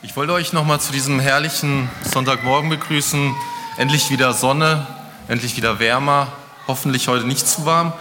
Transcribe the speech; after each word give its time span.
Ich 0.00 0.14
wollte 0.14 0.32
euch 0.32 0.52
nochmal 0.52 0.80
zu 0.80 0.92
diesem 0.92 1.18
herrlichen 1.18 1.90
Sonntagmorgen 2.04 2.70
begrüßen. 2.70 3.34
Endlich 3.78 4.10
wieder 4.10 4.32
Sonne, 4.32 4.86
endlich 5.26 5.56
wieder 5.56 5.80
wärmer. 5.80 6.28
Hoffentlich 6.68 7.08
heute 7.08 7.26
nicht 7.26 7.48
zu 7.48 7.66
warm. 7.66 7.92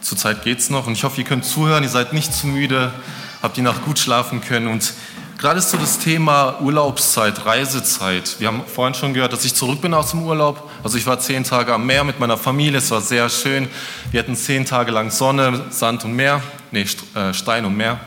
Zurzeit 0.00 0.42
geht 0.42 0.60
es 0.60 0.70
noch 0.70 0.86
und 0.86 0.94
ich 0.94 1.04
hoffe, 1.04 1.20
ihr 1.20 1.26
könnt 1.26 1.44
zuhören. 1.44 1.82
Ihr 1.82 1.90
seid 1.90 2.14
nicht 2.14 2.32
zu 2.32 2.46
müde, 2.46 2.94
habt 3.42 3.58
die 3.58 3.62
Nacht 3.62 3.84
gut 3.84 3.98
schlafen 3.98 4.40
können. 4.40 4.68
Und 4.68 4.94
gerade 5.36 5.58
ist 5.58 5.68
so 5.68 5.76
das 5.76 5.98
Thema 5.98 6.62
Urlaubszeit, 6.62 7.44
Reisezeit. 7.44 8.36
Wir 8.38 8.48
haben 8.48 8.62
vorhin 8.66 8.94
schon 8.94 9.12
gehört, 9.12 9.34
dass 9.34 9.44
ich 9.44 9.54
zurück 9.54 9.82
bin 9.82 9.92
aus 9.92 10.12
dem 10.12 10.22
Urlaub. 10.22 10.70
Also 10.82 10.96
ich 10.96 11.04
war 11.04 11.18
zehn 11.18 11.44
Tage 11.44 11.74
am 11.74 11.84
Meer 11.84 12.04
mit 12.04 12.20
meiner 12.20 12.38
Familie. 12.38 12.78
Es 12.78 12.90
war 12.90 13.02
sehr 13.02 13.28
schön. 13.28 13.68
Wir 14.10 14.20
hatten 14.20 14.34
zehn 14.34 14.64
Tage 14.64 14.92
lang 14.92 15.10
Sonne, 15.10 15.66
Sand 15.68 16.06
und 16.06 16.14
Meer. 16.14 16.40
Nee, 16.70 16.86
äh, 17.14 17.34
Stein 17.34 17.66
und 17.66 17.76
Meer. 17.76 18.00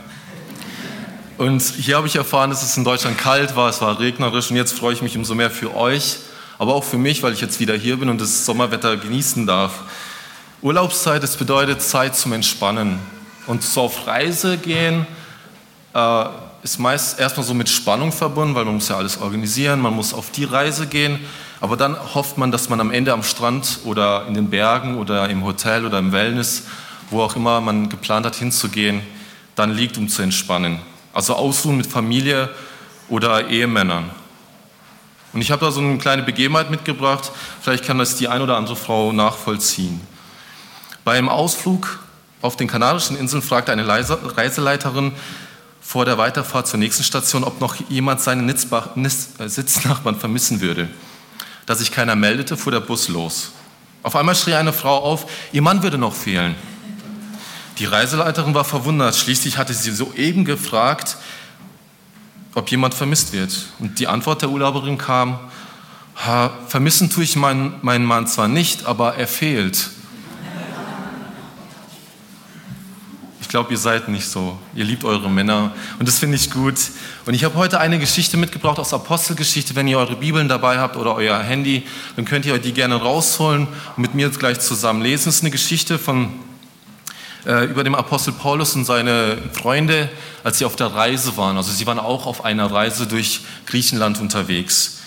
Und 1.37 1.61
hier 1.61 1.97
habe 1.97 2.07
ich 2.07 2.15
erfahren, 2.15 2.49
dass 2.49 2.63
es 2.63 2.75
in 2.77 2.83
Deutschland 2.83 3.19
kalt 3.19 3.55
war, 3.55 3.69
es 3.69 3.79
war 3.79 3.99
regnerisch 3.99 4.49
und 4.49 4.55
jetzt 4.55 4.75
freue 4.75 4.93
ich 4.93 5.03
mich 5.03 5.15
umso 5.15 5.35
mehr 5.35 5.51
für 5.51 5.75
euch, 5.75 6.17
aber 6.57 6.73
auch 6.73 6.83
für 6.83 6.97
mich, 6.97 7.21
weil 7.21 7.31
ich 7.31 7.41
jetzt 7.41 7.59
wieder 7.59 7.75
hier 7.75 7.97
bin 7.97 8.09
und 8.09 8.19
das 8.19 8.43
Sommerwetter 8.43 8.97
genießen 8.97 9.45
darf. 9.45 9.83
Urlaubszeit, 10.63 11.21
das 11.21 11.37
bedeutet 11.37 11.83
Zeit 11.83 12.15
zum 12.15 12.33
Entspannen. 12.33 12.97
Und 13.45 13.61
so 13.61 13.81
auf 13.81 14.07
Reise 14.07 14.57
gehen 14.57 15.05
äh, 15.93 16.25
ist 16.63 16.79
meist 16.79 17.19
erstmal 17.19 17.45
so 17.45 17.53
mit 17.53 17.69
Spannung 17.69 18.11
verbunden, 18.11 18.55
weil 18.55 18.65
man 18.65 18.73
muss 18.73 18.89
ja 18.89 18.97
alles 18.97 19.21
organisieren, 19.21 19.79
man 19.79 19.93
muss 19.93 20.15
auf 20.15 20.31
die 20.31 20.43
Reise 20.43 20.87
gehen, 20.87 21.19
aber 21.61 21.77
dann 21.77 21.95
hofft 22.15 22.39
man, 22.39 22.51
dass 22.51 22.67
man 22.69 22.81
am 22.81 22.89
Ende 22.89 23.13
am 23.13 23.21
Strand 23.21 23.81
oder 23.85 24.25
in 24.27 24.33
den 24.33 24.49
Bergen 24.49 24.97
oder 24.97 25.29
im 25.29 25.45
Hotel 25.45 25.85
oder 25.85 25.99
im 25.99 26.11
Wellness, 26.11 26.63
wo 27.11 27.21
auch 27.21 27.35
immer 27.35 27.61
man 27.61 27.89
geplant 27.89 28.25
hat 28.25 28.35
hinzugehen, 28.35 29.01
dann 29.53 29.71
liegt, 29.75 29.99
um 29.99 30.09
zu 30.09 30.23
entspannen. 30.23 30.79
Also 31.17 31.33
Ausruhen 31.33 31.77
mit 31.77 31.87
Familie 31.87 32.47
oder 33.09 33.47
Ehemännern. 33.47 34.11
Und 35.33 35.41
ich 35.41 35.49
habe 35.49 35.65
da 35.65 35.71
so 35.71 35.81
eine 35.81 35.97
kleine 35.97 36.21
Begebenheit 36.21 36.69
mitgebracht, 36.69 37.31
vielleicht 37.59 37.83
kann 37.85 37.97
das 37.97 38.17
die 38.17 38.27
ein 38.27 38.39
oder 38.39 38.55
andere 38.55 38.75
Frau 38.75 39.11
nachvollziehen. 39.11 39.99
Beim 41.03 41.27
Ausflug 41.27 41.97
auf 42.43 42.55
den 42.55 42.67
Kanarischen 42.67 43.17
Inseln 43.17 43.41
fragte 43.41 43.71
eine 43.71 43.87
Reiseleiterin 43.87 45.11
vor 45.81 46.05
der 46.05 46.19
Weiterfahrt 46.19 46.67
zur 46.67 46.77
nächsten 46.77 47.03
Station, 47.03 47.43
ob 47.43 47.61
noch 47.61 47.77
jemand 47.89 48.21
seinen 48.21 48.47
äh, 48.47 49.09
Sitznachbarn 49.49 50.19
vermissen 50.19 50.61
würde. 50.61 50.87
Da 51.65 51.73
sich 51.73 51.91
keiner 51.91 52.15
meldete, 52.15 52.57
fuhr 52.57 52.73
der 52.73 52.81
Bus 52.81 53.07
los. 53.07 53.53
Auf 54.03 54.15
einmal 54.15 54.35
schrie 54.35 54.53
eine 54.53 54.71
Frau 54.71 54.99
auf, 54.99 55.25
ihr 55.51 55.63
Mann 55.63 55.81
würde 55.81 55.97
noch 55.97 56.13
fehlen. 56.13 56.53
Die 57.79 57.85
Reiseleiterin 57.85 58.53
war 58.53 58.63
verwundert. 58.65 59.15
Schließlich 59.15 59.57
hatte 59.57 59.73
sie 59.73 59.91
soeben 59.91 60.45
gefragt, 60.45 61.17
ob 62.55 62.69
jemand 62.71 62.95
vermisst 62.95 63.33
wird. 63.33 63.67
Und 63.79 63.99
die 63.99 64.07
Antwort 64.07 64.41
der 64.41 64.49
Urlauberin 64.49 64.97
kam, 64.97 65.39
vermissen 66.67 67.11
tue 67.11 67.23
ich 67.23 67.35
meinen, 67.35 67.75
meinen 67.83 68.05
Mann 68.05 68.25
zwar 68.25 68.47
nicht, 68.47 68.85
aber 68.85 69.15
er 69.15 69.27
fehlt. 69.27 69.91
Ich 73.39 73.49
glaube, 73.49 73.71
ihr 73.71 73.77
seid 73.77 74.09
nicht 74.09 74.27
so. 74.27 74.57
Ihr 74.75 74.83
liebt 74.83 75.05
eure 75.05 75.29
Männer 75.29 75.71
und 75.99 76.07
das 76.07 76.19
finde 76.19 76.35
ich 76.35 76.51
gut. 76.51 76.75
Und 77.25 77.33
ich 77.33 77.45
habe 77.45 77.55
heute 77.55 77.79
eine 77.79 77.97
Geschichte 77.97 78.35
mitgebracht 78.35 78.77
aus 78.77 78.93
Apostelgeschichte. 78.93 79.75
Wenn 79.75 79.87
ihr 79.87 79.99
eure 79.99 80.17
Bibeln 80.17 80.49
dabei 80.49 80.79
habt 80.79 80.97
oder 80.97 81.15
euer 81.15 81.37
Handy, 81.37 81.83
dann 82.17 82.25
könnt 82.25 82.45
ihr 82.45 82.57
die 82.57 82.73
gerne 82.73 82.95
rausholen 82.95 83.67
und 83.95 84.01
mit 84.01 84.15
mir 84.15 84.29
gleich 84.31 84.59
zusammen 84.59 85.01
lesen. 85.01 85.29
Es 85.29 85.35
ist 85.35 85.43
eine 85.43 85.51
Geschichte 85.51 85.97
von 85.97 86.33
über 87.45 87.83
dem 87.83 87.95
Apostel 87.95 88.33
Paulus 88.33 88.75
und 88.75 88.85
seine 88.85 89.37
Freunde, 89.53 90.09
als 90.43 90.57
sie 90.57 90.65
auf 90.65 90.75
der 90.75 90.87
Reise 90.87 91.37
waren. 91.37 91.55
Also 91.55 91.71
sie 91.71 91.85
waren 91.87 91.99
auch 91.99 92.25
auf 92.25 92.43
einer 92.43 92.71
Reise 92.71 93.07
durch 93.07 93.41
Griechenland 93.65 94.19
unterwegs. 94.19 94.97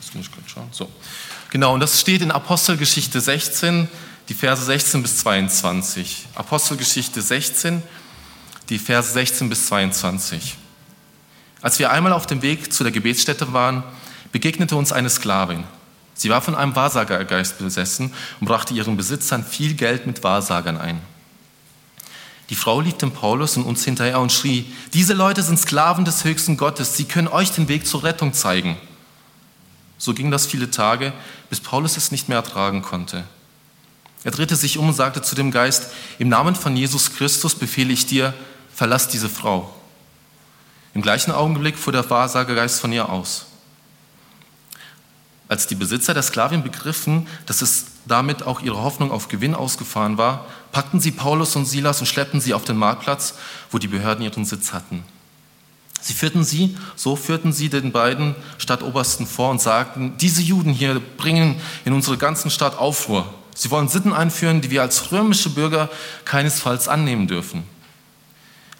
Das 0.00 0.14
muss 0.14 0.26
ich 0.26 0.52
schauen. 0.52 0.68
So. 0.72 0.90
Genau, 1.50 1.74
und 1.74 1.80
das 1.80 2.00
steht 2.00 2.22
in 2.22 2.30
Apostelgeschichte 2.30 3.20
16, 3.20 3.88
die 4.28 4.34
Verse 4.34 4.64
16 4.64 5.02
bis 5.02 5.18
22. 5.18 6.26
Apostelgeschichte 6.34 7.20
16, 7.20 7.82
die 8.68 8.78
Verse 8.78 9.12
16 9.12 9.48
bis 9.48 9.66
22. 9.66 10.56
Als 11.60 11.78
wir 11.78 11.90
einmal 11.90 12.12
auf 12.12 12.26
dem 12.26 12.42
Weg 12.42 12.72
zu 12.72 12.82
der 12.82 12.92
Gebetsstätte 12.92 13.52
waren, 13.52 13.84
begegnete 14.32 14.76
uns 14.76 14.92
eine 14.92 15.10
Sklavin. 15.10 15.64
Sie 16.14 16.30
war 16.30 16.42
von 16.42 16.54
einem 16.54 16.76
Wahrsagergeist 16.76 17.58
besessen 17.58 18.12
und 18.40 18.46
brachte 18.46 18.74
ihren 18.74 18.96
Besitzern 18.96 19.44
viel 19.44 19.74
Geld 19.74 20.06
mit 20.06 20.22
Wahrsagern 20.22 20.78
ein. 20.78 21.00
Die 22.50 22.54
Frau 22.54 22.80
lief 22.80 22.98
dem 22.98 23.12
Paulus 23.12 23.56
und 23.56 23.64
uns 23.64 23.84
hinterher 23.84 24.20
und 24.20 24.30
schrie, 24.30 24.70
diese 24.92 25.14
Leute 25.14 25.42
sind 25.42 25.58
Sklaven 25.58 26.04
des 26.04 26.24
höchsten 26.24 26.56
Gottes, 26.56 26.96
sie 26.96 27.04
können 27.04 27.28
euch 27.28 27.50
den 27.52 27.68
Weg 27.68 27.86
zur 27.86 28.04
Rettung 28.04 28.34
zeigen. 28.34 28.76
So 29.96 30.12
ging 30.12 30.30
das 30.30 30.46
viele 30.46 30.70
Tage, 30.70 31.12
bis 31.48 31.60
Paulus 31.60 31.96
es 31.96 32.10
nicht 32.10 32.28
mehr 32.28 32.38
ertragen 32.38 32.82
konnte. 32.82 33.24
Er 34.24 34.32
drehte 34.32 34.56
sich 34.56 34.78
um 34.78 34.88
und 34.88 34.94
sagte 34.94 35.22
zu 35.22 35.34
dem 35.34 35.50
Geist, 35.50 35.92
im 36.18 36.28
Namen 36.28 36.54
von 36.54 36.76
Jesus 36.76 37.14
Christus 37.14 37.54
befehle 37.54 37.92
ich 37.92 38.06
dir, 38.06 38.34
verlass 38.74 39.08
diese 39.08 39.28
Frau. 39.28 39.74
Im 40.94 41.02
gleichen 41.02 41.32
Augenblick 41.32 41.78
fuhr 41.78 41.92
der 41.92 42.08
Wahrsagergeist 42.08 42.80
von 42.80 42.92
ihr 42.92 43.08
aus. 43.08 43.46
Als 45.52 45.66
die 45.66 45.74
Besitzer 45.74 46.14
der 46.14 46.22
Sklavin 46.22 46.62
begriffen, 46.62 47.26
dass 47.44 47.60
es 47.60 47.84
damit 48.06 48.42
auch 48.42 48.62
ihre 48.62 48.82
Hoffnung 48.82 49.12
auf 49.12 49.28
Gewinn 49.28 49.54
ausgefahren 49.54 50.16
war, 50.16 50.46
packten 50.72 50.98
sie 50.98 51.10
Paulus 51.10 51.56
und 51.56 51.66
Silas 51.66 52.00
und 52.00 52.06
schleppten 52.06 52.40
sie 52.40 52.54
auf 52.54 52.64
den 52.64 52.78
Marktplatz, 52.78 53.34
wo 53.70 53.76
die 53.76 53.86
Behörden 53.86 54.24
ihren 54.24 54.46
Sitz 54.46 54.72
hatten. 54.72 55.04
Sie 56.00 56.14
führten 56.14 56.42
sie, 56.42 56.74
so 56.96 57.16
führten 57.16 57.52
sie 57.52 57.68
den 57.68 57.92
beiden 57.92 58.34
Stadtobersten 58.56 59.26
vor 59.26 59.50
und 59.50 59.60
sagten, 59.60 60.16
diese 60.16 60.40
Juden 60.40 60.72
hier 60.72 61.02
bringen 61.18 61.60
in 61.84 61.92
unsere 61.92 62.16
ganzen 62.16 62.50
Stadt 62.50 62.78
Aufruhr. 62.78 63.26
Sie 63.54 63.70
wollen 63.70 63.88
Sitten 63.88 64.14
einführen, 64.14 64.62
die 64.62 64.70
wir 64.70 64.80
als 64.80 65.12
römische 65.12 65.50
Bürger 65.50 65.90
keinesfalls 66.24 66.88
annehmen 66.88 67.28
dürfen. 67.28 67.64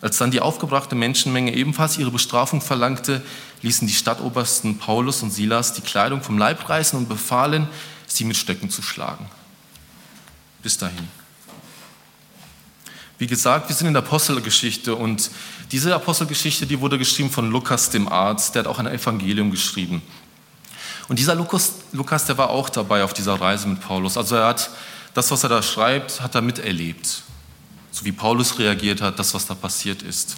Als 0.03 0.19
dann 0.19 0.33
die 0.33 0.41
aufgebrachte 0.41 0.97
Menschenmenge 0.97 1.55
ebenfalls 1.55 1.97
ihre 1.97 2.11
Bestrafung 2.11 2.61
verlangte, 2.61 3.23
ließen 3.63 3.87
die 3.87 3.95
Stadtobersten 3.95 4.79
Paulus 4.79 5.23
und 5.23 5.31
Silas 5.31 5.75
die 5.75 5.81
Kleidung 5.81 6.23
vom 6.23 6.39
Leib 6.39 6.69
reißen 6.69 6.99
und 6.99 7.09
befahlen, 7.09 7.69
sie 8.09 8.25
mit 8.25 8.37
Stöcken 8.37 8.69
zu 8.69 8.83
schlagen. 8.83 9.27
Bis 10.61 10.77
dahin. 10.77 11.09
Wie 13.19 13.29
gesagt, 13.29 13.69
wir 13.69 13.77
sind 13.77 13.87
in 13.87 13.93
der 13.93 14.03
Apostelgeschichte 14.03 14.97
und 14.97 15.31
diese 15.71 15.95
Apostelgeschichte, 15.95 16.67
die 16.67 16.81
wurde 16.81 16.99
geschrieben 16.99 17.31
von 17.31 17.49
Lukas 17.53 17.89
dem 17.91 18.09
Arzt, 18.09 18.57
der 18.57 18.65
hat 18.65 18.67
auch 18.67 18.81
ein 18.81 18.89
Evangelium 18.89 19.53
geschrieben. 19.53 20.03
Und 21.07 21.21
dieser 21.21 21.37
Lukas, 21.37 21.75
Lukas, 21.93 22.25
der 22.25 22.37
war 22.39 22.51
auch 22.51 22.69
dabei 22.69 23.05
auf 23.05 23.15
dieser 23.15 23.41
Reise 23.41 23.69
mit 23.69 23.81
Paulus. 23.81 24.17
Also 24.17 24.35
er 24.35 24.49
hat 24.49 24.71
das, 25.15 25.31
was 25.31 25.45
er 25.45 25.49
da 25.49 25.63
schreibt, 25.63 26.21
hat 26.21 26.35
er 26.35 26.43
miterlebt 26.43 27.23
so 27.93 28.05
wie 28.05 28.13
Paulus 28.13 28.59
reagiert 28.59 29.01
hat, 29.01 29.19
das, 29.19 29.35
was 29.35 29.47
da 29.47 29.55
passiert 29.55 30.03
ist. 30.03 30.37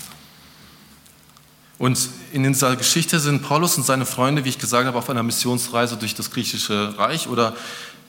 Und 1.79 1.99
in 2.33 2.43
dieser 2.43 2.77
Geschichte 2.77 3.19
sind 3.19 3.43
Paulus 3.43 3.77
und 3.77 3.85
seine 3.85 4.05
Freunde, 4.07 4.45
wie 4.45 4.51
ich 4.51 4.59
gesagt 4.59 4.87
habe, 4.87 4.99
auf 4.99 5.09
einer 5.09 5.23
Missionsreise 5.23 5.97
durch 5.97 6.15
das 6.15 6.31
griechische 6.31 6.99
Reich 6.99 7.29
oder 7.29 7.57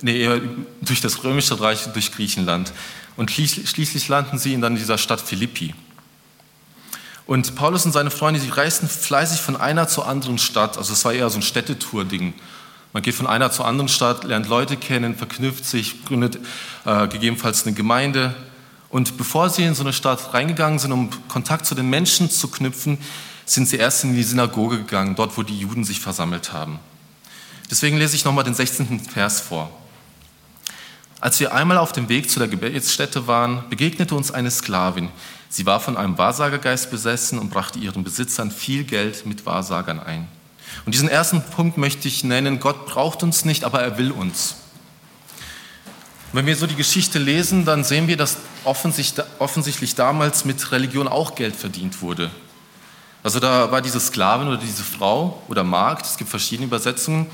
nee, 0.02 0.20
eher 0.20 0.42
durch 0.82 1.02
das 1.02 1.24
römische 1.24 1.60
Reich 1.60 1.86
durch 1.94 2.12
Griechenland. 2.12 2.74
Und 3.18 3.32
schließlich 3.32 4.08
landen 4.08 4.38
sie 4.38 4.54
in 4.54 4.62
dann 4.62 4.76
dieser 4.76 4.98
Stadt 4.98 5.22
Philippi. 5.22 5.74
Und 7.26 7.56
Paulus 7.56 7.86
und 7.86 7.92
seine 7.92 8.12
Freunde, 8.12 8.40
die 8.40 8.50
reisten 8.50 8.88
fleißig 8.88 9.40
von 9.40 9.56
einer 9.56 9.88
zur 9.88 10.08
anderen 10.08 10.38
Stadt. 10.38 10.78
Also 10.78 10.94
es 10.94 11.04
war 11.06 11.14
eher 11.14 11.30
so 11.30 11.40
ein 11.40 11.42
Städtetour-Ding. 11.42 12.34
Man 12.94 13.04
geht 13.04 13.16
von 13.16 13.26
einer 13.26 13.52
zur 13.52 13.66
anderen 13.66 13.90
Stadt, 13.90 14.24
lernt 14.24 14.48
Leute 14.48 14.78
kennen, 14.78 15.16
verknüpft 15.16 15.66
sich, 15.66 16.06
gründet 16.06 16.38
äh, 16.86 17.08
gegebenenfalls 17.08 17.66
eine 17.66 17.76
Gemeinde 17.76 18.36
und 18.96 19.18
bevor 19.18 19.50
sie 19.50 19.66
in 19.66 19.76
so 19.76 19.84
eine 19.84 19.92
Stadt 19.92 20.34
reingegangen 20.34 20.80
sind, 20.80 20.94
um 20.94 21.10
Kontakt 21.28 21.66
zu 21.66 21.76
den 21.76 21.90
Menschen 21.90 22.30
zu 22.30 22.48
knüpfen, 22.48 22.98
sind 23.46 23.68
sie 23.68 23.76
erst 23.76 24.06
in 24.06 24.16
die 24.16 24.24
Synagoge 24.24 24.78
gegangen, 24.78 25.16
dort 25.18 25.38
wo 25.38 25.44
die 25.44 25.59
Juden 25.59 25.84
sich 25.84 26.00
versammelt 26.00 26.53
haben. 26.53 26.80
Deswegen 27.70 27.97
lese 27.97 28.16
ich 28.16 28.24
nochmal 28.24 28.46
den 28.46 28.53
16. 28.53 29.02
Vers 29.02 29.42
vor. 29.42 29.70
Als 31.20 31.42
wir 31.42 31.53
einmal 31.53 31.78
auf 31.78 31.92
dem 31.92 32.08
Weg 32.08 32.30
zu 32.30 32.40
der 32.40 32.47
Gebetsstätte 32.47 33.28
waren, 33.28 33.66
begegnete 33.70 34.16
uns 34.16 34.32
eine 34.32 34.50
Sklavin. 34.50 35.09
Sie 35.50 35.66
war 35.66 35.82
von 35.82 35.98
einem 35.98 36.18
Wahrsagergeist 36.18 36.90
besessen 36.90 37.38
und 37.38 37.50
brachte 37.50 37.80
ihren 37.80 38.06
Besitzern 38.06 38.50
viel 38.50 38.86
Geld 38.86 39.26
mit 39.26 39.46
Wahrsagern 39.46 40.00
ein. 40.00 40.26
Und 40.86 40.96
diesen 40.96 41.09
ersten 41.09 41.44
Punkt 41.44 41.78
möchte 41.78 42.08
ich 42.08 42.24
nennen, 42.24 42.62
Gott 42.62 42.86
braucht 42.86 43.24
uns 43.24 43.44
nicht, 43.44 43.66
aber 43.66 43.82
er 43.82 43.98
will 43.98 44.12
uns. 44.12 44.56
Wenn 46.35 46.47
wir 46.47 46.55
so 46.58 46.67
die 46.67 46.76
Geschichte 46.76 47.17
lesen, 47.17 47.64
dann 47.64 47.85
sehen 47.85 48.09
wir, 48.09 48.17
dass 48.17 48.35
offensichtlich 48.66 49.96
damals 49.96 50.43
mit 50.43 50.70
Religion 50.73 51.08
auch 51.08 51.34
Geld 51.34 51.55
verdient 51.55 52.02
wurde. 52.02 52.29
Also 53.23 53.40
da 53.40 53.72
war 53.72 53.82
diese 53.82 54.02
Sklavin 54.02 54.49
oder 54.49 54.58
diese 54.58 54.84
Frau 54.84 55.41
oder 55.47 55.64
Magd, 55.64 56.05
es 56.05 56.17
gibt 56.17 56.29
verschiedene 56.29 56.67
Übersetzungen, 56.67 57.28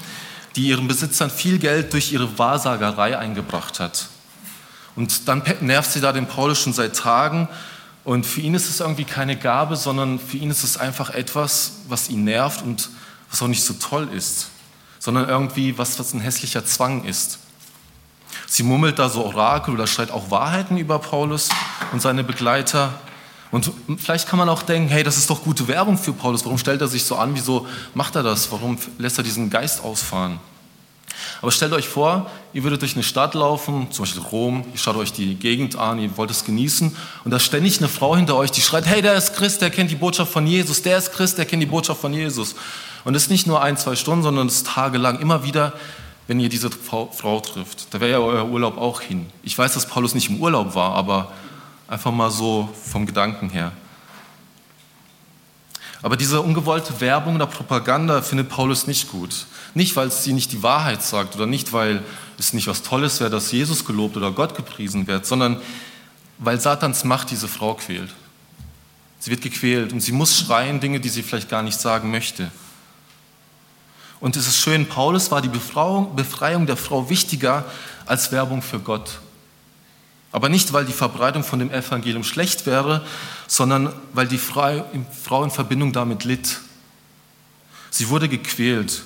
die 0.56 0.68
ihren 0.68 0.88
Besitzern 0.88 1.31
viel 1.31 1.57
Geld 1.57 1.94
durch 1.94 2.13
ihre 2.13 2.38
Wahrsagerei 2.38 3.18
eingebracht 3.18 3.80
hat. 3.80 4.07
Und 4.95 5.27
dann 5.27 5.42
nervt 5.62 5.92
sie 5.92 6.00
da 6.00 6.12
den 6.13 6.27
Paulus 6.27 6.59
schon 6.59 6.74
seit 6.74 6.95
Tagen 6.95 7.47
Und 8.04 8.27
für 8.27 8.42
ihn 8.42 8.54
ist 8.54 8.69
es 8.69 8.81
irgendwie 8.81 9.06
keine 9.06 9.36
Gabe, 9.36 9.77
sondern 9.77 10.19
für 10.19 10.38
ihn 10.38 10.51
ist 10.51 10.63
es 10.63 10.77
einfach 10.77 11.09
etwas, 11.09 11.77
was 11.88 12.07
ihn 12.09 12.24
nervt 12.24 12.62
und 12.62 12.89
was 13.31 13.42
auch 13.42 13.47
nicht 13.47 13.63
so 13.63 13.74
toll 13.74 14.09
ist, 14.13 14.50
sondern 15.00 15.27
irgendwie 15.27 15.80
was, 15.80 15.97
was 15.97 16.13
ein 16.13 16.19
hässlicher 16.19 16.63
Zwang 16.65 17.04
ist. 17.06 17.39
Sie 18.48 18.63
murmelt 18.63 19.00
da 19.00 19.10
so 19.10 19.25
Orakel 19.25 19.74
oder 19.74 19.88
schreit 19.88 20.12
auch 20.12 20.31
Wahrheiten 20.31 20.78
über 20.78 21.00
Paulus 21.00 21.50
und 21.92 22.01
seine 22.01 22.24
Begleiter. 22.24 22.94
Und 23.51 23.72
vielleicht 23.98 24.28
kann 24.28 24.39
man 24.39 24.50
auch 24.50 24.63
denken, 24.63 24.89
hey, 24.89 25.04
das 25.04 25.18
ist 25.18 25.30
doch 25.30 25.44
gute 25.44 25.68
Werbung 25.68 25.98
für 25.98 26.13
Paulus. 26.13 26.45
Warum 26.45 26.57
stellt 26.57 26.81
er 26.81 26.88
sich 26.88 27.04
so 27.04 27.16
an? 27.18 27.36
Wieso 27.36 27.68
macht 27.94 28.16
er 28.16 28.24
das? 28.24 28.51
Warum 28.51 28.78
lässt 28.98 29.18
er 29.18 29.24
diesen 29.24 29.50
Geist 29.50 29.83
ausfahren? 29.83 30.39
Aber 31.42 31.51
stellt 31.51 31.74
euch 31.74 31.88
vor, 31.88 32.30
ihr 32.54 32.63
würdet 32.63 32.81
durch 32.81 32.94
eine 32.95 33.04
Stadt 33.04 33.33
laufen, 33.33 33.92
zum 33.92 34.04
Beispiel 34.04 34.22
Rom, 34.22 34.63
ihr 34.72 34.80
schaut 34.80 34.95
euch 34.95 35.12
die 35.12 35.36
Gegend 35.36 35.75
an, 35.75 36.00
ihr 36.00 36.16
wollt 36.18 36.31
es 36.31 36.45
genießen 36.45 36.95
und 37.24 37.31
da 37.31 37.39
ständig 37.39 37.80
eine 37.80 37.89
Frau 37.89 38.16
hinter 38.16 38.36
euch, 38.36 38.51
die 38.51 38.62
schreit, 38.62 38.86
hey, 38.86 39.01
der 39.01 39.16
ist 39.16 39.36
Christ, 39.36 39.62
der 39.62 39.69
kennt 39.69 39.92
die 39.92 39.95
Botschaft 39.95 40.31
von 40.31 40.45
Jesus, 40.48 40.81
der 40.81 40.98
ist 40.98 41.12
Christ, 41.12 41.38
der 41.38 41.45
kennt 41.45 41.62
die 41.62 41.68
Botschaft 41.68 42.01
von 42.01 42.13
Jesus. 42.13 42.56
Und 43.04 43.13
das 43.13 43.24
ist 43.24 43.30
nicht 43.30 43.48
nur 43.48 43.62
ein, 43.62 43.78
zwei 43.78 43.95
Stunden, 43.95 44.24
sondern 44.24 44.48
es 44.48 44.57
ist 44.57 44.68
tagelang, 44.68 45.19
immer 45.19 45.44
wieder, 45.44 45.74
wenn 46.27 46.39
ihr 46.39 46.50
diese 46.50 46.69
Frau, 46.69 47.39
trifft. 47.41 47.94
Da 47.94 48.00
wäre 48.00 48.12
ja 48.12 48.19
euer 48.19 48.47
Urlaub 48.47 48.77
auch 48.77 49.01
hin. 49.01 49.27
Ich 49.44 49.57
weiß, 49.57 49.73
dass 49.73 49.85
Paulus 49.85 50.15
nicht 50.15 50.29
im 50.29 50.39
Urlaub 50.39 50.75
war, 50.75 50.94
aber 50.95 51.31
einfach 51.88 52.12
mal 52.12 52.31
so 52.31 52.69
vom 52.85 53.06
Gedanken 53.06 53.50
her. 53.50 53.71
Aber 56.03 56.18
diese 56.18 56.41
ungewollte 56.41 57.00
Werbung 57.00 57.35
oder 57.35 57.45
Propaganda 57.45 58.21
findet 58.21 58.50
Paulus 58.50 58.88
nicht 58.88 59.12
gut. 59.12 59.45
Nicht, 59.73 59.95
weil 59.95 60.12
sie 60.12 60.33
nicht 60.33 60.51
die 60.51 60.63
Wahrheit 60.63 61.03
sagt 61.03 61.35
oder 61.35 61.45
nicht, 61.45 61.73
weil 61.73 62.03
es 62.39 62.53
nicht 62.53 62.68
was 62.68 62.81
Tolles 62.81 63.19
wäre, 63.19 63.29
dass 63.29 63.51
Jesus 63.51 63.85
gelobt 63.85 64.18
oder 64.18 64.31
Gott 64.31 64.56
gepriesen 64.56 65.06
wird, 65.07 65.25
sondern 65.25 65.62
weil 66.39 66.59
Satans 66.59 67.03
Macht 67.03 67.29
diese 67.29 67.47
Frau 67.47 67.75
quält. 67.75 68.09
Sie 69.19 69.29
wird 69.29 69.41
gequält 69.41 69.94
und 69.94 70.01
sie 70.01 70.12
muss 70.12 70.39
schreien 70.39 70.79
Dinge, 70.79 71.00
die 71.00 71.09
sie 71.09 71.21
vielleicht 71.21 71.50
gar 71.50 71.62
nicht 71.62 71.79
sagen 71.79 72.09
möchte. 72.09 72.51
Und 74.21 74.38
es 74.38 74.47
ist 74.47 74.57
schön, 74.57 74.88
Paulus 74.88 75.31
war 75.31 75.41
die 75.41 75.50
Befreiung, 75.50 76.65
der 76.68 76.77
Frau 76.77 77.09
wichtiger 77.09 77.65
als 78.06 78.31
Werbung 78.31 78.62
für 78.62 78.79
Gott. 78.79 79.19
Aber 80.31 80.47
nicht, 80.47 80.71
weil 80.71 80.85
die 80.85 80.94
Verbreitung 80.94 81.44
von 81.44 81.59
dem 81.59 81.71
Evangelium 81.71 82.23
schlecht 82.23 82.65
wäre, 82.65 83.03
sondern 83.47 83.91
weil 84.13 84.27
die 84.27 84.38
Frau 84.38 84.85
in 85.44 85.51
Verbindung 85.51 85.91
damit 85.91 86.23
litt. 86.23 86.62
Sie 87.89 88.07
wurde 88.07 88.29
gequält. 88.29 89.03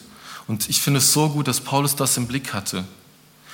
Und 0.47 0.69
ich 0.69 0.81
finde 0.81 0.99
es 0.99 1.11
so 1.11 1.29
gut, 1.29 1.47
dass 1.47 1.61
Paulus 1.61 1.95
das 1.95 2.17
im 2.17 2.27
Blick 2.27 2.53
hatte. 2.53 2.83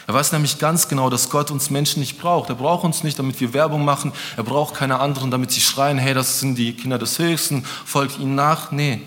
Er 0.07 0.15
weiß 0.15 0.31
nämlich 0.33 0.57
ganz 0.57 0.87
genau, 0.87 1.09
dass 1.09 1.29
Gott 1.29 1.51
uns 1.51 1.69
Menschen 1.69 1.99
nicht 2.01 2.19
braucht. 2.19 2.49
Er 2.49 2.55
braucht 2.55 2.83
uns 2.83 3.03
nicht, 3.03 3.19
damit 3.19 3.39
wir 3.39 3.53
Werbung 3.53 3.85
machen. 3.85 4.11
Er 4.35 4.43
braucht 4.43 4.73
keine 4.73 4.99
anderen, 4.99 5.31
damit 5.31 5.51
sie 5.51 5.61
schreien, 5.61 5.99
hey, 5.99 6.13
das 6.13 6.39
sind 6.39 6.55
die 6.55 6.73
Kinder 6.73 6.97
des 6.97 7.19
Höchsten, 7.19 7.63
folgt 7.85 8.19
ihnen 8.19 8.35
nach. 8.35 8.71
Nee. 8.71 9.03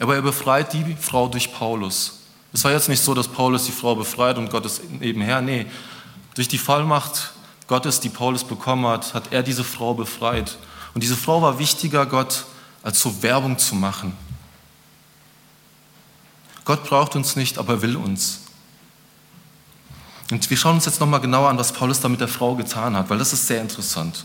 Aber 0.00 0.16
er 0.16 0.22
befreit 0.22 0.72
die 0.72 0.96
Frau 1.00 1.28
durch 1.28 1.52
Paulus. 1.52 2.20
Es 2.52 2.64
war 2.64 2.72
jetzt 2.72 2.88
nicht 2.88 3.02
so, 3.02 3.14
dass 3.14 3.28
Paulus 3.28 3.66
die 3.66 3.72
Frau 3.72 3.94
befreit 3.94 4.38
und 4.38 4.50
Gott 4.50 4.64
ist 4.66 4.82
nebenher. 4.90 5.40
Nee, 5.40 5.66
durch 6.34 6.48
die 6.48 6.58
Vollmacht 6.58 7.32
Gottes, 7.66 8.00
die 8.00 8.08
Paulus 8.08 8.44
bekommen 8.44 8.86
hat, 8.86 9.14
hat 9.14 9.32
er 9.32 9.42
diese 9.42 9.64
Frau 9.64 9.94
befreit. 9.94 10.58
Und 10.94 11.02
diese 11.02 11.16
Frau 11.16 11.42
war 11.42 11.58
wichtiger 11.58 12.06
Gott, 12.06 12.44
als 12.82 13.00
so 13.00 13.22
Werbung 13.22 13.58
zu 13.58 13.74
machen. 13.74 14.16
Gott 16.64 16.84
braucht 16.84 17.16
uns 17.16 17.36
nicht, 17.36 17.58
aber 17.58 17.74
er 17.74 17.82
will 17.82 17.96
uns. 17.96 18.40
Und 20.30 20.48
wir 20.48 20.56
schauen 20.56 20.76
uns 20.76 20.86
jetzt 20.86 21.00
nochmal 21.00 21.20
genauer 21.20 21.48
an, 21.48 21.58
was 21.58 21.72
Paulus 21.72 22.00
da 22.00 22.08
mit 22.08 22.20
der 22.20 22.28
Frau 22.28 22.54
getan 22.54 22.96
hat, 22.96 23.10
weil 23.10 23.18
das 23.18 23.32
ist 23.32 23.46
sehr 23.46 23.60
interessant. 23.60 24.24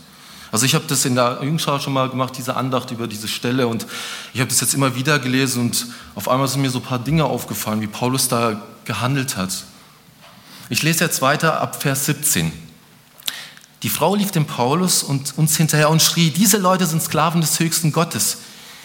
Also 0.52 0.66
ich 0.66 0.74
habe 0.74 0.84
das 0.88 1.04
in 1.04 1.14
der 1.14 1.38
Jungschau 1.42 1.78
schon 1.78 1.92
mal 1.92 2.08
gemacht, 2.08 2.34
diese 2.36 2.56
Andacht 2.56 2.90
über 2.90 3.06
diese 3.06 3.28
Stelle 3.28 3.68
und 3.68 3.86
ich 4.34 4.40
habe 4.40 4.48
das 4.48 4.60
jetzt 4.60 4.74
immer 4.74 4.96
wieder 4.96 5.18
gelesen 5.18 5.62
und 5.62 5.86
auf 6.14 6.28
einmal 6.28 6.48
sind 6.48 6.62
mir 6.62 6.70
so 6.70 6.80
ein 6.80 6.84
paar 6.84 6.98
Dinge 6.98 7.24
aufgefallen, 7.24 7.80
wie 7.80 7.86
Paulus 7.86 8.28
da 8.28 8.60
gehandelt 8.84 9.36
hat. 9.36 9.64
Ich 10.68 10.82
lese 10.82 11.04
jetzt 11.04 11.22
weiter 11.22 11.60
ab 11.60 11.80
Vers 11.80 12.06
17. 12.06 12.52
Die 13.82 13.88
Frau 13.88 14.14
lief 14.14 14.30
dem 14.30 14.46
Paulus 14.46 15.02
und 15.02 15.38
uns 15.38 15.56
hinterher 15.56 15.88
und 15.88 16.02
schrie, 16.02 16.30
diese 16.30 16.58
Leute 16.58 16.84
sind 16.86 17.02
Sklaven 17.02 17.40
des 17.40 17.58
höchsten 17.58 17.92
Gottes. 17.92 18.38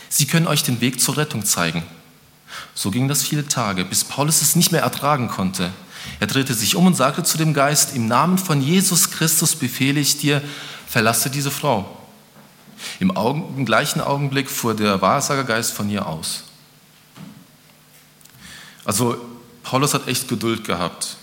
Sie 0.07 0.25
können 0.25 0.47
euch 0.47 0.63
den 0.63 0.79
Weg 0.81 1.01
zur 1.01 1.17
Rettung 1.17 1.43
zeigen. 1.43 1.83
So 2.73 2.91
ging 2.91 3.07
das 3.07 3.23
viele 3.23 3.47
Tage, 3.47 3.83
bis 3.83 4.03
Paulus 4.03 4.41
es 4.41 4.55
nicht 4.55 4.71
mehr 4.71 4.81
ertragen 4.81 5.27
konnte. 5.27 5.71
Er 6.19 6.27
drehte 6.27 6.53
sich 6.53 6.75
um 6.75 6.85
und 6.85 6.95
sagte 6.95 7.23
zu 7.23 7.37
dem 7.37 7.53
Geist, 7.53 7.95
im 7.95 8.07
Namen 8.07 8.37
von 8.37 8.61
Jesus 8.61 9.11
Christus 9.11 9.55
befehle 9.55 9.99
ich 9.99 10.17
dir, 10.17 10.41
verlasse 10.95 11.29
diese 11.29 11.51
Frau. 11.51 11.97
Im, 13.01 13.11
Augen, 13.17 13.53
Im, 13.57 13.65
gleichen 13.65 13.99
Augenblick 13.99 14.49
fuhr 14.49 14.73
der 14.73 15.01
Wahrsagergeist 15.01 15.73
von 15.73 15.89
ihr 15.89 16.07
aus. 16.07 16.45
Also 18.85 19.17
Paulus 19.61 19.93
hat 19.93 20.07
echt 20.07 20.29
Geduld 20.29 20.63
gehabt. 20.63 21.17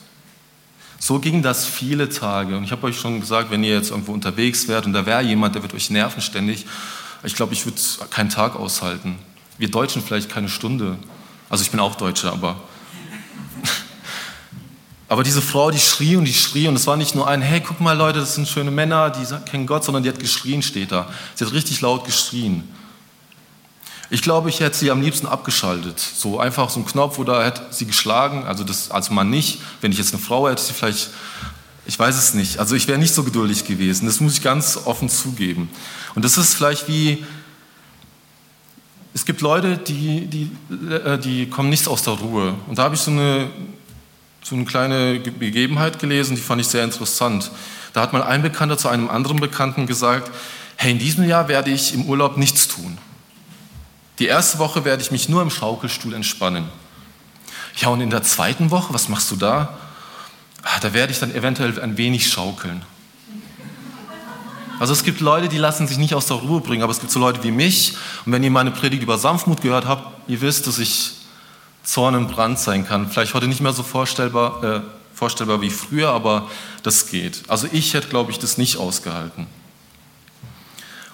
So 0.98 1.20
ging 1.20 1.40
das 1.40 1.64
viele 1.64 2.10
Tage. 2.10 2.58
Und 2.58 2.64
ich 2.64 2.70
habe 2.70 2.86
euch 2.86 3.00
schon 3.00 3.18
gesagt, 3.18 3.50
wenn 3.50 3.64
ihr 3.64 3.72
jetzt 3.72 3.92
irgendwo 3.92 4.12
unterwegs 4.12 4.68
wärt 4.68 4.84
und 4.84 4.92
da 4.92 5.06
wäre 5.06 5.22
jemand, 5.22 5.54
der 5.54 5.62
wird 5.62 5.72
euch 5.72 5.88
nerven 5.88 6.20
ständig, 6.20 6.66
ich 7.22 7.34
glaube, 7.34 7.54
ich 7.54 7.64
würde 7.64 7.80
keinen 8.10 8.28
Tag 8.28 8.56
aushalten. 8.56 9.18
Wir 9.56 9.70
Deutschen 9.70 10.02
vielleicht 10.02 10.28
keine 10.28 10.50
Stunde. 10.50 10.98
Also 11.48 11.64
ich 11.64 11.70
bin 11.70 11.80
auch 11.80 11.94
Deutscher, 11.94 12.30
aber. 12.30 12.60
Aber 15.12 15.24
diese 15.24 15.42
Frau, 15.42 15.70
die 15.70 15.78
schrie 15.78 16.16
und 16.16 16.24
die 16.24 16.32
schrie 16.32 16.68
und 16.68 16.74
es 16.74 16.86
war 16.86 16.96
nicht 16.96 17.14
nur 17.14 17.28
ein, 17.28 17.42
hey, 17.42 17.60
guck 17.60 17.80
mal 17.80 17.94
Leute, 17.94 18.20
das 18.20 18.34
sind 18.34 18.48
schöne 18.48 18.70
Männer, 18.70 19.10
die 19.10 19.26
kennen 19.44 19.66
Gott, 19.66 19.84
sondern 19.84 20.02
die 20.02 20.08
hat 20.08 20.18
geschrien, 20.18 20.62
steht 20.62 20.90
da. 20.90 21.06
Sie 21.34 21.44
hat 21.44 21.52
richtig 21.52 21.82
laut 21.82 22.06
geschrien. 22.06 22.66
Ich 24.08 24.22
glaube, 24.22 24.48
ich 24.48 24.60
hätte 24.60 24.74
sie 24.74 24.90
am 24.90 25.02
liebsten 25.02 25.26
abgeschaltet. 25.26 26.00
So 26.00 26.40
einfach 26.40 26.70
so 26.70 26.80
ein 26.80 26.86
Knopf 26.86 27.18
oder 27.18 27.44
hätte 27.44 27.60
sie 27.72 27.84
geschlagen. 27.84 28.44
Also 28.44 28.64
das 28.64 28.90
als 28.90 29.10
Mann 29.10 29.28
nicht. 29.28 29.60
Wenn 29.82 29.92
ich 29.92 29.98
jetzt 29.98 30.14
eine 30.14 30.22
Frau 30.22 30.48
hätte, 30.48 30.62
sie 30.62 30.72
vielleicht, 30.72 31.10
ich 31.84 31.98
weiß 31.98 32.16
es 32.16 32.32
nicht. 32.32 32.58
Also 32.58 32.74
ich 32.74 32.88
wäre 32.88 32.98
nicht 32.98 33.12
so 33.12 33.22
geduldig 33.22 33.66
gewesen. 33.66 34.06
Das 34.06 34.18
muss 34.18 34.38
ich 34.38 34.42
ganz 34.42 34.78
offen 34.86 35.10
zugeben. 35.10 35.68
Und 36.14 36.24
das 36.24 36.38
ist 36.38 36.54
vielleicht 36.54 36.88
wie, 36.88 37.22
es 39.12 39.26
gibt 39.26 39.42
Leute, 39.42 39.76
die, 39.76 40.26
die, 40.26 40.50
äh, 40.90 41.18
die 41.18 41.50
kommen 41.50 41.68
nicht 41.68 41.86
aus 41.86 42.02
der 42.02 42.14
Ruhe. 42.14 42.54
Und 42.66 42.78
da 42.78 42.84
habe 42.84 42.94
ich 42.94 43.00
so 43.02 43.10
eine, 43.10 43.50
so 44.42 44.56
eine 44.56 44.64
kleine 44.64 45.20
Begebenheit 45.20 45.98
gelesen, 45.98 46.36
die 46.36 46.42
fand 46.42 46.60
ich 46.60 46.68
sehr 46.68 46.84
interessant. 46.84 47.50
Da 47.92 48.00
hat 48.00 48.12
mal 48.12 48.22
ein 48.22 48.42
Bekannter 48.42 48.76
zu 48.76 48.88
einem 48.88 49.08
anderen 49.08 49.38
Bekannten 49.38 49.86
gesagt, 49.86 50.30
hey, 50.76 50.90
in 50.90 50.98
diesem 50.98 51.24
Jahr 51.24 51.48
werde 51.48 51.70
ich 51.70 51.94
im 51.94 52.06
Urlaub 52.06 52.36
nichts 52.36 52.68
tun. 52.68 52.98
Die 54.18 54.26
erste 54.26 54.58
Woche 54.58 54.84
werde 54.84 55.02
ich 55.02 55.10
mich 55.10 55.28
nur 55.28 55.42
im 55.42 55.50
Schaukelstuhl 55.50 56.14
entspannen. 56.14 56.64
Ja, 57.76 57.88
und 57.88 58.00
in 58.00 58.10
der 58.10 58.22
zweiten 58.22 58.70
Woche, 58.70 58.92
was 58.92 59.08
machst 59.08 59.30
du 59.30 59.36
da? 59.36 59.78
Ah, 60.62 60.78
da 60.80 60.92
werde 60.92 61.12
ich 61.12 61.18
dann 61.18 61.34
eventuell 61.34 61.80
ein 61.80 61.96
wenig 61.96 62.28
schaukeln. 62.30 62.84
Also 64.78 64.92
es 64.92 65.04
gibt 65.04 65.20
Leute, 65.20 65.48
die 65.48 65.58
lassen 65.58 65.86
sich 65.86 65.98
nicht 65.98 66.14
aus 66.14 66.26
der 66.26 66.38
Ruhe 66.38 66.60
bringen, 66.60 66.82
aber 66.82 66.90
es 66.90 67.00
gibt 67.00 67.12
so 67.12 67.20
Leute 67.20 67.42
wie 67.44 67.52
mich. 67.52 67.94
Und 68.26 68.32
wenn 68.32 68.42
ihr 68.42 68.50
meine 68.50 68.72
Predigt 68.72 69.02
über 69.02 69.16
Sanftmut 69.16 69.60
gehört 69.60 69.86
habt, 69.86 70.28
ihr 70.28 70.40
wisst, 70.40 70.66
dass 70.66 70.78
ich 70.78 71.12
Zorn 71.82 72.14
und 72.14 72.28
Brand 72.28 72.58
sein 72.58 72.86
kann. 72.86 73.08
Vielleicht 73.08 73.34
heute 73.34 73.48
nicht 73.48 73.60
mehr 73.60 73.72
so 73.72 73.82
vorstellbar, 73.82 74.64
äh, 74.64 74.80
vorstellbar 75.14 75.60
wie 75.60 75.70
früher, 75.70 76.10
aber 76.10 76.48
das 76.82 77.08
geht. 77.08 77.42
Also 77.48 77.68
ich 77.72 77.94
hätte, 77.94 78.08
glaube 78.08 78.30
ich, 78.30 78.38
das 78.38 78.58
nicht 78.58 78.76
ausgehalten. 78.76 79.46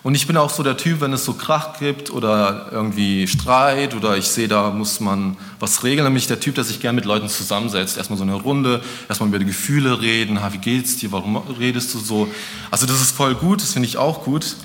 Und 0.05 0.15
ich 0.15 0.27
bin 0.27 0.37
auch 0.37 0.49
so 0.49 0.63
der 0.63 0.77
Typ, 0.77 1.01
wenn 1.01 1.13
es 1.13 1.25
so 1.25 1.35
Krach 1.35 1.79
gibt 1.79 2.11
oder 2.11 2.69
irgendwie 2.71 3.27
Streit 3.27 3.95
oder 3.95 4.17
ich 4.17 4.29
sehe, 4.29 4.47
da 4.47 4.71
muss 4.71 5.01
man 5.01 5.37
was 5.59 5.83
regeln, 5.83 6.05
dann 6.05 6.13
bin 6.13 6.19
ich 6.19 6.29
der 6.29 6.39
Typ, 6.39 6.55
der 6.55 6.65
sich 6.65 6.81
gern 6.81 6.95
mit 6.95 7.05
Leuten 7.05 7.29
zusammensetzt. 7.29 7.97
Erstmal 7.97 8.17
so 8.17 8.23
eine 8.23 8.35
Runde, 8.35 8.81
erstmal 9.09 9.29
über 9.29 9.41
die 9.41 9.45
Gefühle 9.45 10.01
reden, 10.01 10.41
ha, 10.41 10.53
wie 10.53 10.59
geht's 10.59 10.97
dir, 10.97 11.11
warum 11.11 11.37
redest 11.37 11.93
du 11.95 11.99
so? 11.99 12.29
Also 12.71 12.87
das 12.87 13.01
ist 13.01 13.11
voll 13.11 13.35
gut, 13.35 13.61
das 13.61 13.73
finde 13.73 13.89
ich 13.89 13.99
auch 13.99 14.23
gut. 14.23 14.57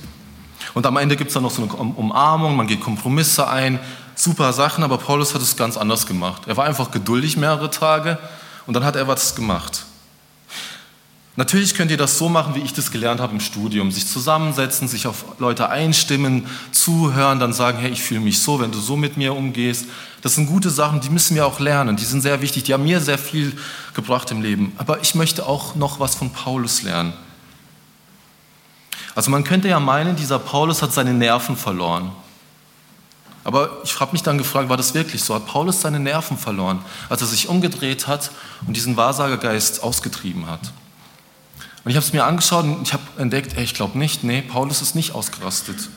Und 0.75 0.85
am 0.85 0.97
Ende 0.97 1.15
gibt 1.17 1.29
es 1.29 1.33
dann 1.33 1.43
noch 1.43 1.51
so 1.51 1.63
eine 1.63 1.73
Umarmung, 1.73 2.55
man 2.55 2.67
geht 2.67 2.79
Kompromisse 2.79 3.47
ein, 3.47 3.79
super 4.23 4.53
Sachen, 4.53 4.83
aber 4.83 4.97
Paulus 4.97 5.33
hat 5.33 5.41
es 5.41 5.55
ganz 5.55 5.77
anders 5.77 6.07
gemacht. 6.07 6.43
Er 6.47 6.57
war 6.57 6.65
einfach 6.65 6.91
geduldig 6.91 7.37
mehrere 7.37 7.69
Tage 7.69 8.17
und 8.65 8.73
dann 8.73 8.85
hat 8.85 8.95
er 8.95 9.07
was 9.07 9.35
gemacht. 9.35 9.85
Natürlich 11.35 11.73
könnt 11.73 11.89
ihr 11.89 11.97
das 11.97 12.19
so 12.19 12.29
machen, 12.29 12.53
wie 12.53 12.59
ich 12.59 12.73
das 12.73 12.91
gelernt 12.91 13.19
habe 13.19 13.33
im 13.33 13.39
Studium. 13.39 13.91
Sich 13.91 14.05
zusammensetzen, 14.07 14.87
sich 14.87 15.07
auf 15.07 15.25
Leute 15.39 15.69
einstimmen, 15.69 16.45
zuhören, 16.71 17.39
dann 17.39 17.53
sagen, 17.53 17.79
hey, 17.79 17.89
ich 17.89 18.03
fühle 18.03 18.19
mich 18.19 18.39
so, 18.39 18.59
wenn 18.59 18.71
du 18.71 18.79
so 18.79 18.95
mit 18.95 19.17
mir 19.17 19.33
umgehst. 19.35 19.87
Das 20.21 20.35
sind 20.35 20.45
gute 20.45 20.69
Sachen, 20.69 21.01
die 21.01 21.09
müssen 21.09 21.35
wir 21.35 21.47
auch 21.47 21.59
lernen. 21.59 21.97
Die 21.97 22.05
sind 22.05 22.21
sehr 22.21 22.41
wichtig. 22.41 22.63
Die 22.63 22.73
haben 22.73 22.83
mir 22.83 23.01
sehr 23.01 23.17
viel 23.17 23.57
gebracht 23.95 24.29
im 24.29 24.43
Leben. 24.43 24.73
Aber 24.77 25.01
ich 25.01 25.15
möchte 25.15 25.47
auch 25.47 25.73
noch 25.73 25.99
was 25.99 26.13
von 26.13 26.29
Paulus 26.29 26.83
lernen. 26.83 27.13
Also 29.15 29.31
man 29.31 29.43
könnte 29.43 29.67
ja 29.67 29.79
meinen, 29.79 30.15
dieser 30.15 30.37
Paulus 30.37 30.83
hat 30.83 30.93
seine 30.93 31.13
Nerven 31.13 31.57
verloren. 31.57 32.11
Aber 33.43 33.81
ich 33.83 33.99
habe 33.99 34.13
mich 34.13 34.23
dann 34.23 34.37
gefragt, 34.37 34.69
war 34.69 34.77
das 34.77 34.93
wirklich 34.93 35.23
so? 35.23 35.35
Hat 35.35 35.45
Paulus 35.47 35.81
seine 35.81 35.99
Nerven 35.99 36.37
verloren, 36.37 36.83
als 37.09 37.21
er 37.21 37.27
sich 37.27 37.49
umgedreht 37.49 38.07
hat 38.07 38.31
und 38.65 38.75
diesen 38.75 38.95
Wahrsagergeist 38.95 39.83
ausgetrieben 39.83 40.47
hat? 40.49 40.71
Und 41.83 41.91
ich 41.91 41.97
habe 41.97 42.05
es 42.05 42.13
mir 42.13 42.23
angeschaut 42.23 42.63
und 42.63 42.83
ich 42.83 42.93
habe 42.93 43.03
entdeckt, 43.17 43.57
ey, 43.57 43.63
ich 43.63 43.73
glaube 43.73 43.97
nicht, 43.97 44.23
nee, 44.23 44.41
Paulus 44.41 44.81
ist 44.81 44.95
nicht 44.95 45.13
ausgerastet. 45.13 45.89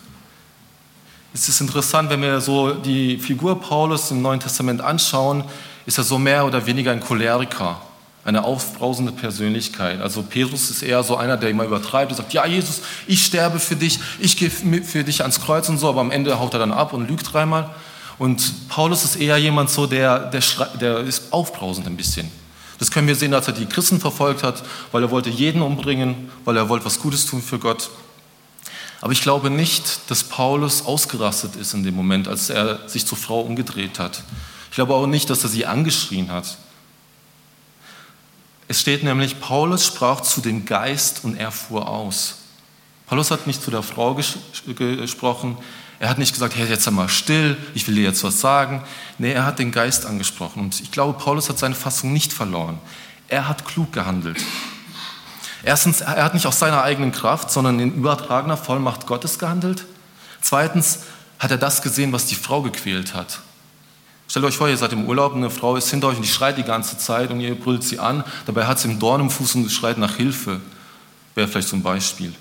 Es 1.33 1.49
ist 1.49 1.61
interessant, 1.61 2.11
wenn 2.11 2.23
wir 2.23 2.41
so 2.41 2.73
die 2.73 3.19
Figur 3.19 3.61
Paulus 3.61 4.11
im 4.11 4.23
Neuen 4.23 4.41
Testament 4.41 4.81
anschauen, 4.81 5.45
ist 5.85 5.99
er 5.99 6.05
so 6.05 6.19
mehr 6.19 6.45
oder 6.47 6.67
weniger 6.67 6.91
ein 6.91 7.00
Choleriker, 7.00 7.81
eine 8.26 8.45
aufbrausende 8.45 9.12
Persönlichkeit. 9.12 10.00
Also 10.00 10.23
Petrus 10.23 10.68
ist 10.68 10.83
eher 10.83 11.04
so 11.04 11.16
einer, 11.16 11.37
der 11.37 11.49
immer 11.49 11.64
übertreibt 11.64 12.11
und 12.11 12.16
sagt, 12.16 12.33
ja 12.33 12.45
Jesus, 12.45 12.80
ich 13.06 13.25
sterbe 13.25 13.61
für 13.61 13.76
dich, 13.76 14.00
ich 14.18 14.37
gehe 14.37 14.50
für 14.50 15.04
dich 15.04 15.23
ans 15.23 15.40
Kreuz 15.40 15.68
und 15.68 15.78
so, 15.78 15.88
aber 15.88 16.00
am 16.00 16.11
Ende 16.11 16.38
haut 16.40 16.52
er 16.52 16.59
dann 16.59 16.73
ab 16.73 16.92
und 16.92 17.09
lügt 17.09 17.33
dreimal. 17.33 17.71
Und 18.18 18.68
Paulus 18.68 19.04
ist 19.04 19.16
eher 19.16 19.37
jemand 19.38 19.71
so, 19.71 19.87
der, 19.87 20.30
der, 20.30 20.42
der 20.80 20.99
ist 21.00 21.33
aufbrausend 21.33 21.87
ein 21.87 21.97
bisschen. 21.97 22.28
Das 22.78 22.90
können 22.90 23.06
wir 23.06 23.14
sehen, 23.14 23.33
als 23.33 23.47
er 23.47 23.54
die 23.54 23.66
Christen 23.66 24.00
verfolgt 24.00 24.42
hat, 24.42 24.64
weil 24.90 25.04
er 25.04 25.11
wollte 25.12 25.30
jeden 25.30 25.62
umbringen, 25.62 26.30
weil 26.45 26.56
er 26.56 26.68
wollte 26.68 26.85
was 26.85 26.99
Gutes 26.99 27.26
tun 27.26 27.40
für 27.40 27.61
Gott. 27.61 27.90
Aber 29.00 29.12
ich 29.12 29.23
glaube 29.23 29.50
nicht, 29.50 30.11
dass 30.11 30.25
Paulus 30.25 30.85
ausgerastet 30.85 31.54
ist 31.54 31.75
in 31.75 31.85
dem 31.85 31.95
Moment, 31.95 32.26
als 32.26 32.50
er 32.50 32.88
sich 32.88 33.06
zur 33.06 33.18
Frau 33.18 33.40
umgedreht 33.42 34.00
hat. 34.00 34.25
Ich 34.71 34.75
glaube 34.75 34.95
auch 34.95 35.06
nicht, 35.06 35.30
dass 35.30 35.45
er 35.45 35.49
sie 35.49 35.64
angeschrien 35.64 36.33
hat. 36.33 36.56
Es 38.68 38.80
steht 38.80 39.04
nämlich, 39.04 39.40
Paulus 39.40 39.87
sprach 39.87 40.20
zu 40.20 40.40
dem 40.40 40.64
Geist 40.64 41.25
und 41.25 41.37
er 41.37 41.52
fuhr 41.52 41.88
aus. 41.88 42.38
Paulus 43.06 43.30
hat 43.30 43.46
nicht 43.46 43.62
zu 43.62 43.70
der 43.70 43.82
Frau 43.82 44.14
ges 44.14 44.38
gesprochen, 44.76 45.56
er 45.99 46.11
hat 46.11 46.18
nicht 46.18 46.32
gesagt, 46.32 46.56
hey, 46.56 46.66
jetzt 46.66 46.87
einmal 46.87 47.08
still, 47.08 47.56
ich 47.75 47.88
will 47.88 47.94
dir 47.94 48.04
jetzt 48.04 48.23
was 48.23 48.40
sagen. 48.40 48.82
Nee, 49.18 49.32
er 49.32 49.46
hat 49.46 49.58
den 49.58 49.73
Geist 49.73 50.04
angesprochen. 50.04 50.61
Und 50.61 50.80
ich 50.80 50.90
glaube, 50.90 51.18
Paulus 51.18 51.49
hat 51.49 51.58
seine 51.58 51.75
Fassung 51.75 52.12
nicht 52.12 52.32
verloren. 52.32 52.78
Er 53.28 53.49
hat 53.49 53.64
klug 53.64 53.92
gehandelt. 53.92 54.42
Erstens, 55.62 56.02
er 56.02 56.23
hat 56.23 56.35
nicht 56.35 56.46
aus 56.46 56.58
seiner 56.58 56.82
eigenen 56.82 57.12
Kraft, 57.12 57.50
sondern 57.50 57.80
in 57.80 57.94
übertragener 57.94 58.58
Vollmacht 58.58 59.06
Gottes 59.06 59.38
gehandelt. 59.38 59.87
Zweitens 60.42 61.00
hat 61.38 61.50
er 61.50 61.58
das 61.58 61.80
gesehen, 61.80 62.12
was 62.12 62.26
die 62.26 62.35
Frau 62.35 62.61
gequält 62.61 63.14
hat. 63.14 63.40
Stellt 64.28 64.45
euch 64.45 64.56
vor, 64.56 64.68
ihr 64.68 64.76
seid 64.76 64.92
im 64.92 65.06
Urlaub, 65.06 65.35
eine 65.35 65.50
Frau 65.50 65.76
ist 65.76 65.88
hinter 65.90 66.09
euch 66.09 66.16
und 66.16 66.23
die 66.23 66.28
schreit 66.28 66.59
die 66.59 66.64
ganze 66.64 66.99
Zeit 66.99 67.30
und 67.30 67.40
ihr 67.40 67.54
brüllt 67.54 67.85
sie 67.85 67.99
an. 67.99 68.25
Dabei 68.45 68.66
hat 68.66 68.78
sie 68.78 68.88
einen 68.88 68.99
Dorn 68.99 69.21
im 69.21 69.30
Fuß 69.30 69.54
und 69.54 69.71
schreit 69.71 69.99
nach 69.99 70.16
Hilfe. 70.16 70.61
Wäre 71.35 71.47
vielleicht 71.47 71.68
so 71.68 71.76
ein 71.76 71.83
Beispiel. 71.83 72.35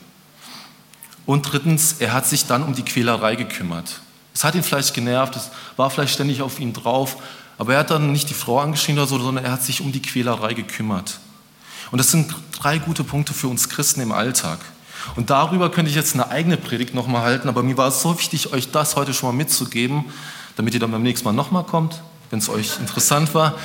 Und 1.25 1.43
drittens, 1.51 1.97
er 1.99 2.13
hat 2.13 2.25
sich 2.25 2.45
dann 2.45 2.63
um 2.63 2.73
die 2.73 2.83
Quälerei 2.83 3.35
gekümmert. 3.35 4.01
Es 4.33 4.43
hat 4.43 4.55
ihn 4.55 4.63
vielleicht 4.63 4.93
genervt, 4.93 5.35
es 5.35 5.49
war 5.77 5.89
vielleicht 5.89 6.13
ständig 6.13 6.41
auf 6.41 6.59
ihn 6.59 6.73
drauf, 6.73 7.17
aber 7.57 7.73
er 7.73 7.79
hat 7.79 7.91
dann 7.91 8.11
nicht 8.11 8.29
die 8.29 8.33
Frau 8.33 8.59
angeschrien 8.59 8.97
oder 8.97 9.07
so, 9.07 9.17
sondern 9.17 9.45
er 9.45 9.51
hat 9.51 9.63
sich 9.63 9.81
um 9.81 9.91
die 9.91 10.01
Quälerei 10.01 10.53
gekümmert. 10.53 11.19
Und 11.91 11.99
das 11.99 12.11
sind 12.11 12.33
drei 12.51 12.79
gute 12.79 13.03
Punkte 13.03 13.33
für 13.33 13.47
uns 13.47 13.69
Christen 13.69 14.01
im 14.01 14.11
Alltag. 14.11 14.59
Und 15.15 15.29
darüber 15.29 15.69
könnte 15.69 15.89
ich 15.89 15.95
jetzt 15.95 16.15
eine 16.15 16.29
eigene 16.29 16.57
Predigt 16.57 16.93
nochmal 16.93 17.21
halten, 17.21 17.47
aber 17.47 17.63
mir 17.63 17.77
war 17.77 17.89
es 17.89 18.01
so 18.01 18.17
wichtig, 18.17 18.51
euch 18.53 18.71
das 18.71 18.95
heute 18.95 19.13
schon 19.13 19.29
mal 19.29 19.35
mitzugeben, 19.35 20.05
damit 20.55 20.73
ihr 20.73 20.79
dann 20.79 20.91
beim 20.91 21.03
nächsten 21.03 21.25
Mal 21.25 21.33
nochmal 21.33 21.63
kommt, 21.63 22.01
wenn 22.29 22.39
es 22.39 22.49
euch 22.49 22.79
interessant 22.79 23.33
war. 23.33 23.55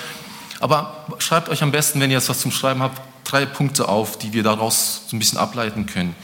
Aber 0.61 1.07
schreibt 1.19 1.49
euch 1.49 1.63
am 1.63 1.73
besten, 1.73 2.01
wenn 2.01 2.11
ihr 2.11 2.17
jetzt 2.17 2.29
was 2.29 2.41
zum 2.41 2.51
Schreiben 2.51 2.83
habt, 2.83 3.01
drei 3.25 3.47
Punkte 3.47 3.89
auf, 3.89 4.19
die 4.19 4.33
wir 4.33 4.43
daraus 4.43 5.03
so 5.07 5.17
ein 5.17 5.19
bisschen 5.19 5.39
ableiten 5.39 5.87
können. 5.87 6.15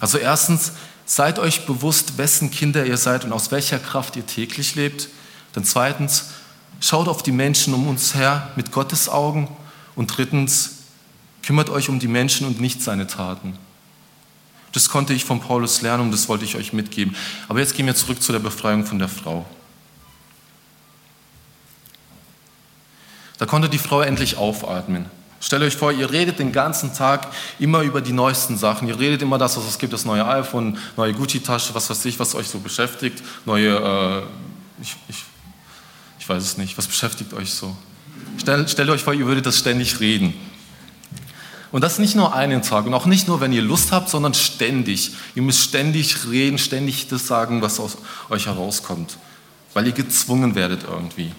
Also 0.00 0.18
erstens, 0.18 0.72
seid 1.06 1.38
euch 1.38 1.66
bewusst, 1.66 2.18
wessen 2.18 2.50
Kinder 2.50 2.84
ihr 2.84 2.96
seid 2.96 3.24
und 3.24 3.32
aus 3.32 3.50
welcher 3.50 3.78
Kraft 3.78 4.16
ihr 4.16 4.26
täglich 4.26 4.74
lebt. 4.74 5.08
Dann 5.52 5.64
zweitens, 5.64 6.30
schaut 6.80 7.08
auf 7.08 7.22
die 7.22 7.32
Menschen 7.32 7.72
um 7.72 7.88
uns 7.88 8.14
her 8.14 8.50
mit 8.56 8.72
Gottes 8.72 9.08
Augen. 9.08 9.48
Und 9.94 10.16
drittens, 10.16 10.72
kümmert 11.42 11.70
euch 11.70 11.88
um 11.88 12.00
die 12.00 12.08
Menschen 12.08 12.46
und 12.46 12.60
nicht 12.60 12.82
seine 12.82 13.06
Taten. 13.06 13.56
Das 14.72 14.90
konnte 14.90 15.14
ich 15.14 15.24
von 15.24 15.40
Paulus 15.40 15.80
lernen 15.80 16.02
und 16.02 16.10
das 16.10 16.28
wollte 16.28 16.44
ich 16.44 16.56
euch 16.56 16.72
mitgeben. 16.72 17.16
Aber 17.48 17.60
jetzt 17.60 17.74
gehen 17.74 17.86
wir 17.86 17.94
zurück 17.94 18.20
zu 18.20 18.32
der 18.32 18.40
Befreiung 18.40 18.84
von 18.84 18.98
der 18.98 19.08
Frau. 19.08 19.46
Da 23.38 23.46
konnte 23.46 23.68
die 23.68 23.78
Frau 23.78 24.00
endlich 24.00 24.36
aufatmen. 24.36 25.06
Stellt 25.40 25.62
euch 25.62 25.76
vor, 25.76 25.92
ihr 25.92 26.10
redet 26.10 26.38
den 26.38 26.50
ganzen 26.50 26.94
Tag 26.94 27.28
immer 27.58 27.82
über 27.82 28.00
die 28.00 28.12
neuesten 28.12 28.56
Sachen. 28.56 28.88
Ihr 28.88 28.98
redet 28.98 29.20
immer 29.22 29.36
das, 29.36 29.56
was 29.56 29.64
es 29.66 29.78
gibt, 29.78 29.92
das 29.92 30.04
neue 30.04 30.26
iPhone, 30.26 30.78
neue 30.96 31.12
Gucci-Tasche, 31.12 31.74
was 31.74 31.90
weiß 31.90 32.04
ich, 32.06 32.18
was 32.18 32.34
euch 32.34 32.48
so 32.48 32.58
beschäftigt. 32.58 33.22
Neue, 33.44 33.76
äh, 33.76 34.82
ich, 34.82 34.96
ich, 35.08 35.24
ich, 36.18 36.28
weiß 36.28 36.42
es 36.42 36.56
nicht, 36.56 36.76
was 36.78 36.86
beschäftigt 36.86 37.34
euch 37.34 37.52
so? 37.52 37.76
Stellt, 38.38 38.70
stellt 38.70 38.88
euch 38.88 39.04
vor, 39.04 39.12
ihr 39.12 39.26
würdet 39.26 39.44
das 39.44 39.58
ständig 39.58 40.00
reden. 40.00 40.32
Und 41.70 41.82
das 41.82 41.98
nicht 41.98 42.14
nur 42.14 42.34
einen 42.34 42.62
Tag 42.62 42.86
und 42.86 42.94
auch 42.94 43.06
nicht 43.06 43.28
nur, 43.28 43.40
wenn 43.40 43.52
ihr 43.52 43.60
Lust 43.60 43.92
habt, 43.92 44.08
sondern 44.08 44.32
ständig. 44.32 45.12
Ihr 45.34 45.42
müsst 45.42 45.60
ständig 45.60 46.28
reden, 46.30 46.56
ständig 46.58 47.08
das 47.08 47.26
sagen, 47.26 47.60
was 47.60 47.78
aus 47.78 47.98
euch 48.30 48.46
herauskommt, 48.46 49.18
weil 49.74 49.86
ihr 49.86 49.92
gezwungen 49.92 50.54
werdet 50.54 50.84
irgendwie. 50.84 51.32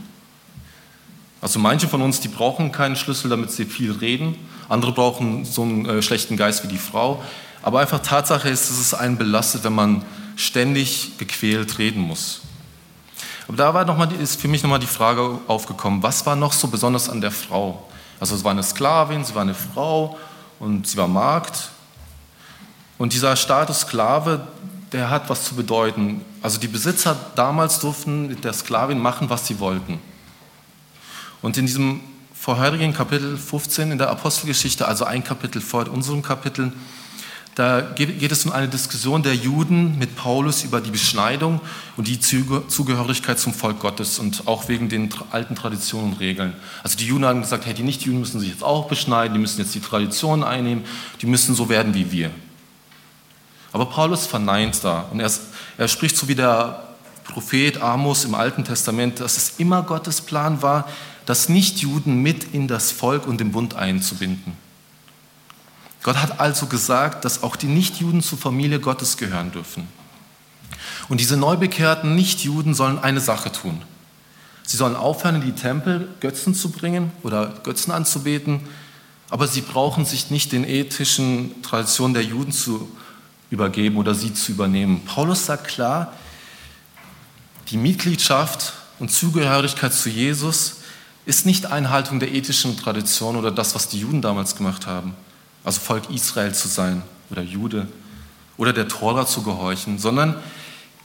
Also 1.42 1.60
manche 1.60 1.88
von 1.88 2.02
uns, 2.02 2.20
die 2.20 2.28
brauchen 2.28 2.72
keinen 2.72 2.96
Schlüssel, 2.96 3.30
damit 3.30 3.52
sie 3.52 3.66
viel 3.66 3.92
reden. 3.92 4.36
Andere 4.70 4.92
brauchen 4.92 5.46
so 5.46 5.62
einen 5.62 5.86
äh, 5.86 6.02
schlechten 6.02 6.36
Geist 6.36 6.64
wie 6.64 6.68
die 6.68 6.78
Frau. 6.78 7.24
Aber 7.62 7.80
einfach 7.80 8.00
Tatsache 8.00 8.50
ist, 8.50 8.70
dass 8.70 8.80
es 8.80 8.94
einen 8.94 9.18
belastet, 9.18 9.64
wenn 9.64 9.76
man 9.76 10.04
ständig 10.36 11.18
gequält 11.18 11.78
reden 11.80 12.02
muss. 12.02 12.42
Aber 13.48 13.58
da 13.58 13.74
war 13.74 13.86
noch 13.86 13.98
mal, 13.98 14.12
ist 14.12 14.42
für 14.42 14.48
mich 14.48 14.64
nochmal 14.64 14.80
die 14.80 14.88
Frage 14.88 15.40
aufgekommen, 15.48 16.04
was 16.04 16.26
war 16.26 16.36
noch 16.36 16.54
so 16.54 16.68
besonders 16.68 17.10
an 17.10 17.22
der 17.22 17.32
Frau? 17.32 17.88
Also 18.20 18.36
es 18.36 18.44
war 18.44 18.52
eine 18.52 18.64
Sklavin, 18.64 19.24
sie 19.24 19.36
war 19.36 19.44
eine 19.44 19.54
Frau 19.54 20.18
und 20.60 20.88
sie 20.88 20.98
war 20.98 21.08
Magd. 21.08 21.70
Und 22.98 23.14
dieser 23.14 23.36
Status 23.36 23.82
Sklave, 23.82 24.48
der 24.92 25.10
hat 25.10 25.30
was 25.30 25.46
zu 25.46 25.56
bedeuten. 25.56 26.22
Also 26.42 26.60
die 26.60 26.68
Besitzer 26.68 27.16
damals 27.36 27.80
durften 27.80 28.28
mit 28.28 28.44
der 28.44 28.54
Sklavin 28.54 29.00
machen, 29.00 29.30
was 29.30 29.48
sie 29.48 29.60
wollten. 29.60 30.00
Und 31.42 31.58
in 31.58 31.66
diesem 31.66 32.02
vorherigen 32.34 32.94
Kapitel 32.94 33.38
15 33.38 33.92
in 33.92 33.98
der 33.98 34.10
Apostelgeschichte, 34.10 34.88
also 34.88 35.06
ein 35.06 35.24
Kapitel 35.24 35.62
vor 35.62 35.88
unserem 35.90 36.22
Kapitel, 36.22 36.72
da 37.58 37.82
geht 37.82 38.32
es 38.32 38.46
um 38.46 38.52
eine 38.52 38.68
Diskussion 38.68 39.24
der 39.24 39.34
Juden 39.34 39.98
mit 39.98 40.16
Paulus 40.16 40.64
über 40.64 40.80
die 40.80 40.92
Beschneidung 40.92 41.60
und 41.96 42.08
die 42.08 42.20
Zugehörigkeit 42.20 43.40
zum 43.40 43.52
Volk 43.52 43.80
Gottes 43.80 44.20
und 44.20 44.48
auch 44.48 44.68
wegen 44.68 44.90
den 44.90 45.10
alten 45.32 45.56
Traditionen 45.56 46.12
und 46.12 46.20
Regeln. 46.20 46.54
Also 46.84 47.00
die 47.00 47.08
Juden 47.08 47.26
haben 47.26 47.42
gesagt, 47.42 47.66
hey, 47.66 47.74
die 47.74 47.82
Nichtjuden 47.82 48.20
müssen 48.20 48.40
sich 48.40 48.50
jetzt 48.50 48.64
auch 48.64 48.88
beschneiden, 48.88 49.34
die 49.34 49.40
müssen 49.40 49.60
jetzt 49.60 49.74
die 49.74 49.80
Traditionen 49.80 50.44
einnehmen, 50.44 50.86
die 51.20 51.26
müssen 51.26 51.56
so 51.56 51.68
werden 51.68 51.96
wie 51.96 52.12
wir. 52.12 52.30
Aber 53.74 53.88
Paulus 53.88 54.28
verneint 54.28 54.84
da 54.84 55.08
und 55.12 55.20
er, 55.20 55.32
er 55.80 55.88
spricht 55.88 56.16
so 56.16 56.28
wie 56.28 56.36
der 56.36 56.84
Prophet 57.24 57.82
Amos 57.82 58.24
im 58.24 58.36
Alten 58.36 58.66
Testament, 58.66 59.20
dass 59.20 59.36
es 59.36 59.54
immer 59.58 59.82
Gottes 59.82 60.22
Plan 60.22 60.62
war, 60.62 60.88
das 61.28 61.50
Nichtjuden 61.50 62.24
mit 62.24 62.54
in 62.54 62.70
das 62.70 62.92
Volk 62.92 63.28
und 63.28 63.40
den 63.42 63.52
Bund 63.52 63.76
einzubinden. 63.76 64.54
Gott 66.02 66.16
hat 66.16 66.40
also 66.40 66.68
gesagt, 66.68 67.26
dass 67.26 67.44
auch 67.44 67.58
die 67.58 67.68
Nichtjuden 67.68 68.22
zur 68.24 68.38
Familie 68.38 68.80
Gottes 68.80 69.18
gehören 69.18 69.52
dürfen. 69.52 69.90
Und 71.10 71.20
diese 71.20 71.36
neubekehrten 71.36 72.16
Nichtjuden 72.16 72.74
sollen 72.74 72.98
eine 72.98 73.20
Sache 73.20 73.52
tun. 73.52 73.82
Sie 74.64 74.78
sollen 74.78 74.96
aufhören, 74.96 75.36
in 75.36 75.42
die 75.42 75.52
Tempel 75.52 76.08
Götzen 76.22 76.56
zu 76.56 76.72
bringen 76.72 77.12
oder 77.24 77.60
Götzen 77.64 77.92
anzubeten, 77.92 78.62
aber 79.30 79.50
sie 79.50 79.62
brauchen 79.62 80.06
sich 80.06 80.32
nicht 80.32 80.54
den 80.54 80.64
ethischen 80.64 81.62
Traditionen 81.62 82.14
der 82.14 82.24
Juden 82.24 82.54
zu 82.54 82.90
übergeben 83.50 83.98
oder 83.98 84.16
sie 84.16 84.34
zu 84.34 84.54
übernehmen. 84.54 85.04
Paulus 85.04 85.46
sagt 85.46 85.68
klar, 85.68 86.14
die 87.70 87.78
Mitgliedschaft 87.78 88.72
und 89.00 89.12
Zugehörigkeit 89.12 89.94
zu 89.94 90.10
Jesus 90.10 90.77
ist 91.28 91.46
nicht 91.46 91.66
Einhaltung 91.66 92.22
der 92.22 92.34
ethischen 92.34 92.78
Tradition 92.78 93.36
oder 93.36 93.52
das, 93.52 93.76
was 93.76 93.90
die 93.90 94.00
Juden 94.00 94.22
damals 94.22 94.56
gemacht 94.56 94.88
haben, 94.88 95.14
also 95.66 95.82
Volk 95.82 96.10
Israel 96.10 96.56
zu 96.56 96.70
sein 96.70 97.04
oder 97.30 97.42
Jude 97.42 97.90
oder 98.56 98.72
der 98.72 98.88
Tora 98.88 99.26
zu 99.26 99.44
gehorchen, 99.44 100.00
sondern 100.00 100.38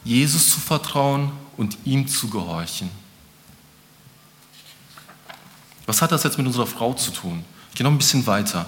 Jesus 0.04 0.52
zu 0.52 0.60
vertrauen 0.60 1.32
und 1.56 1.76
ihm 1.84 2.06
zu 2.06 2.30
gehorchen. 2.30 2.88
Was 5.86 6.00
hat 6.00 6.12
das 6.12 6.22
jetzt 6.22 6.38
mit 6.38 6.46
unserer 6.46 6.68
Frau 6.68 6.94
zu 6.94 7.10
tun? 7.10 7.44
Ich 7.70 7.74
gehe 7.74 7.84
noch 7.84 7.90
ein 7.90 7.98
bisschen 7.98 8.24
weiter. 8.24 8.66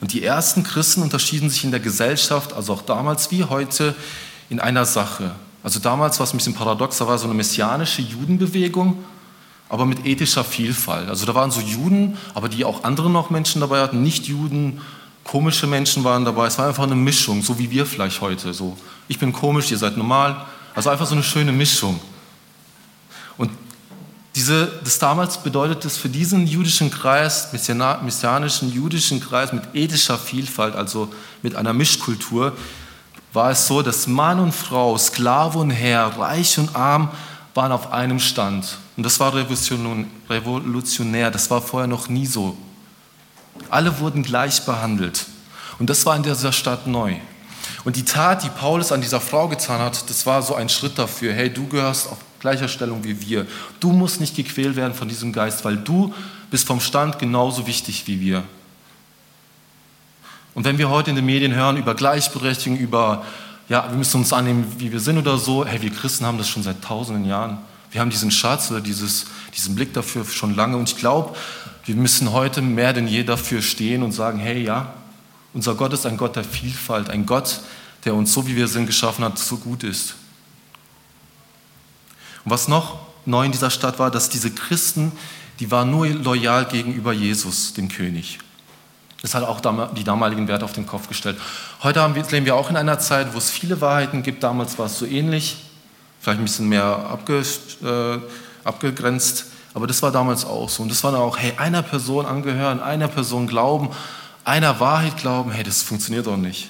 Und 0.00 0.14
die 0.14 0.24
ersten 0.24 0.62
Christen 0.62 1.02
unterschieden 1.02 1.50
sich 1.50 1.62
in 1.62 1.72
der 1.72 1.80
Gesellschaft, 1.80 2.54
also 2.54 2.72
auch 2.72 2.82
damals 2.82 3.30
wie 3.30 3.44
heute, 3.44 3.94
in 4.48 4.60
einer 4.60 4.86
Sache. 4.86 5.34
Also 5.62 5.78
damals 5.78 6.18
war 6.20 6.24
es 6.24 6.32
ein 6.32 6.38
bisschen 6.38 6.54
paradox, 6.54 6.96
da 6.96 7.06
war 7.06 7.18
so 7.18 7.26
eine 7.26 7.34
messianische 7.34 8.00
Judenbewegung 8.00 9.04
aber 9.68 9.86
mit 9.86 10.06
ethischer 10.06 10.44
Vielfalt. 10.44 11.08
Also 11.08 11.26
da 11.26 11.34
waren 11.34 11.50
so 11.50 11.60
Juden, 11.60 12.16
aber 12.34 12.48
die 12.48 12.64
auch 12.64 12.84
andere 12.84 13.10
noch 13.10 13.30
Menschen 13.30 13.60
dabei 13.60 13.80
hatten, 13.80 14.02
nicht 14.02 14.26
Juden, 14.26 14.80
komische 15.24 15.66
Menschen 15.66 16.04
waren 16.04 16.24
dabei. 16.24 16.46
Es 16.46 16.58
war 16.58 16.68
einfach 16.68 16.84
eine 16.84 16.94
Mischung, 16.94 17.42
so 17.42 17.58
wie 17.58 17.70
wir 17.70 17.86
vielleicht 17.86 18.20
heute. 18.20 18.54
So, 18.54 18.76
ich 19.08 19.18
bin 19.18 19.32
komisch, 19.32 19.70
ihr 19.70 19.78
seid 19.78 19.96
normal. 19.96 20.46
Also 20.74 20.90
einfach 20.90 21.06
so 21.06 21.14
eine 21.14 21.24
schöne 21.24 21.52
Mischung. 21.52 21.98
Und 23.36 23.50
Diese, 24.36 24.70
das 24.84 24.98
damals 24.98 25.38
bedeutet 25.38 25.86
es 25.86 25.96
für 25.96 26.10
diesen 26.10 26.46
jüdischen 26.46 26.90
Kreis, 26.90 27.52
messianischen 27.52 28.70
jüdischen 28.70 29.18
Kreis 29.18 29.50
mit 29.54 29.62
ethischer 29.72 30.18
Vielfalt, 30.18 30.76
also 30.76 31.08
mit 31.42 31.56
einer 31.56 31.72
Mischkultur, 31.72 32.52
war 33.32 33.50
es 33.50 33.66
so, 33.66 33.80
dass 33.80 34.06
Mann 34.06 34.38
und 34.38 34.52
Frau, 34.52 34.98
Sklave 34.98 35.58
und 35.58 35.70
Herr, 35.70 36.18
reich 36.18 36.58
und 36.58 36.76
arm 36.76 37.10
waren 37.54 37.72
auf 37.72 37.92
einem 37.92 38.20
Stand. 38.20 38.76
Und 38.96 39.04
das 39.04 39.20
war 39.20 39.34
revolutionär, 39.34 41.30
das 41.30 41.50
war 41.50 41.60
vorher 41.60 41.86
noch 41.86 42.08
nie 42.08 42.26
so. 42.26 42.56
Alle 43.68 43.98
wurden 44.00 44.22
gleich 44.22 44.64
behandelt. 44.64 45.26
Und 45.78 45.90
das 45.90 46.06
war 46.06 46.16
in 46.16 46.22
dieser 46.22 46.52
Stadt 46.52 46.86
neu. 46.86 47.16
Und 47.84 47.96
die 47.96 48.04
Tat, 48.04 48.42
die 48.42 48.48
Paulus 48.48 48.92
an 48.92 49.00
dieser 49.00 49.20
Frau 49.20 49.48
getan 49.48 49.80
hat, 49.80 50.08
das 50.08 50.24
war 50.26 50.42
so 50.42 50.54
ein 50.54 50.68
Schritt 50.68 50.98
dafür. 50.98 51.32
Hey, 51.32 51.52
du 51.52 51.66
gehörst 51.68 52.08
auf 52.08 52.18
gleicher 52.40 52.68
Stellung 52.68 53.04
wie 53.04 53.20
wir. 53.20 53.46
Du 53.80 53.92
musst 53.92 54.20
nicht 54.20 54.34
gequält 54.34 54.76
werden 54.76 54.94
von 54.94 55.08
diesem 55.08 55.32
Geist, 55.32 55.64
weil 55.64 55.76
du 55.76 56.14
bist 56.50 56.66
vom 56.66 56.80
Stand 56.80 57.18
genauso 57.18 57.66
wichtig 57.66 58.06
wie 58.06 58.20
wir. 58.20 58.44
Und 60.54 60.64
wenn 60.64 60.78
wir 60.78 60.88
heute 60.88 61.10
in 61.10 61.16
den 61.16 61.26
Medien 61.26 61.54
hören 61.54 61.76
über 61.76 61.94
Gleichberechtigung, 61.94 62.78
über, 62.78 63.24
ja, 63.68 63.88
wir 63.90 63.96
müssen 63.96 64.18
uns 64.18 64.32
annehmen, 64.32 64.72
wie 64.78 64.90
wir 64.90 65.00
sind 65.00 65.18
oder 65.18 65.36
so, 65.36 65.66
hey, 65.66 65.82
wir 65.82 65.90
Christen 65.90 66.24
haben 66.24 66.38
das 66.38 66.48
schon 66.48 66.62
seit 66.62 66.82
tausenden 66.82 67.26
Jahren. 67.26 67.58
Wir 67.90 68.00
haben 68.00 68.10
diesen 68.10 68.30
Schatz 68.30 68.70
oder 68.70 68.80
dieses, 68.80 69.26
diesen 69.54 69.74
Blick 69.74 69.94
dafür 69.94 70.24
schon 70.24 70.54
lange. 70.54 70.76
Und 70.76 70.90
ich 70.90 70.96
glaube, 70.96 71.36
wir 71.84 71.94
müssen 71.94 72.32
heute 72.32 72.62
mehr 72.62 72.92
denn 72.92 73.06
je 73.06 73.22
dafür 73.22 73.62
stehen 73.62 74.02
und 74.02 74.12
sagen, 74.12 74.38
hey, 74.38 74.62
ja, 74.62 74.94
unser 75.54 75.74
Gott 75.74 75.92
ist 75.92 76.04
ein 76.04 76.16
Gott 76.16 76.36
der 76.36 76.44
Vielfalt, 76.44 77.08
ein 77.10 77.26
Gott, 77.26 77.60
der 78.04 78.14
uns 78.14 78.32
so, 78.32 78.46
wie 78.46 78.56
wir 78.56 78.68
sind, 78.68 78.86
geschaffen 78.86 79.24
hat, 79.24 79.38
so 79.38 79.56
gut 79.56 79.84
ist. 79.84 80.14
Und 82.44 82.50
was 82.50 82.68
noch 82.68 82.98
neu 83.24 83.44
in 83.44 83.52
dieser 83.52 83.70
Stadt 83.70 83.98
war, 83.98 84.10
dass 84.10 84.28
diese 84.28 84.50
Christen, 84.50 85.12
die 85.58 85.70
waren 85.70 85.90
nur 85.90 86.06
loyal 86.06 86.66
gegenüber 86.66 87.12
Jesus, 87.12 87.72
dem 87.74 87.88
König. 87.88 88.38
Das 89.22 89.34
hat 89.34 89.42
auch 89.42 89.60
die 89.94 90.04
damaligen 90.04 90.46
Werte 90.46 90.64
auf 90.64 90.72
den 90.72 90.86
Kopf 90.86 91.08
gestellt. 91.08 91.38
Heute 91.82 92.06
leben 92.30 92.46
wir 92.46 92.54
auch 92.54 92.70
in 92.70 92.76
einer 92.76 92.98
Zeit, 92.98 93.34
wo 93.34 93.38
es 93.38 93.50
viele 93.50 93.80
Wahrheiten 93.80 94.22
gibt. 94.22 94.42
Damals 94.42 94.78
war 94.78 94.86
es 94.86 94.98
so 94.98 95.06
ähnlich, 95.06 95.56
vielleicht 96.26 96.40
ein 96.40 96.44
bisschen 96.44 96.68
mehr 96.68 96.82
abge, 96.82 97.40
äh, 97.84 98.18
abgegrenzt, 98.66 99.46
aber 99.74 99.86
das 99.86 100.02
war 100.02 100.10
damals 100.10 100.44
auch 100.44 100.68
so. 100.68 100.82
Und 100.82 100.88
das 100.88 101.04
war 101.04 101.12
dann 101.12 101.20
auch, 101.20 101.38
hey, 101.38 101.52
einer 101.56 101.82
Person 101.82 102.26
angehören, 102.26 102.80
einer 102.80 103.06
Person 103.06 103.46
glauben, 103.46 103.90
einer 104.42 104.80
Wahrheit 104.80 105.18
glauben, 105.18 105.52
hey, 105.52 105.62
das 105.62 105.84
funktioniert 105.84 106.26
doch 106.26 106.36
nicht. 106.36 106.68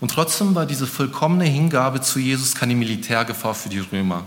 Und 0.00 0.10
trotzdem 0.10 0.54
war 0.54 0.64
diese 0.64 0.86
vollkommene 0.86 1.44
Hingabe 1.44 2.00
zu 2.00 2.18
Jesus 2.18 2.54
keine 2.54 2.74
Militärgefahr 2.74 3.54
für 3.54 3.68
die 3.68 3.80
Römer. 3.80 4.24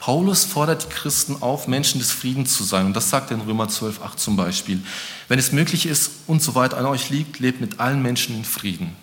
Paulus 0.00 0.44
fordert 0.44 0.82
die 0.82 0.88
Christen 0.88 1.42
auf, 1.42 1.68
Menschen 1.68 2.00
des 2.00 2.10
Friedens 2.10 2.56
zu 2.56 2.64
sein. 2.64 2.86
Und 2.86 2.96
das 2.96 3.08
sagt 3.08 3.30
er 3.30 3.36
in 3.36 3.42
Römer 3.44 3.68
12, 3.68 4.02
8 4.02 4.18
zum 4.18 4.34
Beispiel. 4.34 4.82
Wenn 5.28 5.38
es 5.38 5.52
möglich 5.52 5.86
ist 5.86 6.10
und 6.26 6.42
so 6.42 6.56
weit 6.56 6.74
an 6.74 6.86
euch 6.86 7.10
liegt, 7.10 7.38
lebt 7.38 7.60
mit 7.60 7.78
allen 7.78 8.02
Menschen 8.02 8.34
in 8.34 8.44
Frieden. 8.44 8.96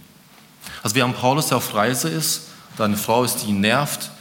Also 0.84 0.96
während 0.96 1.18
Paulus, 1.18 1.48
der 1.48 1.58
auf 1.58 1.74
Reise 1.74 2.10
ist, 2.10 2.48
da 2.78 2.86
eine 2.86 2.98
Frau 2.98 3.24
ist, 3.24 3.38
die 3.38 3.50
ihn 3.50 3.62
nervt, 3.62 4.12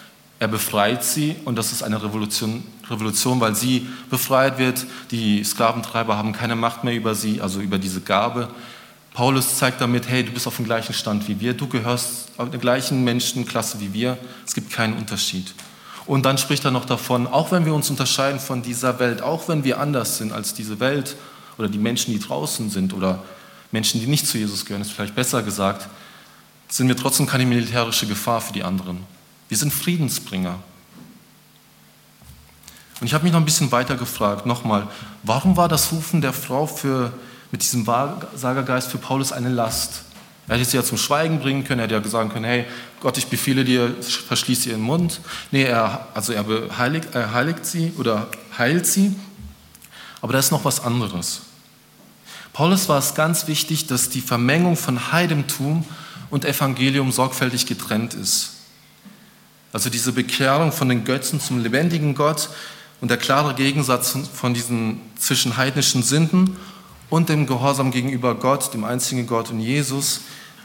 er 0.40 0.48
befreit 0.48 1.02
sie 1.04 1.36
und 1.44 1.56
das 1.56 1.72
ist 1.72 1.82
eine 1.82 2.02
Revolution, 2.02 2.64
Revolution, 2.88 3.40
weil 3.40 3.54
sie 3.54 3.86
befreit 4.08 4.58
wird. 4.58 4.86
Die 5.10 5.42
Sklaventreiber 5.42 6.16
haben 6.16 6.32
keine 6.32 6.56
Macht 6.56 6.84
mehr 6.84 6.94
über 6.94 7.14
sie, 7.14 7.40
also 7.40 7.60
über 7.60 7.78
diese 7.78 8.00
Gabe. 8.00 8.48
Paulus 9.14 9.58
zeigt 9.58 9.80
damit, 9.80 10.08
hey, 10.08 10.22
du 10.22 10.30
bist 10.30 10.46
auf 10.46 10.56
dem 10.56 10.64
gleichen 10.64 10.94
Stand 10.94 11.26
wie 11.26 11.40
wir, 11.40 11.54
du 11.54 11.66
gehörst 11.66 12.28
auf 12.36 12.50
der 12.50 12.60
gleichen 12.60 13.02
Menschenklasse 13.02 13.80
wie 13.80 13.92
wir, 13.92 14.16
es 14.46 14.54
gibt 14.54 14.72
keinen 14.72 14.96
Unterschied. 14.96 15.54
Und 16.06 16.24
dann 16.24 16.38
spricht 16.38 16.64
er 16.64 16.70
noch 16.70 16.84
davon, 16.84 17.26
auch 17.26 17.50
wenn 17.50 17.66
wir 17.66 17.74
uns 17.74 17.90
unterscheiden 17.90 18.38
von 18.38 18.62
dieser 18.62 18.98
Welt, 19.00 19.20
auch 19.20 19.48
wenn 19.48 19.64
wir 19.64 19.80
anders 19.80 20.18
sind 20.18 20.32
als 20.32 20.54
diese 20.54 20.78
Welt 20.78 21.16
oder 21.58 21.68
die 21.68 21.78
Menschen, 21.78 22.12
die 22.12 22.20
draußen 22.20 22.70
sind 22.70 22.94
oder 22.94 23.24
Menschen, 23.72 24.00
die 24.00 24.06
nicht 24.06 24.26
zu 24.26 24.38
Jesus 24.38 24.64
gehören, 24.64 24.82
ist 24.82 24.92
vielleicht 24.92 25.16
besser 25.16 25.42
gesagt, 25.42 25.88
sind 26.68 26.88
wir 26.88 26.96
trotzdem 26.96 27.26
keine 27.26 27.46
militärische 27.46 28.06
Gefahr 28.06 28.40
für 28.40 28.52
die 28.52 28.62
anderen. 28.62 29.04
Wir 29.48 29.56
sind 29.56 29.72
Friedensbringer. 29.72 30.58
Und 33.00 33.06
ich 33.06 33.14
habe 33.14 33.24
mich 33.24 33.32
noch 33.32 33.40
ein 33.40 33.44
bisschen 33.44 33.72
weiter 33.72 33.96
gefragt, 33.96 34.44
nochmal, 34.44 34.88
warum 35.22 35.56
war 35.56 35.68
das 35.68 35.92
Rufen 35.92 36.20
der 36.20 36.32
Frau 36.32 36.66
für 36.66 37.12
mit 37.50 37.62
diesem 37.62 37.86
Wahrsagergeist 37.86 38.90
für 38.90 38.98
Paulus 38.98 39.32
eine 39.32 39.48
Last. 39.48 40.02
Er 40.48 40.56
hätte 40.56 40.68
sie 40.68 40.76
ja 40.76 40.82
zum 40.82 40.98
Schweigen 40.98 41.40
bringen 41.40 41.64
können, 41.64 41.80
er 41.80 41.84
hätte 41.84 41.94
ja 41.94 42.10
sagen 42.10 42.30
können, 42.30 42.44
hey 42.44 42.66
Gott, 43.00 43.18
ich 43.18 43.26
befehle 43.26 43.64
dir, 43.64 43.94
verschließ 44.00 44.66
ihren 44.66 44.80
Mund. 44.80 45.20
Nee, 45.50 45.64
er, 45.64 46.08
also 46.14 46.32
er 46.32 46.44
heiligt, 46.76 47.14
er 47.14 47.32
heiligt 47.32 47.64
sie 47.64 47.92
oder 47.98 48.28
heilt 48.56 48.86
sie. 48.86 49.14
Aber 50.20 50.32
da 50.32 50.38
ist 50.38 50.50
noch 50.50 50.64
was 50.64 50.80
anderes. 50.80 51.42
Paulus 52.52 52.88
war 52.88 52.98
es 52.98 53.14
ganz 53.14 53.46
wichtig, 53.46 53.86
dass 53.86 54.08
die 54.08 54.20
Vermengung 54.20 54.76
von 54.76 55.12
Heidentum 55.12 55.84
und 56.30 56.44
Evangelium 56.44 57.12
sorgfältig 57.12 57.66
getrennt 57.66 58.14
ist. 58.14 58.50
Also 59.72 59.90
diese 59.90 60.12
Bekehrung 60.12 60.72
von 60.72 60.88
den 60.88 61.04
Götzen 61.04 61.40
zum 61.40 61.62
lebendigen 61.62 62.14
Gott 62.14 62.48
und 63.00 63.10
der 63.10 63.18
klare 63.18 63.54
Gegensatz 63.54 64.16
von 64.32 64.54
diesen 64.54 65.00
zwischen 65.18 65.56
heidnischen 65.56 66.02
Sünden 66.02 66.56
und 67.10 67.28
dem 67.28 67.46
Gehorsam 67.46 67.90
gegenüber 67.90 68.34
Gott, 68.34 68.72
dem 68.74 68.84
einzigen 68.84 69.26
Gott 69.26 69.50
und 69.50 69.60
Jesus, 69.60 70.20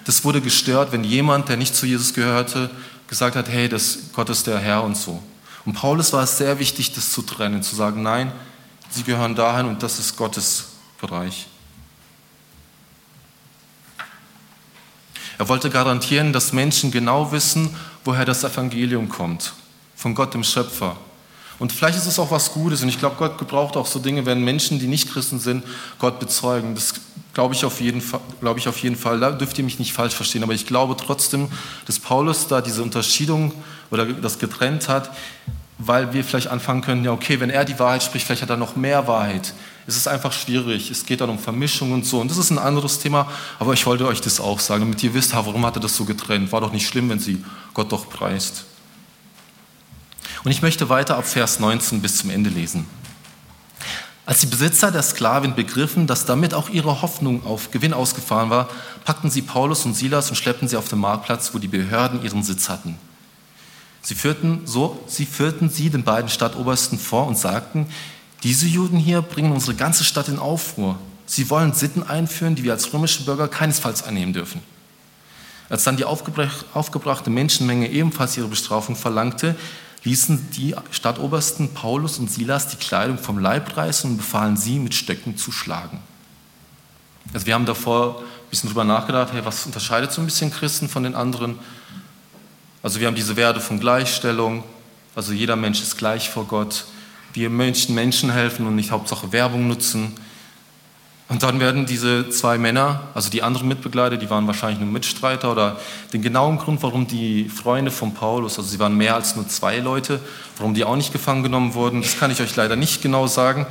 das 0.05 0.23
wurde 0.25 0.41
gestört, 0.41 0.91
wenn 0.91 1.03
jemand, 1.03 1.49
der 1.49 1.57
nicht 1.57 1.75
zu 1.75 1.85
Jesus 1.85 2.13
gehörte, 2.13 2.69
gesagt 3.07 3.35
hat, 3.35 3.49
hey, 3.49 3.69
das, 3.69 3.99
Gott 4.13 4.29
ist 4.29 4.47
der 4.47 4.59
Herr 4.59 4.83
und 4.83 4.97
so. 4.97 5.21
Und 5.65 5.73
Paulus 5.73 6.11
war 6.11 6.23
es 6.23 6.37
sehr 6.37 6.59
wichtig, 6.59 6.93
das 6.93 7.11
zu 7.11 7.21
trennen, 7.21 7.63
zu 7.63 7.75
sagen, 7.75 8.01
nein, 8.01 8.31
sie 8.89 9.03
gehören 9.03 9.35
dahin 9.35 9.65
und 9.67 9.81
das 9.81 9.99
ist 9.99 10.17
Gottes 10.17 10.65
Bereich. 10.99 11.47
Er 15.43 15.49
wollte 15.49 15.69
garantieren, 15.69 16.31
dass 16.31 16.53
Menschen 16.53 16.89
genau 16.89 17.33
wissen, 17.33 17.69
woher 18.05 18.23
das 18.23 18.45
Evangelium 18.45 19.09
kommt, 19.09 19.51
von 19.93 20.15
Gott 20.15 20.33
dem 20.33 20.45
Schöpfer. 20.45 20.95
Und 21.59 21.73
vielleicht 21.73 21.97
ist 21.97 22.05
es 22.05 22.17
auch 22.17 22.31
was 22.31 22.53
Gutes. 22.53 22.81
Und 22.81 22.87
ich 22.87 22.97
glaube, 22.97 23.17
Gott 23.19 23.37
gebraucht 23.37 23.75
auch 23.75 23.85
so 23.85 23.99
Dinge, 23.99 24.25
wenn 24.25 24.41
Menschen, 24.41 24.79
die 24.79 24.87
nicht 24.87 25.11
Christen 25.11 25.39
sind, 25.39 25.65
Gott 25.99 26.17
bezeugen. 26.21 26.75
Das 26.75 26.93
glaube 27.33 27.55
ich 27.55 27.65
auf 27.65 27.81
jeden 27.81 27.99
Fall. 27.99 28.21
Ich 28.55 28.69
auf 28.69 28.77
jeden 28.77 28.95
Fall. 28.95 29.19
Da 29.19 29.31
dürft 29.31 29.57
ihr 29.57 29.65
mich 29.65 29.79
nicht 29.79 29.91
falsch 29.91 30.13
verstehen. 30.13 30.43
Aber 30.43 30.53
ich 30.53 30.65
glaube 30.65 30.95
trotzdem, 30.95 31.49
dass 31.87 31.99
Paulus 31.99 32.47
da 32.47 32.61
diese 32.61 32.81
Unterschiedung 32.81 33.51
oder 33.91 34.05
das 34.05 34.39
getrennt 34.39 34.87
hat, 34.87 35.09
weil 35.77 36.13
wir 36.13 36.23
vielleicht 36.23 36.47
anfangen 36.47 36.81
können, 36.81 37.03
ja, 37.03 37.11
okay, 37.11 37.39
wenn 37.39 37.49
er 37.49 37.65
die 37.65 37.77
Wahrheit 37.79 38.03
spricht, 38.03 38.25
vielleicht 38.25 38.41
hat 38.41 38.49
er 38.49 38.57
noch 38.57 38.75
mehr 38.75 39.07
Wahrheit. 39.07 39.53
Es 39.85 39.97
ist 39.97 40.07
einfach 40.07 40.31
schwierig. 40.31 40.89
Es 40.91 41.05
geht 41.05 41.21
dann 41.21 41.29
um 41.29 41.39
Vermischung 41.39 41.91
und 41.91 42.05
so. 42.05 42.21
Und 42.21 42.31
das 42.31 42.37
ist 42.37 42.51
ein 42.51 42.57
anderes 42.57 42.99
Thema. 42.99 43.29
Aber 43.59 43.73
ich 43.73 43.85
wollte 43.85 44.07
euch 44.07 44.21
das 44.21 44.39
auch 44.39 44.59
sagen, 44.59 44.81
damit 44.81 45.03
ihr 45.03 45.13
wisst, 45.13 45.33
warum 45.33 45.65
hat 45.65 45.75
er 45.75 45.81
das 45.81 45.95
so 45.95 46.05
getrennt. 46.05 46.51
War 46.51 46.61
doch 46.61 46.71
nicht 46.71 46.87
schlimm, 46.87 47.09
wenn 47.09 47.19
sie 47.19 47.43
Gott 47.73 47.91
doch 47.91 48.09
preist. 48.09 48.65
Und 50.43 50.51
ich 50.51 50.61
möchte 50.61 50.89
weiter 50.89 51.17
ab 51.17 51.27
Vers 51.27 51.59
19 51.59 52.01
bis 52.01 52.17
zum 52.17 52.29
Ende 52.29 52.49
lesen. 52.49 52.85
Als 54.25 54.39
die 54.39 54.47
Besitzer 54.47 54.89
der 54.89 55.03
Sklavin 55.03 55.53
begriffen, 55.53 56.07
dass 56.07 56.25
damit 56.25 56.53
auch 56.53 56.69
ihre 56.69 57.01
Hoffnung 57.01 57.45
auf 57.45 57.71
Gewinn 57.71 57.93
ausgefahren 57.93 58.49
war, 58.49 58.69
packten 59.03 59.29
sie 59.29 59.41
Paulus 59.41 59.85
und 59.85 59.95
Silas 59.95 60.29
und 60.29 60.37
schleppten 60.37 60.69
sie 60.69 60.77
auf 60.77 60.87
den 60.87 60.99
Marktplatz, 60.99 61.53
wo 61.53 61.59
die 61.59 61.67
Behörden 61.67 62.23
ihren 62.23 62.41
Sitz 62.41 62.69
hatten. 62.69 62.97
Sie 64.03 64.15
führten, 64.15 64.61
so, 64.65 65.01
sie 65.07 65.25
führten 65.25 65.69
sie 65.69 65.89
den 65.89 66.03
beiden 66.03 66.29
Stadtobersten 66.29 66.99
vor 66.99 67.25
und 67.25 67.37
sagten, 67.37 67.87
diese 68.43 68.67
Juden 68.67 68.97
hier 68.97 69.21
bringen 69.21 69.53
unsere 69.53 69.75
ganze 69.75 70.03
Stadt 70.03 70.27
in 70.27 70.37
Aufruhr. 70.37 70.99
Sie 71.25 71.49
wollen 71.49 71.71
Sitten 71.73 72.03
einführen, 72.03 72.55
die 72.55 72.63
wir 72.63 72.73
als 72.73 72.93
römische 72.93 73.23
Bürger 73.23 73.47
keinesfalls 73.47 74.03
annehmen 74.03 74.33
dürfen. 74.33 74.61
Als 75.69 75.85
dann 75.85 75.95
die 75.95 76.03
aufgebrachte 76.03 77.29
Menschenmenge 77.29 77.89
ebenfalls 77.89 78.35
ihre 78.35 78.49
Bestrafung 78.49 78.97
verlangte, 78.97 79.55
ließen 80.03 80.51
die 80.51 80.75
Stadtobersten 80.91 81.73
Paulus 81.73 82.19
und 82.19 82.29
Silas 82.29 82.67
die 82.67 82.75
Kleidung 82.75 83.17
vom 83.17 83.39
Leib 83.39 83.77
reißen 83.77 84.11
und 84.11 84.17
befahlen 84.17 84.57
sie, 84.57 84.79
mit 84.79 84.93
Stöcken 84.93 85.37
zu 85.37 85.53
schlagen. 85.53 86.01
Also 87.33 87.45
wir 87.45 87.53
haben 87.53 87.65
davor 87.65 88.19
ein 88.19 88.49
bisschen 88.49 88.69
drüber 88.69 88.83
nachgedacht, 88.83 89.31
hey, 89.31 89.45
was 89.45 89.65
unterscheidet 89.65 90.11
so 90.11 90.19
ein 90.19 90.25
bisschen 90.25 90.51
Christen 90.51 90.89
von 90.89 91.03
den 91.03 91.15
anderen? 91.15 91.57
Also 92.83 92.99
wir 92.99 93.07
haben 93.07 93.15
diese 93.15 93.37
Werte 93.37 93.61
von 93.61 93.79
Gleichstellung, 93.79 94.61
also 95.15 95.31
jeder 95.31 95.55
Mensch 95.55 95.81
ist 95.81 95.97
gleich 95.97 96.29
vor 96.29 96.43
Gott. 96.43 96.83
Wir 97.31 97.49
möchten 97.49 97.93
Menschen 97.93 98.29
helfen 98.29 98.67
und 98.67 98.75
nicht 98.75 98.91
Hauptsache 98.91 99.31
Werbung 99.31 99.69
nutzen. 99.69 100.11
Und 101.29 101.43
dann 101.43 101.61
werden 101.61 101.85
diese 101.85 102.29
zwei 102.29 102.57
Männer, 102.57 103.03
also 103.13 103.29
die 103.29 103.41
anderen 103.41 103.69
Mitbegleiter, 103.69 104.17
die 104.17 104.29
waren 104.29 104.47
wahrscheinlich 104.47 104.81
nur 104.81 104.89
Mitstreiter 104.89 105.49
oder 105.53 105.79
den 106.11 106.21
genauen 106.21 106.57
Grund, 106.57 106.83
warum 106.83 107.07
die 107.07 107.47
Freunde 107.47 107.89
von 107.89 108.13
Paulus, 108.13 108.57
also 108.59 108.69
sie 108.69 108.79
waren 108.79 108.97
mehr 108.97 109.15
als 109.15 109.37
nur 109.37 109.47
zwei 109.47 109.79
Leute, 109.79 110.19
warum 110.57 110.73
die 110.73 110.83
auch 110.83 110.97
nicht 110.97 111.13
gefangen 111.13 111.41
genommen 111.41 111.75
wurden, 111.75 112.01
das 112.01 112.19
kann 112.19 112.31
ich 112.31 112.41
euch 112.41 112.53
leider 112.57 112.75
nicht 112.75 113.01
genau 113.01 113.27
sagen. 113.27 113.65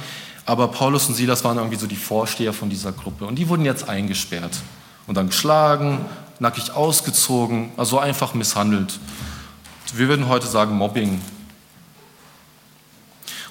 Aber 0.47 0.69
Paulus 0.69 1.07
und 1.09 1.17
Silas 1.17 1.45
waren 1.45 1.59
irgendwie 1.59 1.77
so 1.77 1.87
die 1.87 1.97
Vorsteher 1.97 2.55
von 2.55 2.71
dieser 2.71 2.93
Gruppe 2.93 3.27
und 3.27 3.35
die 3.35 3.47
wurden 3.51 3.67
jetzt 3.67 3.91
eingesperrt 3.91 4.57
und 5.07 5.17
dann 5.19 5.27
geschlagen, 5.27 5.99
nackig 6.43 6.73
ausgezogen, 6.73 7.71
also 7.77 8.01
einfach 8.01 8.35
misshandelt. 8.35 8.99
Wir 9.95 10.09
würden 10.09 10.29
heute 10.29 10.49
sagen 10.49 10.77
Mobbing. 10.77 11.23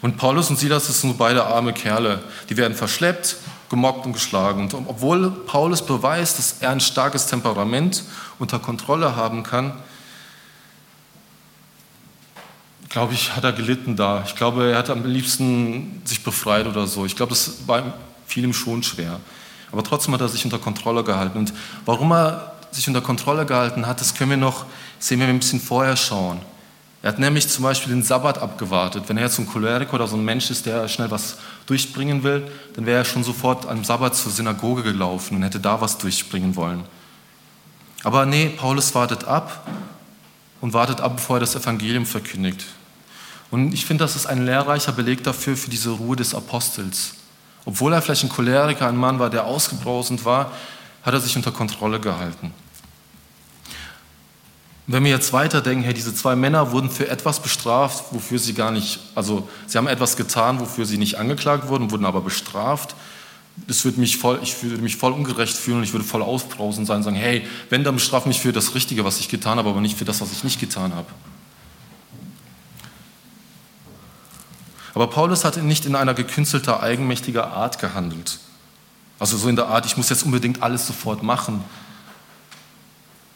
Und 0.02 0.18
Paulus 0.18 0.50
und 0.50 0.60
Silas, 0.60 0.88
das 0.88 1.00
sind 1.00 1.12
so 1.12 1.18
beide 1.18 1.46
arme 1.46 1.72
Kerle. 1.72 2.22
Die 2.50 2.58
werden 2.58 2.76
verschleppt, 2.76 3.38
gemockt 3.70 4.06
und 4.06 4.12
geschlagen. 4.12 4.64
Und 4.64 4.74
obwohl 4.74 5.32
Paulus 5.32 5.86
beweist, 5.86 6.38
dass 6.38 6.58
er 6.60 6.72
ein 6.72 6.82
starkes 6.82 7.28
Temperament 7.28 8.04
unter 8.40 8.60
Kontrolle 8.60 9.16
haben 9.16 9.44
kann, 9.44 9.74
glaube 12.90 13.14
ich, 13.14 13.34
hat 13.38 13.46
er 13.46 13.54
gelitten 13.54 13.96
da. 13.96 14.24
Ich 14.26 14.36
glaube, 14.36 14.70
er 14.72 14.78
hat 14.80 14.90
am 14.90 15.06
liebsten 15.06 16.02
sich 16.04 16.24
befreit 16.24 16.68
oder 16.68 16.88
so. 16.88 17.06
Ich 17.06 17.16
glaube, 17.16 17.30
das 17.30 17.68
war 17.68 17.94
vielem 18.26 18.54
schon 18.54 18.84
schwer. 18.84 19.22
Aber 19.72 19.82
trotzdem 19.82 20.14
hat 20.14 20.20
er 20.20 20.28
sich 20.28 20.44
unter 20.44 20.60
Kontrolle 20.60 21.06
gehalten. 21.06 21.38
Und 21.38 21.54
warum 21.86 22.12
er 22.12 22.51
sich 22.72 22.88
unter 22.88 23.02
Kontrolle 23.02 23.46
gehalten 23.46 23.86
hat, 23.86 24.02
das 24.02 24.14
können 24.14 24.32
wir 24.32 24.38
noch, 24.38 24.66
sehen 25.00 25.20
wir 25.20 25.28
ein 25.28 25.40
bisschen 25.40 25.60
vorher 25.60 25.96
schauen. 25.96 26.40
Er 27.04 27.10
hat 27.10 27.20
nämlich 27.20 27.50
zum 27.50 27.64
Beispiel 27.64 27.94
den 27.94 28.04
Sabbat 28.04 28.38
abgewartet. 28.38 29.06
Wenn 29.08 29.18
er 29.18 29.24
jetzt 29.24 29.36
so 29.36 29.42
ein 29.42 29.48
Choleriker 29.48 29.96
oder 29.96 30.08
so 30.08 30.16
ein 30.16 30.24
Mensch 30.24 30.52
ist, 30.52 30.68
der 30.68 30.88
schnell 30.88 31.10
was 31.10 31.38
durchbringen 31.66 32.22
will, 32.22 32.50
dann 32.76 32.86
wäre 32.86 33.00
er 33.00 33.06
schon 33.06 33.24
sofort 33.24 33.68
am 33.68 33.84
Sabbat 33.84 34.16
zur 34.16 34.32
Synagoge 34.32 34.84
gelaufen 34.84 35.38
und 35.38 35.44
hätte 35.44 35.60
da 35.60 35.82
was 35.82 35.98
durchbringen 35.98 36.56
wollen. 36.56 36.84
Aber 38.04 38.26
nee, 38.26 38.50
Paulus 38.50 38.94
wartet 38.94 39.24
ab 39.24 39.68
und 40.60 40.74
wartet 40.74 41.02
ab, 41.02 41.16
bevor 41.16 41.38
er 41.38 41.42
das 41.42 41.56
Evangelium 41.56 42.06
verkündigt. 42.06 42.66
Und 43.50 43.74
ich 43.74 43.86
finde, 43.86 44.04
das 44.04 44.16
ist 44.16 44.28
ein 44.28 44.46
lehrreicher 44.46 44.92
Beleg 44.92 45.24
dafür, 45.24 45.58
für 45.58 45.70
diese 45.70 45.90
Ruhe 45.90 46.16
des 46.16 46.36
Apostels. 46.36 47.16
Obwohl 47.66 47.94
er 47.94 48.02
vielleicht 48.02 48.24
ein 48.24 48.30
Choleriker, 48.30 48.88
ein 48.88 48.96
Mann 48.96 49.20
war, 49.20 49.30
der 49.30 49.46
ausgebrausend 49.46 50.24
war, 50.24 50.52
hat 51.04 51.14
er 51.14 51.20
sich 51.20 51.36
unter 51.36 51.52
Kontrolle 51.52 52.00
gehalten. 52.00 52.54
Wenn 54.88 55.04
wir 55.04 55.12
jetzt 55.12 55.32
weiterdenken, 55.32 55.84
hey, 55.84 55.94
diese 55.94 56.14
zwei 56.14 56.36
Männer 56.36 56.72
wurden 56.72 56.90
für 56.90 57.08
etwas 57.08 57.42
bestraft, 57.42 58.06
wofür 58.12 58.40
sie 58.40 58.54
gar 58.54 58.72
nicht, 58.72 59.00
also 59.16 59.48
sie 59.68 59.78
haben 59.78 59.88
etwas 59.88 60.18
getan, 60.18 60.60
wofür 60.60 60.86
sie 60.86 60.98
nicht 60.98 61.18
angeklagt 61.18 61.70
wurden, 61.70 61.92
wurden 61.92 62.06
aber 62.06 62.22
bestraft. 62.22 62.96
Das 63.68 63.86
würde 63.86 64.00
mich 64.00 64.18
voll, 64.18 64.40
ich 64.42 64.62
würde 64.64 64.82
mich 64.82 64.98
voll 64.98 65.12
ungerecht 65.12 65.56
fühlen 65.56 65.78
und 65.78 65.84
ich 65.84 65.94
würde 65.94 66.06
voll 66.06 66.22
ausbrausen 66.22 66.86
sein 66.86 66.98
und 66.98 67.04
sagen, 67.04 67.16
hey, 67.16 67.48
wenn, 67.70 67.84
dann 67.84 67.96
bestraf 67.96 68.26
mich 68.26 68.40
für 68.42 68.52
das 68.52 68.76
Richtige, 68.76 69.06
was 69.06 69.20
ich 69.20 69.30
getan 69.30 69.58
habe, 69.60 69.70
aber 69.70 69.82
nicht 69.82 69.98
für 69.98 70.06
das, 70.06 70.20
was 70.20 70.32
ich 70.32 70.44
nicht 70.44 70.60
getan 70.60 70.94
habe. 70.96 71.08
Aber 74.94 75.08
Paulus 75.08 75.46
hat 75.46 75.58
nicht 75.58 75.86
in 75.86 75.96
einer 75.96 76.14
gekünstelter, 76.14 76.82
eigenmächtiger 76.84 77.48
Art 77.48 77.80
gehandelt. 77.80 78.40
Also 79.22 79.38
so 79.38 79.48
in 79.48 79.56
der 79.56 79.68
Art, 79.68 79.86
ich 79.86 79.98
muss 79.98 80.10
jetzt 80.10 80.24
unbedingt 80.24 80.64
alles 80.64 80.88
sofort 80.88 81.22
machen. 81.22 81.64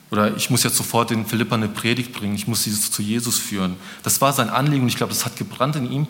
Oder 0.10 0.36
ich 0.36 0.50
muss 0.50 0.64
jetzt 0.64 0.78
sofort 0.78 1.12
den 1.12 1.28
Philippa 1.28 1.54
eine 1.54 1.68
Predigt 1.68 2.12
bringen, 2.12 2.34
ich 2.34 2.48
muss 2.48 2.64
sie 2.64 2.74
zu 2.74 3.04
Jesus 3.04 3.38
führen. 3.38 3.76
Das 4.02 4.20
war 4.20 4.34
sein 4.34 4.50
Anliegen 4.50 4.82
und 4.82 4.88
ich 4.88 4.98
glaube, 4.98 5.14
das 5.14 5.26
hat 5.26 5.36
gebrannt 5.36 5.76
in 5.76 5.92
ihm. 5.92 6.08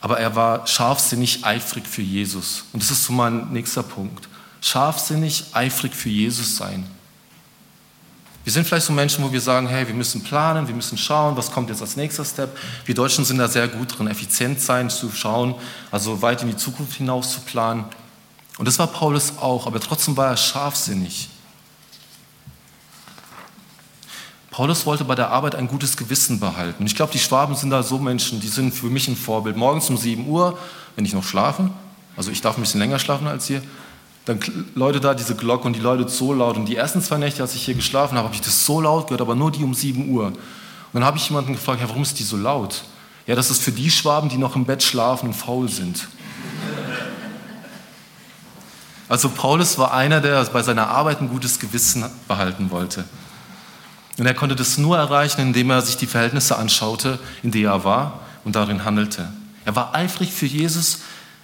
Aber 0.00 0.18
er 0.18 0.34
war 0.34 0.66
scharfsinnig 0.66 1.44
eifrig 1.44 1.86
für 1.86 2.00
Jesus. 2.00 2.64
Und 2.72 2.82
das 2.82 2.90
ist 2.90 3.04
so 3.04 3.12
mein 3.12 3.52
nächster 3.52 3.82
Punkt. 3.82 4.30
Scharfsinnig 4.62 5.44
eifrig 5.52 5.94
für 5.94 6.08
Jesus 6.08 6.56
sein. 6.56 6.86
Wir 8.44 8.52
sind 8.54 8.66
vielleicht 8.66 8.86
so 8.86 8.94
Menschen, 8.94 9.22
wo 9.22 9.30
wir 9.30 9.42
sagen, 9.42 9.68
hey, 9.68 9.86
wir 9.86 9.94
müssen 9.94 10.22
planen, 10.22 10.68
wir 10.68 10.74
müssen 10.74 10.96
schauen, 10.96 11.36
was 11.36 11.50
kommt 11.50 11.68
jetzt 11.68 11.82
als 11.82 11.96
nächster 11.96 12.24
Step. 12.24 12.56
Wir 12.86 12.94
Deutschen 12.94 13.26
sind 13.26 13.36
da 13.36 13.48
sehr 13.48 13.68
gut 13.68 13.98
drin, 13.98 14.06
effizient 14.06 14.58
sein, 14.58 14.88
zu 14.88 15.12
schauen, 15.12 15.54
also 15.90 16.22
weit 16.22 16.40
in 16.40 16.48
die 16.48 16.56
Zukunft 16.56 16.94
hinaus 16.94 17.34
zu 17.34 17.40
planen. 17.40 17.84
Und 18.58 18.66
das 18.66 18.78
war 18.78 18.88
Paulus 18.88 19.34
auch, 19.40 19.66
aber 19.66 19.80
trotzdem 19.80 20.16
war 20.16 20.26
er 20.28 20.36
scharfsinnig. 20.36 21.28
Paulus 24.50 24.84
wollte 24.86 25.04
bei 25.04 25.14
der 25.14 25.30
Arbeit 25.30 25.54
ein 25.54 25.68
gutes 25.68 25.96
Gewissen 25.96 26.40
behalten. 26.40 26.82
Und 26.82 26.86
ich 26.88 26.96
glaube, 26.96 27.12
die 27.12 27.20
Schwaben 27.20 27.54
sind 27.54 27.70
da 27.70 27.84
so 27.84 27.98
Menschen, 27.98 28.40
die 28.40 28.48
sind 28.48 28.72
für 28.74 28.86
mich 28.86 29.06
ein 29.06 29.14
Vorbild. 29.14 29.56
Morgens 29.56 29.88
um 29.88 29.96
7 29.96 30.26
Uhr, 30.26 30.58
wenn 30.96 31.04
ich 31.04 31.14
noch 31.14 31.22
schlafe, 31.22 31.70
also 32.16 32.32
ich 32.32 32.40
darf 32.40 32.58
ein 32.58 32.62
bisschen 32.62 32.80
länger 32.80 32.98
schlafen 32.98 33.28
als 33.28 33.48
ihr, 33.48 33.62
dann 34.24 34.40
läutet 34.74 35.04
da 35.04 35.14
diese 35.14 35.36
Glocke 35.36 35.68
und 35.68 35.76
die 35.76 35.80
läutet 35.80 36.10
so 36.10 36.32
laut. 36.32 36.56
Und 36.56 36.66
die 36.66 36.74
ersten 36.74 37.00
zwei 37.00 37.18
Nächte, 37.18 37.40
als 37.40 37.54
ich 37.54 37.64
hier 37.64 37.74
geschlafen 37.74 38.18
habe, 38.18 38.26
habe 38.26 38.34
ich 38.34 38.40
das 38.40 38.66
so 38.66 38.80
laut 38.80 39.06
gehört, 39.06 39.20
aber 39.20 39.36
nur 39.36 39.52
die 39.52 39.62
um 39.62 39.74
7 39.74 40.10
Uhr. 40.10 40.26
Und 40.26 40.36
dann 40.92 41.04
habe 41.04 41.18
ich 41.18 41.28
jemanden 41.28 41.52
gefragt, 41.52 41.80
ja, 41.80 41.88
warum 41.88 42.02
ist 42.02 42.18
die 42.18 42.24
so 42.24 42.36
laut? 42.36 42.82
Ja, 43.28 43.36
das 43.36 43.50
ist 43.50 43.62
für 43.62 43.70
die 43.70 43.90
Schwaben, 43.92 44.28
die 44.28 44.38
noch 44.38 44.56
im 44.56 44.64
Bett 44.64 44.82
schlafen 44.82 45.28
und 45.28 45.34
faul 45.34 45.68
sind. 45.68 46.08
Also 49.08 49.30
Paulus 49.30 49.78
war 49.78 49.94
einer, 49.94 50.20
der 50.20 50.44
bei 50.44 50.62
seiner 50.62 50.88
Arbeit 50.88 51.20
ein 51.20 51.28
gutes 51.28 51.58
Gewissen 51.58 52.04
behalten 52.26 52.70
wollte. 52.70 53.04
Und 54.18 54.26
er 54.26 54.34
konnte 54.34 54.56
das 54.56 54.78
nur 54.78 54.98
erreichen, 54.98 55.40
indem 55.40 55.70
er 55.70 55.80
sich 55.80 55.96
die 55.96 56.06
Verhältnisse 56.06 56.56
anschaute, 56.56 57.18
in 57.42 57.50
denen 57.50 57.66
er 57.66 57.84
war 57.84 58.20
und 58.44 58.56
darin 58.56 58.84
handelte. 58.84 59.32
Er 59.64 59.76
war 59.76 59.94
eifrig 59.94 60.32
für 60.32 60.46
Jesus, 60.46 61.00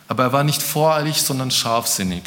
aber 0.09 0.25
er 0.25 0.33
war 0.33 0.45
nicht 0.45 0.63
voreilig, 0.63 1.23
sondern 1.23 1.51
scharfsinnig. 1.51 2.25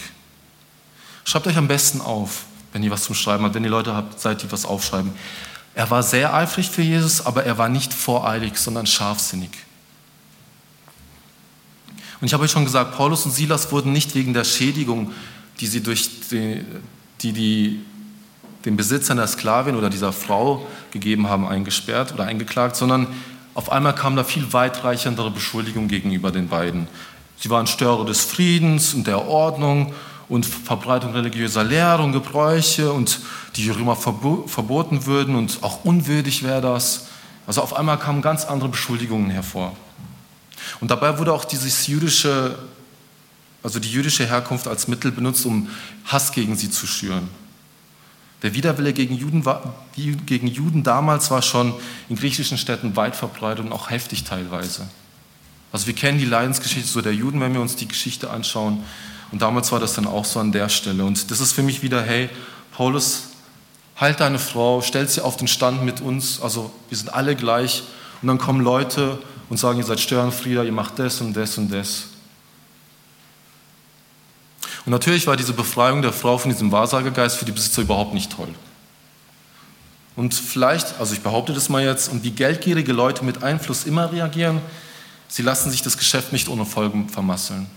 Schreibt 1.26 1.48
euch 1.48 1.58
am 1.58 1.68
besten 1.68 2.02
auf, 2.02 2.46
wenn 2.72 2.82
ihr 2.82 2.92
was 2.92 3.04
zum 3.04 3.16
Schreiben 3.16 3.44
habt, 3.44 3.56
wenn 3.56 3.64
ihr 3.64 3.70
Leute 3.70 3.94
habt, 3.94 4.20
seid, 4.20 4.42
die 4.42 4.52
was 4.52 4.66
aufschreiben. 4.66 5.12
Er 5.76 5.92
war 5.92 6.02
sehr 6.02 6.34
eifrig 6.34 6.70
für 6.70 6.82
Jesus, 6.82 7.26
aber 7.26 7.44
er 7.44 7.58
war 7.58 7.70
nicht 7.70 7.94
voreilig, 7.94 8.58
sondern 8.58 8.88
scharfsinnig. 8.88 9.52
Und 12.20 12.28
ich 12.28 12.34
habe 12.34 12.44
euch 12.44 12.52
schon 12.52 12.66
gesagt, 12.66 12.96
Paulus 12.96 13.26
und 13.26 13.32
Silas 13.32 13.72
wurden 13.72 13.94
nicht 13.94 14.16
wegen 14.16 14.34
der 14.34 14.44
Schädigung, 14.44 15.12
die 15.60 15.68
sie 15.68 15.82
durch 15.82 16.10
die, 16.30 16.64
die, 17.22 17.34
die 17.34 17.82
den 18.66 18.76
Besitzern 18.76 19.18
der 19.18 19.28
Sklavin 19.28 19.76
oder 19.76 19.90
dieser 19.90 20.12
Frau 20.12 20.66
gegeben 20.92 21.30
haben, 21.30 21.48
eingesperrt 21.48 22.14
oder 22.14 22.26
eingeklagt, 22.26 22.76
sondern 22.76 23.08
auf 23.54 23.72
einmal 23.72 23.96
kam 23.96 24.16
da 24.16 24.24
viel 24.24 24.52
weitreichendere 24.52 25.32
Beschuldigung 25.32 25.88
gegenüber 25.88 26.32
den 26.32 26.48
beiden. 26.48 26.88
Sie 27.38 27.50
waren 27.50 27.68
Störer 27.68 28.06
des 28.06 28.22
Friedens 28.22 28.94
und 28.94 29.08
der 29.08 29.28
Ordnung 29.28 29.94
und 30.28 30.46
Verbreitung 30.46 31.14
religiöser 31.14 31.64
Lehre 31.64 32.02
und 32.04 32.12
Gebräuche 32.12 32.92
und 32.92 33.20
die 33.56 33.70
Römer 33.70 33.96
verboten 33.96 35.06
würden 35.06 35.36
und 35.36 35.60
auch 35.62 35.86
unwürdig 35.86 36.44
wäre 36.44 36.62
das. 36.62 37.08
Also 37.46 37.62
auf 37.62 37.76
einmal 37.76 37.98
kamen 37.98 38.22
ganz 38.22 38.46
andere 38.46 38.70
Beschuldigungen 38.70 39.30
hervor. 39.30 39.76
Und 40.80 40.92
dabei 40.92 41.18
wurde 41.18 41.34
auch 41.34 41.46
dieses 41.46 41.88
jüdische, 41.88 42.58
also 43.64 43.80
die 43.80 43.92
jüdische 43.92 44.26
Herkunft 44.26 44.68
als 44.68 44.88
Mittel 44.88 45.12
benutzt, 45.12 45.46
um 45.46 45.70
Hass 46.06 46.32
gegen 46.32 46.56
sie 46.56 46.70
zu 46.70 46.88
schüren. 46.88 47.28
Der 48.44 48.54
Widerwille 48.54 48.94
gegen 48.94 49.16
Juden, 49.16 49.46
war, 49.46 49.74
gegen 49.96 50.48
Juden 50.48 50.84
damals 50.84 51.32
war 51.32 51.42
schon 51.42 51.74
in 52.08 52.16
griechischen 52.16 52.58
Städten 52.58 52.96
weit 52.96 53.16
verbreitet 53.16 53.66
und 53.66 53.72
auch 53.72 53.90
heftig 53.90 54.26
teilweise. 54.26 54.88
Also 55.72 55.88
wir 55.88 55.96
kennen 55.96 56.20
die 56.20 56.26
Leidensgeschichte 56.26 56.88
so 56.88 57.02
der 57.02 57.14
Juden, 57.14 57.42
wenn 57.42 57.54
wir 57.54 57.62
uns 57.62 57.76
die 57.76 57.88
Geschichte 57.88 58.30
anschauen. 58.30 58.84
Und 59.32 59.42
damals 59.42 59.72
war 59.72 59.80
das 59.80 59.94
dann 59.96 60.06
auch 60.06 60.24
so 60.24 60.40
an 60.40 60.52
der 60.52 60.70
Stelle. 60.70 61.04
Und 61.04 61.32
das 61.32 61.42
ist 61.42 61.52
für 61.52 61.64
mich 61.64 61.82
wieder, 61.82 62.02
hey, 62.02 62.30
Paulus, 62.72 63.24
halt 63.96 64.20
deine 64.20 64.40
Frau, 64.40 64.82
stell 64.82 65.08
sie 65.10 65.22
auf 65.22 65.36
den 65.36 65.48
Stand 65.48 65.84
mit 65.84 66.00
uns. 66.00 66.40
Also 66.42 66.72
wir 66.90 66.98
sind 66.98 67.14
alle 67.14 67.36
gleich. 67.36 67.84
Und 68.22 68.28
dann 68.28 68.38
kommen 68.38 68.62
Leute 68.62 69.18
und 69.50 69.58
sagen, 69.58 69.80
ihr 69.80 69.86
seid 69.86 70.00
Störenfrieder, 70.00 70.64
ihr 70.64 70.72
macht 70.72 71.00
das 71.00 71.22
und 71.22 71.34
das 71.34 71.58
und 71.58 71.72
das. 71.72 72.06
Und 74.86 74.92
natürlich 74.92 75.28
war 75.28 75.36
diese 75.36 75.54
Befreiung 75.54 76.02
der 76.02 76.14
Frau 76.14 76.38
von 76.38 76.50
diesem 76.50 76.72
Wahrsagegeist 76.72 77.38
für 77.38 77.46
die 77.46 77.52
Besitzer 77.52 77.82
überhaupt 77.82 78.14
nicht 78.14 78.32
toll. 78.32 78.50
Und 80.16 80.34
vielleicht, 80.34 81.00
also 81.00 81.14
ich 81.14 81.22
behaupte 81.22 81.54
das 81.54 81.70
mal 81.70 81.84
jetzt, 81.84 82.12
und 82.12 82.24
wie 82.24 82.32
geldgierige 82.32 82.92
Leute 82.92 83.24
mit 83.24 83.44
Einfluss 83.44 83.84
immer 83.84 84.12
reagieren, 84.12 84.62
sie 85.28 85.44
lassen 85.44 85.70
sich 85.70 85.84
das 85.84 85.98
Geschäft 85.98 86.34
nicht 86.34 86.50
ohne 86.50 86.66
Folgen 86.66 87.08
vermasseln. 87.10 87.68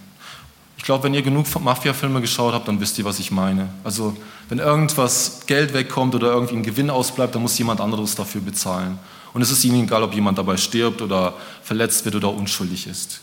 Ich 0.79 0.85
glaube, 0.85 1.05
wenn 1.05 1.13
ihr 1.13 1.21
genug 1.21 1.47
Mafia-Filme 1.61 2.23
geschaut 2.23 2.55
habt, 2.55 2.67
dann 2.67 2.81
wisst 2.81 2.99
ihr, 2.99 3.05
was 3.05 3.19
ich 3.19 3.31
meine. 3.31 3.69
Also, 3.85 4.17
wenn 4.49 4.59
irgendwas 4.59 5.41
Geld 5.47 5.75
wegkommt 5.75 6.15
oder 6.15 6.29
irgendwie 6.29 6.55
ein 6.55 6.63
Gewinn 6.63 6.89
ausbleibt, 6.89 7.35
dann 7.35 7.43
muss 7.43 7.59
jemand 7.59 7.83
anderes 7.83 8.15
dafür 8.15 8.41
bezahlen. 8.41 8.99
Und 9.33 9.43
es 9.43 9.51
ist 9.51 9.65
ihnen 9.65 9.85
egal, 9.85 10.03
ob 10.03 10.15
jemand 10.15 10.39
dabei 10.39 10.57
stirbt 10.57 11.03
oder 11.03 11.35
verletzt 11.63 12.05
wird 12.05 12.15
oder 12.17 12.33
unschuldig 12.33 12.87
ist. 12.87 13.21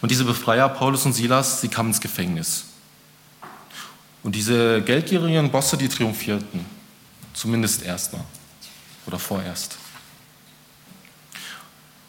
Und 0.00 0.10
diese 0.10 0.24
Befreier, 0.24 0.68
Paulus 0.68 1.04
und 1.04 1.12
Silas, 1.12 1.60
sie 1.60 1.68
kamen 1.68 1.90
ins 1.90 2.00
Gefängnis. 2.00 2.64
Und 4.22 4.34
diese 4.34 4.82
geldgierigen 4.82 5.50
Bosse, 5.50 5.76
die 5.76 5.88
triumphierten. 5.88 6.64
Zumindest 7.32 7.82
erstmal. 7.82 8.24
Oder 9.06 9.18
vorerst. 9.18 9.76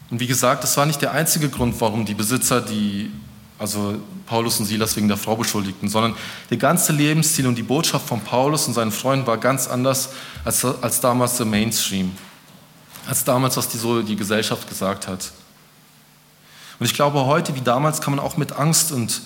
Und 0.09 0.19
wie 0.19 0.27
gesagt, 0.27 0.63
das 0.63 0.75
war 0.75 0.85
nicht 0.85 1.01
der 1.01 1.11
einzige 1.11 1.49
Grund, 1.49 1.79
warum 1.79 2.05
die 2.05 2.13
Besitzer 2.13 2.61
die 2.61 3.11
also 3.61 4.01
Paulus 4.25 4.59
und 4.59 4.65
Silas 4.65 4.95
wegen 4.95 5.07
der 5.07 5.17
Frau 5.17 5.35
beschuldigten, 5.35 5.87
sondern 5.87 6.15
der 6.49 6.57
ganze 6.57 6.93
Lebensstil 6.93 7.45
und 7.45 7.55
die 7.55 7.63
Botschaft 7.63 8.07
von 8.07 8.19
Paulus 8.19 8.67
und 8.67 8.73
seinen 8.73 8.91
Freunden 8.91 9.27
war 9.27 9.37
ganz 9.37 9.67
anders 9.67 10.09
als, 10.43 10.65
als 10.65 10.99
damals 10.99 11.37
der 11.37 11.45
Mainstream, 11.45 12.11
als 13.07 13.23
damals, 13.23 13.57
was 13.57 13.69
die, 13.69 13.77
so 13.77 14.01
die 14.01 14.15
Gesellschaft 14.15 14.67
gesagt 14.67 15.07
hat. 15.07 15.31
Und 16.79 16.85
ich 16.85 16.93
glaube, 16.93 17.25
heute 17.25 17.55
wie 17.55 17.61
damals 17.61 18.01
kann 18.01 18.15
man 18.15 18.23
auch 18.23 18.37
mit 18.37 18.53
Angst 18.53 18.91
und 18.91 19.21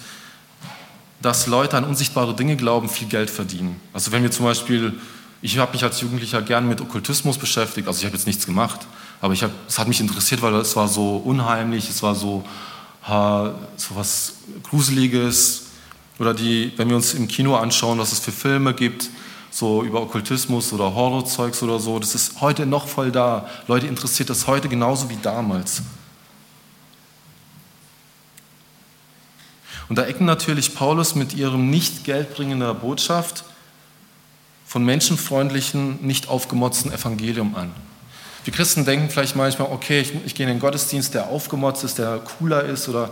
dass 1.22 1.48
Leute 1.48 1.78
an 1.78 1.86
unsichtbare 1.86 2.36
Dinge 2.36 2.56
glauben, 2.56 2.90
viel 2.90 3.08
Geld 3.08 3.30
verdienen. 3.30 3.80
Also 3.94 4.12
wenn 4.12 4.24
wir 4.24 4.32
zum 4.32 4.46
Beispiel, 4.46 5.00
ich 5.42 5.58
habe 5.58 5.72
mich 5.72 5.84
als 5.84 6.02
Jugendlicher 6.02 6.42
gern 6.42 6.68
mit 6.68 6.82
Okkultismus 6.82 7.38
beschäftigt, 7.38 7.88
also 7.88 8.00
ich 8.00 8.06
habe 8.06 8.16
jetzt 8.16 8.28
nichts 8.28 8.46
gemacht, 8.46 8.82
aber 9.22 9.34
ich 9.34 9.44
hab, 9.44 9.52
es 9.68 9.80
hat 9.80 9.88
mich 9.88 10.02
interessiert, 10.02 10.42
weil 10.42 10.54
es 10.56 10.76
war 10.76 10.88
so 10.88 11.18
unheimlich, 11.18 11.90
es 11.90 12.04
war 12.04 12.16
so 12.16 12.44
so 13.08 13.96
was 13.96 14.34
Gruseliges 14.64 15.68
oder 16.18 16.34
die, 16.34 16.72
wenn 16.78 16.90
wir 16.90 16.96
uns 16.96 17.14
im 17.14 17.28
Kino 17.28 17.56
anschauen, 17.56 18.00
was 18.00 18.12
es 18.12 18.20
für 18.20 18.32
Filme 18.32 18.74
gibt, 18.74 19.10
so 19.56 19.84
über 19.84 20.02
Okkultismus 20.02 20.74
oder 20.74 20.94
Horrorzeugs 20.94 21.64
oder 21.64 21.80
so, 21.80 21.98
das 21.98 22.14
ist 22.14 22.42
heute 22.42 22.66
noch 22.66 22.90
voll 22.90 23.10
da. 23.10 23.50
Leute 23.68 23.88
interessiert 23.88 24.30
das 24.30 24.48
heute 24.48 24.68
genauso 24.68 25.10
wie 25.10 25.16
damals. 25.22 25.82
Und 29.88 29.98
da 29.98 30.04
ecken 30.04 30.26
natürlich 30.26 30.76
Paulus 30.76 31.16
mit 31.16 31.34
ihrem 31.36 31.70
nicht 31.70 32.04
geldbringender 32.04 32.74
Botschaft 32.74 33.46
von 34.68 34.84
menschenfreundlichen, 34.84 36.06
nicht 36.06 36.28
aufgemotzten 36.28 36.92
Evangelium 36.92 37.56
an. 37.56 37.72
Wir 38.44 38.52
Christen 38.52 38.84
denken 38.84 39.10
vielleicht 39.10 39.38
manchmal, 39.38 39.72
okay, 39.72 40.02
ich, 40.02 40.14
ich 40.26 40.36
gehe 40.36 40.46
in 40.48 40.52
den 40.52 40.60
Gottesdienst, 40.60 41.14
der 41.14 41.30
aufgemotzt 41.30 41.86
ist, 41.86 41.98
der 41.98 42.18
cooler 42.18 42.66
ist, 42.66 42.90
oder 42.90 43.10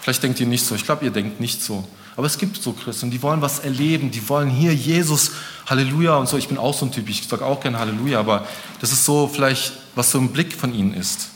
vielleicht 0.00 0.24
denkt 0.24 0.40
ihr 0.40 0.46
nicht 0.46 0.66
so. 0.66 0.74
Ich 0.74 0.84
glaube, 0.84 1.04
ihr 1.04 1.12
denkt 1.12 1.38
nicht 1.38 1.62
so. 1.62 1.86
Aber 2.16 2.26
es 2.26 2.38
gibt 2.38 2.62
so 2.62 2.72
Christen, 2.72 3.10
die 3.10 3.22
wollen 3.22 3.42
was 3.42 3.58
erleben, 3.58 4.10
die 4.10 4.28
wollen 4.28 4.48
hier 4.48 4.74
Jesus, 4.74 5.32
Halleluja 5.66 6.16
und 6.16 6.28
so. 6.28 6.36
Ich 6.36 6.48
bin 6.48 6.58
auch 6.58 6.74
so 6.74 6.86
ein 6.86 6.92
Typ, 6.92 7.08
ich 7.08 7.26
sage 7.26 7.44
auch 7.44 7.60
gerne 7.60 7.78
Halleluja, 7.78 8.20
aber 8.20 8.46
das 8.80 8.92
ist 8.92 9.04
so 9.04 9.26
vielleicht, 9.26 9.72
was 9.96 10.12
so 10.12 10.18
ein 10.18 10.28
Blick 10.28 10.52
von 10.52 10.72
ihnen 10.72 10.94
ist. 10.94 11.28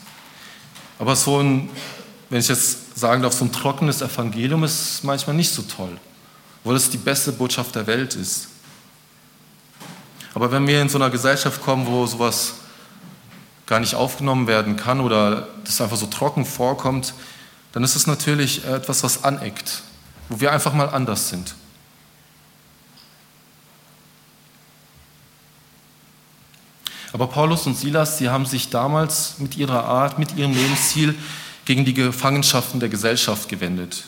Aber 0.97 1.15
so 1.15 1.39
ein, 1.39 1.69
wenn 2.29 2.39
ich 2.39 2.47
jetzt 2.47 2.97
sagen 2.97 3.21
darf, 3.23 3.33
so 3.33 3.43
ein 3.43 3.51
trockenes 3.51 4.01
Evangelium 4.01 4.63
ist 4.63 5.03
manchmal 5.03 5.35
nicht 5.35 5.53
so 5.53 5.63
toll, 5.63 5.97
obwohl 6.63 6.77
es 6.77 6.89
die 6.89 6.97
beste 6.97 7.33
Botschaft 7.33 7.75
der 7.75 7.85
Welt 7.85 8.15
ist. 8.15 8.47
Aber 10.33 10.51
wenn 10.51 10.65
wir 10.65 10.81
in 10.81 10.87
so 10.87 10.97
einer 10.97 11.09
Gesellschaft 11.09 11.61
kommen, 11.61 11.87
wo 11.87 12.05
sowas 12.05 12.53
gar 13.65 13.81
nicht 13.81 13.95
aufgenommen 13.95 14.47
werden 14.47 14.77
kann 14.77 15.01
oder 15.01 15.49
das 15.65 15.81
einfach 15.81 15.97
so 15.97 16.05
trocken 16.05 16.45
vorkommt, 16.45 17.13
dann 17.73 17.83
ist 17.83 17.95
es 17.95 18.07
natürlich 18.07 18.63
etwas, 18.65 19.03
was 19.03 19.23
aneckt 19.23 19.83
wo 20.29 20.39
wir 20.39 20.51
einfach 20.51 20.73
mal 20.73 20.89
anders 20.89 21.29
sind. 21.29 21.55
Aber 27.11 27.27
Paulus 27.27 27.65
und 27.65 27.75
Silas, 27.75 28.19
sie 28.19 28.29
haben 28.29 28.45
sich 28.45 28.69
damals 28.69 29.39
mit 29.39 29.57
ihrer 29.57 29.83
Art, 29.83 30.19
mit 30.19 30.37
ihrem 30.37 30.53
Lebensziel 30.53 31.15
gegen 31.65 31.83
die 31.83 31.93
Gefangenschaften 31.93 32.79
der 32.79 32.89
Gesellschaft 32.89 33.49
gewendet. 33.49 34.05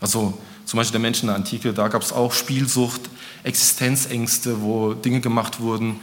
Also 0.00 0.38
zum 0.66 0.76
Beispiel 0.76 0.92
der 0.92 1.00
Menschen 1.00 1.22
in 1.22 1.28
der 1.28 1.36
Antike, 1.36 1.72
da 1.72 1.88
gab 1.88 2.02
es 2.02 2.12
auch 2.12 2.32
Spielsucht, 2.32 3.00
Existenzängste, 3.42 4.60
wo 4.60 4.92
Dinge 4.92 5.20
gemacht 5.20 5.60
wurden 5.60 5.98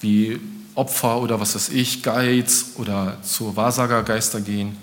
wie 0.00 0.40
Opfer 0.74 1.20
oder 1.20 1.40
was 1.40 1.54
weiß 1.54 1.68
ich, 1.70 2.02
Geiz 2.02 2.72
oder 2.76 3.18
zur 3.22 3.54
Wahrsagergeister 3.54 4.40
gehen. 4.40 4.76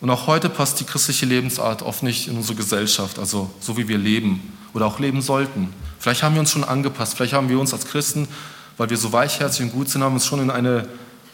Und 0.00 0.08
auch 0.08 0.26
heute 0.26 0.48
passt 0.48 0.80
die 0.80 0.84
christliche 0.84 1.26
Lebensart 1.26 1.82
oft 1.82 2.02
nicht 2.02 2.28
in 2.28 2.36
unsere 2.36 2.56
Gesellschaft, 2.56 3.18
also 3.18 3.50
so 3.60 3.76
wie 3.76 3.86
wir 3.86 3.98
leben 3.98 4.56
oder 4.72 4.86
auch 4.86 4.98
leben 4.98 5.20
sollten. 5.20 5.72
Vielleicht 5.98 6.22
haben 6.22 6.34
wir 6.34 6.40
uns 6.40 6.52
schon 6.52 6.64
angepasst, 6.64 7.16
vielleicht 7.16 7.34
haben 7.34 7.50
wir 7.50 7.60
uns 7.60 7.74
als 7.74 7.84
Christen, 7.86 8.26
weil 8.78 8.88
wir 8.88 8.96
so 8.96 9.12
weichherzig 9.12 9.66
und 9.66 9.72
gut 9.72 9.90
sind, 9.90 10.02
haben 10.02 10.14
uns 10.14 10.24
schon 10.24 10.40
in, 10.40 10.50
eine, 10.50 10.88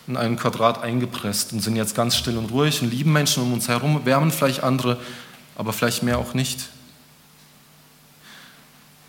in 0.09 0.17
einen 0.17 0.37
Quadrat 0.37 0.83
eingepresst 0.83 1.53
und 1.53 1.61
sind 1.61 1.77
jetzt 1.77 1.95
ganz 1.95 2.17
still 2.17 2.37
und 2.37 2.51
ruhig 2.51 2.83
und 2.83 2.91
lieben 2.91 3.13
Menschen 3.13 3.45
um 3.45 3.53
uns 3.53 3.69
herum, 3.69 4.05
wärmen 4.05 4.33
vielleicht 4.33 4.65
andere, 4.65 4.99
aber 5.55 5.73
vielleicht 5.73 6.03
mehr 6.03 6.19
auch 6.19 6.35
nicht. 6.35 6.69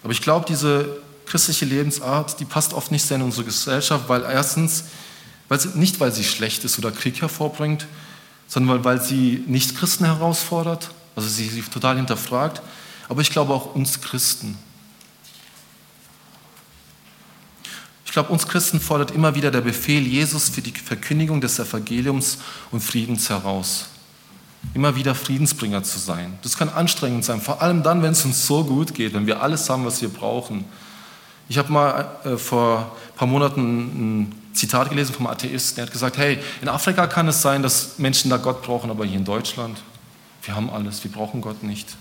Aber 0.03 0.13
ich 0.13 0.21
glaube, 0.21 0.45
diese 0.47 0.97
christliche 1.25 1.65
Lebensart, 1.65 2.39
die 2.39 2.45
passt 2.45 2.73
oft 2.73 2.91
nicht 2.91 3.03
sehr 3.03 3.17
in 3.17 3.23
unsere 3.23 3.43
Gesellschaft, 3.43 4.07
weil 4.07 4.21
erstens, 4.21 4.85
weil 5.49 5.59
sie, 5.59 5.69
nicht 5.69 5.99
weil 5.99 6.11
sie 6.11 6.23
schlecht 6.23 6.63
ist 6.63 6.77
oder 6.77 6.91
Krieg 6.91 7.21
hervorbringt, 7.21 7.87
sondern 8.47 8.83
weil 8.83 9.01
sie 9.01 9.43
nicht 9.47 9.77
Christen 9.77 10.05
herausfordert, 10.05 10.89
also 11.15 11.27
sie, 11.27 11.47
sie 11.47 11.61
total 11.61 11.97
hinterfragt, 11.97 12.61
aber 13.09 13.21
ich 13.21 13.31
glaube 13.31 13.53
auch 13.53 13.75
uns 13.75 14.01
Christen. 14.01 14.57
Ich 18.05 18.13
glaube, 18.13 18.31
uns 18.31 18.47
Christen 18.47 18.79
fordert 18.79 19.11
immer 19.11 19.35
wieder 19.35 19.51
der 19.51 19.61
Befehl 19.61 20.01
Jesus 20.01 20.49
für 20.49 20.61
die 20.61 20.71
Verkündigung 20.71 21.39
des 21.39 21.59
Evangeliums 21.59 22.39
und 22.71 22.81
Friedens 22.81 23.29
heraus. 23.29 23.89
Immer 24.73 24.95
wieder 24.95 25.13
Friedensbringer 25.13 25.83
zu 25.83 25.99
sein. 25.99 26.39
Das 26.41 26.57
kann 26.57 26.69
anstrengend 26.69 27.25
sein, 27.25 27.41
vor 27.41 27.61
allem 27.61 27.83
dann, 27.83 28.01
wenn 28.01 28.13
es 28.13 28.25
uns 28.25 28.47
so 28.47 28.63
gut 28.63 28.93
geht, 28.93 29.13
wenn 29.13 29.27
wir 29.27 29.43
alles 29.43 29.69
haben, 29.69 29.85
was 29.85 30.01
wir 30.01 30.09
brauchen. 30.09 30.65
Ich 31.47 31.57
habe 31.57 31.71
mal 31.71 32.09
äh, 32.23 32.37
vor 32.37 32.95
ein 33.09 33.17
paar 33.17 33.27
Monaten 33.27 34.21
ein 34.21 34.35
Zitat 34.57 34.89
gelesen 34.89 35.13
vom 35.13 35.27
Atheisten, 35.27 35.75
der 35.75 35.85
hat 35.85 35.93
gesagt, 35.93 36.17
hey, 36.17 36.39
in 36.61 36.67
Afrika 36.67 37.05
kann 37.07 37.27
es 37.27 37.41
sein, 37.41 37.61
dass 37.61 37.99
Menschen 37.99 38.29
da 38.29 38.37
Gott 38.37 38.63
brauchen, 38.63 38.89
aber 38.89 39.05
hier 39.05 39.17
in 39.17 39.25
Deutschland, 39.25 39.77
wir 40.43 40.55
haben 40.55 40.69
alles, 40.69 41.03
wir 41.03 41.11
brauchen 41.11 41.41
Gott 41.41 41.61
nicht. 41.63 41.95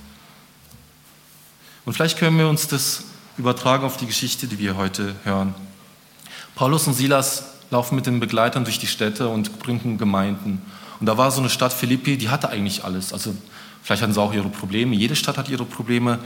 Und 1.85 1.93
vielleicht 1.93 2.19
können 2.19 2.39
wir 2.39 2.49
uns 2.49 2.67
das 2.67 3.05
übertragen 3.37 3.85
auf 3.85 3.99
die 3.99 4.07
Geschichte, 4.07 4.47
die 4.47 4.59
wir 4.59 4.77
heute 4.77 5.15
hören. 5.25 5.55
Paulus 6.55 6.87
und 6.87 6.95
Silas 6.95 7.45
laufen 7.71 7.95
mit 7.95 8.07
den 8.07 8.21
Begleitern 8.21 8.65
durch 8.65 8.79
die 8.79 8.87
Städte 8.87 9.29
und 9.29 9.61
gründen 9.61 9.99
Gemeinden. 9.99 10.63
Und 10.99 11.07
da 11.07 11.19
war 11.19 11.31
so 11.31 11.41
eine 11.41 11.51
Stadt 11.51 11.75
Philippi, 11.75 12.17
die 12.17 12.31
hatte 12.31 12.49
eigentlich 12.49 12.85
alles. 12.85 13.13
Also 13.13 13.37
vielleicht 13.83 14.03
hatten 14.03 14.15
sie 14.15 14.21
auch 14.21 14.33
ihre 14.33 14.49
Probleme, 14.49 14.97
jede 14.97 15.15
Stadt 15.15 15.37
hat 15.37 15.51
ihre 15.51 15.67
Probleme, 15.67 16.19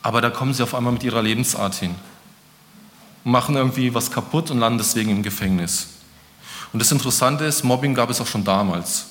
aber 0.00 0.22
da 0.22 0.30
kommen 0.30 0.54
sie 0.54 0.62
auf 0.62 0.74
einmal 0.74 0.94
mit 0.94 1.04
ihrer 1.04 1.22
Lebensart 1.22 1.74
hin 1.74 1.94
machen 3.26 3.56
irgendwie 3.56 3.92
was 3.92 4.08
kaputt 4.08 4.52
und 4.52 4.60
landen 4.60 4.78
deswegen 4.78 5.10
im 5.10 5.22
Gefängnis. 5.22 5.88
Und 6.72 6.78
das 6.78 6.92
Interessante 6.92 7.44
ist, 7.44 7.64
Mobbing 7.64 7.92
gab 7.92 8.08
es 8.08 8.20
auch 8.20 8.26
schon 8.26 8.44
damals. 8.44 9.06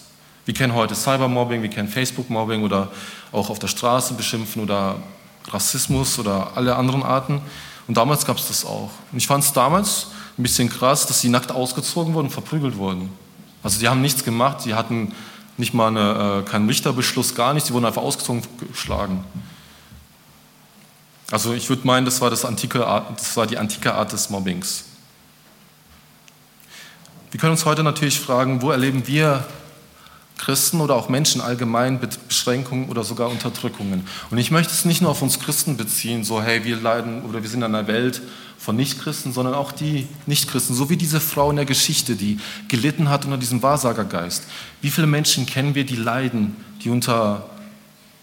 Wir 0.45 0.53
kennen 0.53 0.73
heute 0.73 0.95
Cybermobbing, 0.95 1.61
wir 1.61 1.69
kennen 1.69 1.89
Facebook-Mobbing 1.89 2.63
oder 2.63 2.91
auch 3.33 3.49
auf 3.49 3.59
der 3.59 3.67
Straße 3.67 4.13
beschimpfen 4.13 4.63
oder 4.63 4.95
Rassismus 5.49 6.17
oder 6.17 6.55
alle 6.55 6.77
anderen 6.77 7.03
Arten. 7.03 7.41
Und 7.87 7.97
damals 7.97 8.25
gab 8.25 8.37
es 8.37 8.47
das 8.47 8.63
auch. 8.63 8.89
Und 9.11 9.17
ich 9.17 9.27
fand 9.27 9.43
es 9.43 9.51
damals 9.51 10.07
ein 10.37 10.43
bisschen 10.43 10.69
krass, 10.69 11.05
dass 11.07 11.19
sie 11.19 11.29
nackt 11.29 11.51
ausgezogen 11.51 12.13
wurden 12.13 12.27
und 12.27 12.31
verprügelt 12.31 12.77
wurden. 12.77 13.09
Also 13.63 13.79
die 13.81 13.89
haben 13.89 14.01
nichts 14.01 14.23
gemacht, 14.23 14.61
sie 14.61 14.75
hatten 14.75 15.11
nicht 15.57 15.73
mal 15.73 15.87
eine, 15.87 16.43
äh, 16.45 16.49
keinen 16.49 16.69
Richterbeschluss, 16.69 17.35
gar 17.35 17.53
nichts, 17.53 17.67
sie 17.67 17.73
wurden 17.73 17.85
einfach 17.85 18.01
ausgezogen 18.01 18.43
und 18.43 18.71
geschlagen. 18.71 19.25
Also 21.31 21.53
ich 21.53 21.69
würde 21.69 21.85
meinen, 21.87 22.05
das 22.05 22.21
war, 22.21 22.29
das, 22.29 22.45
antike 22.45 22.79
das 22.79 23.35
war 23.35 23.47
die 23.47 23.57
antike 23.57 23.93
Art 23.93 24.11
des 24.11 24.29
Mobbings. 24.29 24.85
Wir 27.31 27.39
können 27.39 27.51
uns 27.51 27.65
heute 27.65 27.83
natürlich 27.83 28.19
fragen, 28.19 28.61
wo 28.61 28.71
erleben 28.71 29.07
wir 29.07 29.45
Christen 30.37 30.81
oder 30.81 30.95
auch 30.95 31.09
Menschen 31.09 31.41
allgemein 31.41 31.99
Beschränkungen 32.27 32.89
oder 32.89 33.03
sogar 33.03 33.29
Unterdrückungen. 33.29 34.05
Und 34.29 34.37
ich 34.37 34.51
möchte 34.51 34.73
es 34.73 34.85
nicht 34.85 35.01
nur 35.01 35.11
auf 35.11 35.21
uns 35.21 35.39
Christen 35.39 35.77
beziehen, 35.77 36.23
so 36.23 36.41
hey, 36.41 36.63
wir 36.63 36.77
leiden 36.77 37.23
oder 37.23 37.41
wir 37.41 37.49
sind 37.49 37.61
in 37.61 37.75
einer 37.75 37.87
Welt 37.87 38.21
von 38.57 38.75
Nichtchristen, 38.75 39.33
sondern 39.33 39.53
auch 39.53 39.71
die 39.71 40.07
Nichtchristen, 40.25 40.75
so 40.75 40.89
wie 40.89 40.97
diese 40.97 41.19
Frau 41.19 41.49
in 41.49 41.55
der 41.55 41.65
Geschichte, 41.65 42.15
die 42.15 42.39
gelitten 42.67 43.09
hat 43.09 43.25
unter 43.25 43.37
diesem 43.37 43.63
Wahrsagergeist. 43.63 44.43
Wie 44.81 44.89
viele 44.89 45.07
Menschen 45.07 45.45
kennen 45.45 45.75
wir, 45.75 45.85
die 45.85 45.95
leiden, 45.95 46.55
die 46.83 46.89
unter 46.89 47.49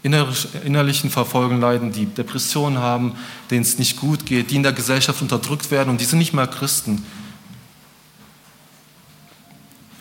innerlichen 0.03 1.11
Verfolgung 1.11 1.61
leiden, 1.61 1.93
die 1.93 2.07
Depressionen 2.07 2.79
haben, 2.79 3.15
denen 3.51 3.63
es 3.63 3.79
nicht 3.79 3.99
gut 3.99 4.27
geht, 4.27 4.51
die 4.51 4.57
in 4.57 4.63
der 4.63 4.73
Gesellschaft 4.73 5.23
unterdrückt 5.23 5.71
werden 5.71 5.91
und 5.91 6.01
die 6.01 6.05
sind 6.05 6.19
nicht 6.19 6.33
mehr 6.33 6.47
Christen. 6.47 7.05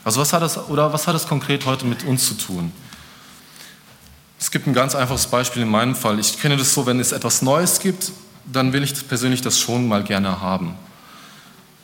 Also 0.04 0.20
was 0.20 0.34
hat 0.34 0.42
das, 0.42 0.58
oder 0.70 0.92
was 0.92 1.06
hat 1.06 1.14
das 1.14 1.28
konkret 1.28 1.66
heute 1.66 1.86
mit 1.86 2.04
uns 2.04 2.28
zu 2.28 2.34
tun? 2.34 2.72
Es 4.40 4.50
gibt 4.50 4.66
ein 4.66 4.74
ganz 4.74 4.96
einfaches 4.96 5.28
Beispiel 5.28 5.62
in 5.62 5.70
meinem 5.70 5.94
Fall. 5.94 6.20
Ich 6.20 6.40
kenne 6.40 6.58
das 6.58 6.74
so, 6.74 6.88
wenn 6.88 7.00
es 7.00 7.12
etwas 7.12 7.44
Neues 7.44 7.80
gibt, 7.80 8.12
dann 8.52 8.74
will 8.74 8.84
ich 8.84 9.08
persönlich 9.08 9.42
das 9.42 9.60
schon 9.60 9.88
mal 9.88 10.04
gerne 10.04 10.42
haben. 10.42 10.74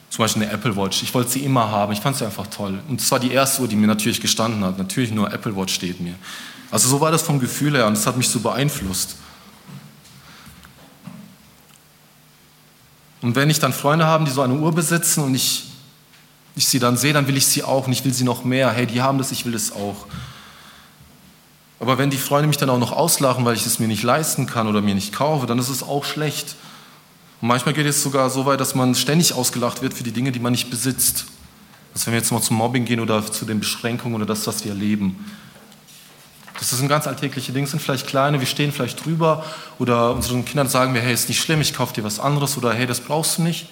Zum 0.09 0.23
Beispiel 0.23 0.43
eine 0.43 0.51
Apple 0.51 0.75
Watch. 0.75 1.03
Ich 1.03 1.13
wollte 1.13 1.29
sie 1.29 1.41
immer 1.41 1.69
haben. 1.69 1.93
Ich 1.93 1.99
fand 1.99 2.15
sie 2.15 2.25
einfach 2.25 2.47
toll. 2.47 2.79
Und 2.87 2.99
es 2.99 3.11
war 3.11 3.19
die 3.19 3.31
erste 3.31 3.61
Uhr, 3.61 3.67
die 3.67 3.75
mir 3.75 3.85
natürlich 3.85 4.19
gestanden 4.19 4.63
hat. 4.63 4.79
Natürlich 4.79 5.11
nur 5.11 5.31
Apple 5.31 5.55
Watch 5.55 5.75
steht 5.75 5.99
mir. 5.99 6.15
Also 6.71 6.89
so 6.89 6.99
war 6.99 7.11
das 7.11 7.21
vom 7.21 7.39
Gefühl 7.39 7.75
her 7.75 7.87
und 7.87 7.95
das 7.95 8.05
hat 8.05 8.17
mich 8.17 8.29
so 8.29 8.39
beeinflusst. 8.39 9.15
Und 13.21 13.35
wenn 13.35 13.49
ich 13.49 13.59
dann 13.59 13.73
Freunde 13.73 14.05
habe, 14.05 14.25
die 14.25 14.31
so 14.31 14.41
eine 14.41 14.53
Uhr 14.53 14.73
besitzen 14.73 15.23
und 15.23 15.33
ich, 15.33 15.65
ich 16.55 16.67
sie 16.67 16.79
dann 16.79 16.97
sehe, 16.97 17.13
dann 17.13 17.27
will 17.27 17.37
ich 17.37 17.47
sie 17.47 17.63
auch 17.63 17.87
und 17.87 17.93
ich 17.93 18.05
will 18.05 18.13
sie 18.13 18.23
noch 18.23 18.43
mehr. 18.43 18.71
Hey, 18.71 18.85
die 18.85 19.01
haben 19.01 19.17
das, 19.17 19.31
ich 19.31 19.45
will 19.45 19.53
das 19.53 19.71
auch. 19.71 20.05
Aber 21.79 21.97
wenn 21.97 22.09
die 22.09 22.17
Freunde 22.17 22.47
mich 22.47 22.57
dann 22.57 22.69
auch 22.69 22.79
noch 22.79 22.91
auslachen, 22.91 23.45
weil 23.45 23.55
ich 23.55 23.65
es 23.65 23.79
mir 23.79 23.87
nicht 23.87 24.03
leisten 24.03 24.47
kann 24.47 24.67
oder 24.67 24.81
mir 24.81 24.95
nicht 24.95 25.13
kaufe, 25.13 25.45
dann 25.45 25.59
ist 25.59 25.69
es 25.69 25.83
auch 25.83 26.03
schlecht. 26.03 26.55
Und 27.41 27.47
manchmal 27.47 27.73
geht 27.73 27.85
es 27.85 28.01
sogar 28.01 28.29
so 28.29 28.45
weit, 28.45 28.59
dass 28.59 28.73
man 28.73 28.95
ständig 28.95 29.33
ausgelacht 29.33 29.81
wird 29.81 29.93
für 29.93 30.03
die 30.03 30.11
Dinge, 30.11 30.31
die 30.31 30.39
man 30.39 30.51
nicht 30.51 30.69
besitzt. 30.69 31.25
Also 31.93 32.07
wenn 32.07 32.13
wir 32.13 32.19
jetzt 32.19 32.31
mal 32.31 32.41
zum 32.41 32.57
Mobbing 32.57 32.85
gehen 32.85 32.99
oder 32.99 33.25
zu 33.31 33.45
den 33.45 33.59
Beschränkungen 33.59 34.15
oder 34.15 34.25
das, 34.25 34.45
was 34.47 34.63
wir 34.63 34.71
erleben. 34.71 35.23
Das 36.59 36.69
sind 36.71 36.87
ganz 36.87 37.05
alltägliche 37.05 37.51
Dinge, 37.51 37.67
sind 37.67 37.81
vielleicht 37.81 38.07
kleine, 38.07 38.39
wir 38.39 38.47
stehen 38.47 38.71
vielleicht 38.71 39.05
drüber 39.05 39.45
oder 39.77 40.13
unseren 40.13 40.43
Kindern 40.43 40.67
sagen 40.67 40.93
wir, 40.95 41.01
hey, 41.01 41.13
ist 41.13 41.29
nicht 41.29 41.39
schlimm, 41.39 41.61
ich 41.61 41.73
kaufe 41.73 41.93
dir 41.93 42.03
was 42.03 42.19
anderes 42.19 42.57
oder 42.57 42.73
hey, 42.73 42.87
das 42.87 42.99
brauchst 42.99 43.37
du 43.37 43.43
nicht. 43.43 43.67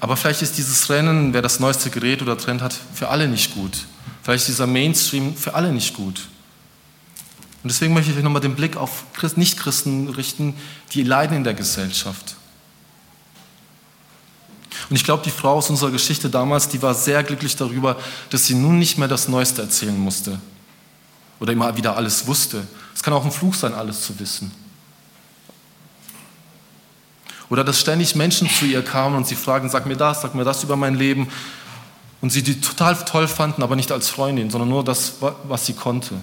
Aber 0.00 0.16
vielleicht 0.16 0.42
ist 0.42 0.56
dieses 0.56 0.88
Rennen, 0.88 1.34
wer 1.34 1.42
das 1.42 1.60
neueste 1.60 1.90
Gerät 1.90 2.22
oder 2.22 2.38
Trend 2.38 2.62
hat, 2.62 2.74
für 2.94 3.08
alle 3.08 3.28
nicht 3.28 3.54
gut. 3.54 3.84
Vielleicht 4.22 4.42
ist 4.42 4.48
dieser 4.48 4.66
Mainstream 4.66 5.36
für 5.36 5.54
alle 5.54 5.70
nicht 5.72 5.94
gut. 5.94 6.28
Und 7.62 7.70
deswegen 7.70 7.92
möchte 7.92 8.12
ich 8.12 8.22
nochmal 8.22 8.42
den 8.42 8.54
Blick 8.54 8.76
auf 8.76 9.04
Nichtchristen 9.36 10.08
richten, 10.08 10.54
die 10.92 11.02
leiden 11.02 11.36
in 11.36 11.44
der 11.44 11.54
Gesellschaft. 11.54 12.36
Und 14.88 14.96
ich 14.96 15.04
glaube, 15.04 15.22
die 15.24 15.30
Frau 15.30 15.54
aus 15.54 15.68
unserer 15.68 15.90
Geschichte 15.90 16.30
damals, 16.30 16.68
die 16.68 16.80
war 16.80 16.94
sehr 16.94 17.22
glücklich 17.22 17.56
darüber, 17.56 17.96
dass 18.30 18.46
sie 18.46 18.54
nun 18.54 18.78
nicht 18.78 18.98
mehr 18.98 19.08
das 19.08 19.28
Neueste 19.28 19.62
erzählen 19.62 19.98
musste 19.98 20.38
oder 21.40 21.52
immer 21.52 21.76
wieder 21.76 21.96
alles 21.96 22.26
wusste. 22.26 22.66
Es 22.94 23.02
kann 23.02 23.14
auch 23.14 23.24
ein 23.24 23.32
Fluch 23.32 23.54
sein, 23.54 23.74
alles 23.74 24.02
zu 24.02 24.18
wissen. 24.18 24.50
Oder 27.48 27.62
dass 27.62 27.80
ständig 27.80 28.16
Menschen 28.16 28.48
zu 28.48 28.64
ihr 28.64 28.82
kamen 28.82 29.16
und 29.16 29.26
sie 29.26 29.36
fragen, 29.36 29.68
sag 29.68 29.86
mir 29.86 29.96
das, 29.96 30.22
sag 30.22 30.34
mir 30.34 30.44
das 30.44 30.64
über 30.64 30.76
mein 30.76 30.96
Leben. 30.96 31.28
Und 32.20 32.30
sie 32.30 32.42
die 32.42 32.60
total 32.60 32.96
toll 33.04 33.28
fanden, 33.28 33.62
aber 33.62 33.76
nicht 33.76 33.92
als 33.92 34.08
Freundin, 34.08 34.50
sondern 34.50 34.68
nur 34.68 34.82
das, 34.82 35.14
was 35.44 35.66
sie 35.66 35.74
konnte. 35.74 36.14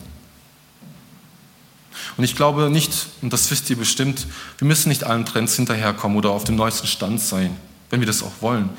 Und 2.17 2.23
ich 2.23 2.35
glaube 2.35 2.69
nicht, 2.69 2.91
und 3.21 3.31
das 3.31 3.49
wisst 3.49 3.69
ihr 3.69 3.77
bestimmt, 3.77 4.27
wir 4.57 4.67
müssen 4.67 4.89
nicht 4.89 5.03
allen 5.03 5.25
Trends 5.25 5.55
hinterherkommen 5.55 6.17
oder 6.17 6.31
auf 6.31 6.43
dem 6.43 6.55
neuesten 6.55 6.87
Stand 6.87 7.21
sein, 7.21 7.55
wenn 7.89 8.01
wir 8.01 8.07
das 8.07 8.21
auch 8.21 8.41
wollen. 8.41 8.69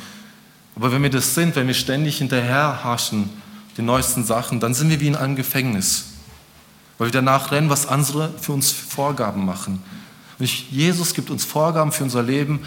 Aber 0.77 0.92
wenn 0.92 1.03
wir 1.03 1.11
das 1.11 1.35
sind, 1.35 1.57
wenn 1.57 1.66
wir 1.66 1.75
ständig 1.75 2.18
hinterherhaschen, 2.18 3.31
den 3.79 3.87
neuesten 3.87 4.25
Sachen, 4.25 4.61
dann 4.61 4.75
sind 4.75 4.90
wir 4.90 5.01
wie 5.01 5.07
in 5.07 5.16
einem 5.16 5.37
Gefängnis. 5.37 6.13
Weil 6.98 7.09
wir 7.09 7.12
danach 7.12 7.50
rennen, 7.50 7.70
was 7.70 7.87
andere 7.87 8.33
für 8.40 8.52
uns 8.52 8.70
Vorgaben 8.70 9.44
machen. 9.44 9.83
Und 10.38 10.70
Jesus 10.70 11.14
gibt 11.14 11.30
uns 11.30 11.44
Vorgaben 11.44 11.92
für 11.92 12.04
unser 12.04 12.22
Leben, 12.22 12.61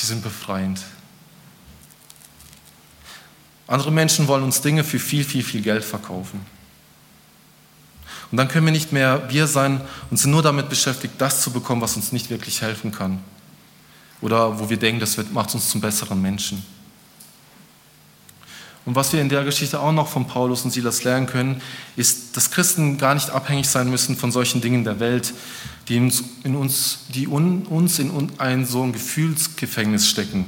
die 0.00 0.06
sind 0.06 0.22
befreiend. 0.22 0.80
Andere 3.66 3.92
Menschen 3.92 4.26
wollen 4.26 4.42
uns 4.42 4.60
Dinge 4.60 4.82
für 4.82 4.98
viel, 4.98 5.24
viel, 5.24 5.44
viel 5.44 5.62
Geld 5.62 5.84
verkaufen. 5.84 6.44
Und 8.30 8.36
dann 8.36 8.48
können 8.48 8.66
wir 8.66 8.72
nicht 8.72 8.92
mehr 8.92 9.28
wir 9.28 9.46
sein 9.46 9.80
und 10.10 10.16
sind 10.16 10.30
nur 10.30 10.42
damit 10.42 10.68
beschäftigt, 10.68 11.14
das 11.18 11.42
zu 11.42 11.52
bekommen, 11.52 11.80
was 11.80 11.96
uns 11.96 12.12
nicht 12.12 12.30
wirklich 12.30 12.62
helfen 12.62 12.92
kann. 12.92 13.20
Oder 14.20 14.58
wo 14.58 14.68
wir 14.68 14.76
denken, 14.76 15.00
das 15.00 15.16
macht 15.32 15.54
uns 15.54 15.70
zum 15.70 15.80
besseren 15.80 16.20
Menschen. 16.20 16.64
Und 18.86 18.94
was 18.94 19.12
wir 19.12 19.20
in 19.20 19.28
der 19.28 19.44
Geschichte 19.44 19.80
auch 19.80 19.92
noch 19.92 20.08
von 20.08 20.26
Paulus 20.26 20.64
und 20.64 20.70
Silas 20.70 21.04
lernen 21.04 21.26
können, 21.26 21.60
ist, 21.96 22.36
dass 22.36 22.50
Christen 22.50 22.96
gar 22.96 23.14
nicht 23.14 23.30
abhängig 23.30 23.68
sein 23.68 23.90
müssen 23.90 24.16
von 24.16 24.32
solchen 24.32 24.60
Dingen 24.60 24.84
der 24.84 25.00
Welt, 25.00 25.34
die, 25.88 25.96
in 25.96 26.56
uns, 26.56 27.00
die 27.08 27.26
uns 27.26 27.98
in 27.98 28.32
ein 28.38 28.64
so 28.64 28.82
ein 28.82 28.92
Gefühlsgefängnis 28.92 30.08
stecken. 30.08 30.46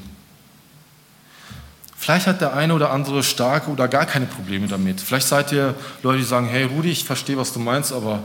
Vielleicht 1.97 2.27
hat 2.27 2.40
der 2.40 2.55
eine 2.55 2.75
oder 2.75 2.90
andere 2.90 3.23
starke 3.23 3.71
oder 3.71 3.87
gar 3.87 4.07
keine 4.07 4.27
Probleme 4.27 4.66
damit. 4.66 5.01
Vielleicht 5.01 5.29
seid 5.29 5.53
ihr 5.53 5.77
Leute, 6.03 6.18
die 6.18 6.25
sagen, 6.25 6.49
hey 6.49 6.64
Rudi, 6.64 6.90
ich 6.90 7.05
verstehe, 7.05 7.37
was 7.37 7.53
du 7.53 7.61
meinst, 7.61 7.92
aber 7.92 8.21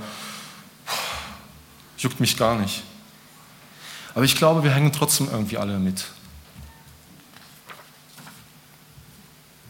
juckt 2.00 2.20
mich 2.20 2.38
gar 2.38 2.58
nicht. 2.58 2.82
Aber 4.15 4.26
ich 4.26 4.36
glaube, 4.36 4.63
wir 4.63 4.72
hängen 4.72 4.91
trotzdem 4.91 5.28
irgendwie 5.32 5.58
alle 5.58 5.78
mit. 5.78 6.06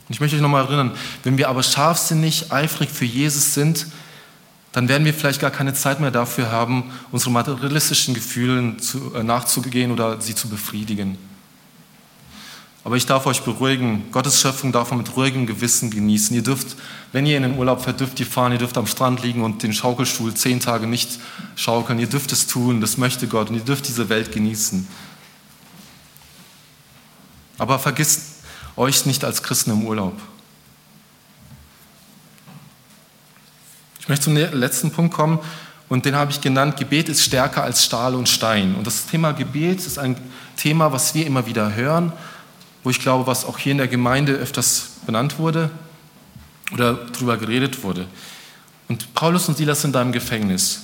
Und 0.08 0.13
ich 0.13 0.20
möchte 0.20 0.36
euch 0.38 0.41
nochmal 0.41 0.65
erinnern, 0.65 0.91
wenn 1.24 1.38
wir 1.38 1.50
aber 1.50 1.63
scharfsinnig, 1.63 2.52
eifrig 2.52 2.89
für 2.89 3.06
Jesus 3.06 3.54
sind, 3.54 3.88
dann 4.72 4.88
werden 4.88 5.06
wir 5.06 5.13
vielleicht 5.13 5.41
gar 5.41 5.52
keine 5.52 5.74
Zeit 5.74 6.00
mehr 6.00 6.12
dafür 6.12 6.52
haben, 6.52 6.91
unsere 7.12 7.32
materialistischen 7.32 8.13
Gefühlen 8.13 8.80
zu, 8.80 9.13
äh, 9.15 9.24
nachzugehen 9.24 9.91
oder 9.91 10.22
sie 10.22 10.36
zu 10.36 10.50
befriedigen. 10.50 11.17
Aber 12.84 12.96
ich 12.96 13.06
darf 13.06 13.26
euch 13.26 13.41
beruhigen, 13.41 14.06
Gottes 14.13 14.39
Schöpfung 14.39 14.72
darf 14.72 14.91
man 14.91 15.00
mit 15.00 15.13
ruhigem 15.17 15.46
Gewissen 15.46 15.89
genießen. 15.89 16.34
Ihr 16.34 16.43
dürft, 16.43 16.78
wenn 17.12 17.26
ihr 17.26 17.36
in 17.36 17.43
den 17.43 17.58
Urlaub 17.58 17.84
fährt, 17.84 18.00
dürft 18.00 18.17
ihr 18.22 18.26
fahren, 18.26 18.54
ihr 18.54 18.60
dürft 18.60 18.78
am 18.78 18.88
Strand 18.88 19.22
liegen 19.24 19.43
und 19.43 19.62
den 19.62 19.74
Schaukelstuhl 19.74 20.34
zehn 20.36 20.62
Tage 20.62 20.88
nicht 20.88 21.20
schaukeln. 21.58 22.00
Ihr 22.00 22.08
dürft 22.08 22.32
es 22.32 22.48
tun, 22.48 22.80
das 22.80 22.98
möchte 22.98 23.28
Gott 23.28 23.50
und 23.50 23.56
ihr 23.56 23.65
dürft 23.65 23.89
diese 23.89 24.08
Welt 24.08 24.32
genießen. 24.32 24.88
Aber 27.58 27.78
vergisst 27.80 28.37
euch 28.77 29.05
nicht 29.05 29.25
als 29.25 29.43
Christen 29.43 29.71
im 29.71 29.85
Urlaub. 29.85 30.13
Ich 33.99 34.07
möchte 34.07 34.25
zum 34.25 34.37
letzten 34.37 34.91
Punkt 34.91 35.13
kommen 35.13 35.39
und 35.89 36.05
den 36.05 36.15
habe 36.15 36.31
ich 36.31 36.39
genannt, 36.39 36.77
Gebet 36.77 37.09
ist 37.09 37.23
stärker 37.23 37.63
als 37.63 37.83
Stahl 37.83 38.15
und 38.15 38.29
Stein. 38.29 38.75
Und 38.75 38.87
das 38.87 39.07
Thema 39.07 39.33
Gebet 39.33 39.79
ist 39.79 39.99
ein 39.99 40.15
Thema, 40.55 40.91
was 40.91 41.13
wir 41.13 41.25
immer 41.25 41.45
wieder 41.45 41.75
hören, 41.75 42.13
wo 42.83 42.89
ich 42.89 43.01
glaube, 43.01 43.27
was 43.27 43.43
auch 43.43 43.57
hier 43.57 43.73
in 43.73 43.79
der 43.79 43.87
Gemeinde 43.87 44.33
öfters 44.33 44.91
benannt 45.05 45.39
wurde 45.39 45.69
oder 46.71 46.93
darüber 46.93 47.35
geredet 47.37 47.83
wurde. 47.83 48.07
Und 48.87 49.13
Paulus 49.13 49.49
und 49.49 49.57
Silas 49.57 49.81
sind 49.81 49.93
da 49.93 50.01
im 50.01 50.11
Gefängnis. 50.11 50.83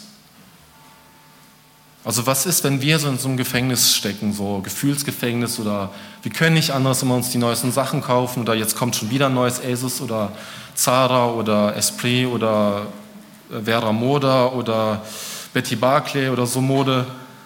Also 2.05 2.25
was 2.25 2.45
ist, 2.45 2.65
wenn 2.65 2.81
wir 2.81 2.99
so 2.99 3.07
in 3.07 3.17
so 3.17 3.29
einem 3.29 3.37
Gefängnis 3.37 3.95
stecken, 3.95 4.33
so 4.33 4.59
Gefühlsgefängnis 4.61 5.59
oder 5.59 5.91
wir 6.21 6.31
können 6.33 6.55
nicht 6.55 6.71
anders 6.71 7.01
immer 7.01 7.15
uns 7.15 7.29
die 7.29 7.37
neuesten 7.37 7.71
Sachen 7.71 8.01
kaufen 8.01 8.41
oder 8.41 8.53
jetzt 8.53 8.75
kommt 8.75 8.95
schon 8.95 9.09
wieder 9.09 9.27
ein 9.27 9.33
neues 9.33 9.63
Asus 9.63 10.01
oder 10.01 10.33
Zara 10.75 11.27
oder 11.27 11.75
Esprit 11.77 12.27
oder 12.27 12.87
äh, 13.49 13.61
Vera 13.61 13.93
Moda 13.93 14.47
oder 14.47 15.01
Betty 15.53 15.77
Barclay 15.77 16.27
oder 16.27 16.45
so 16.45 16.59
Mode. 16.59 17.05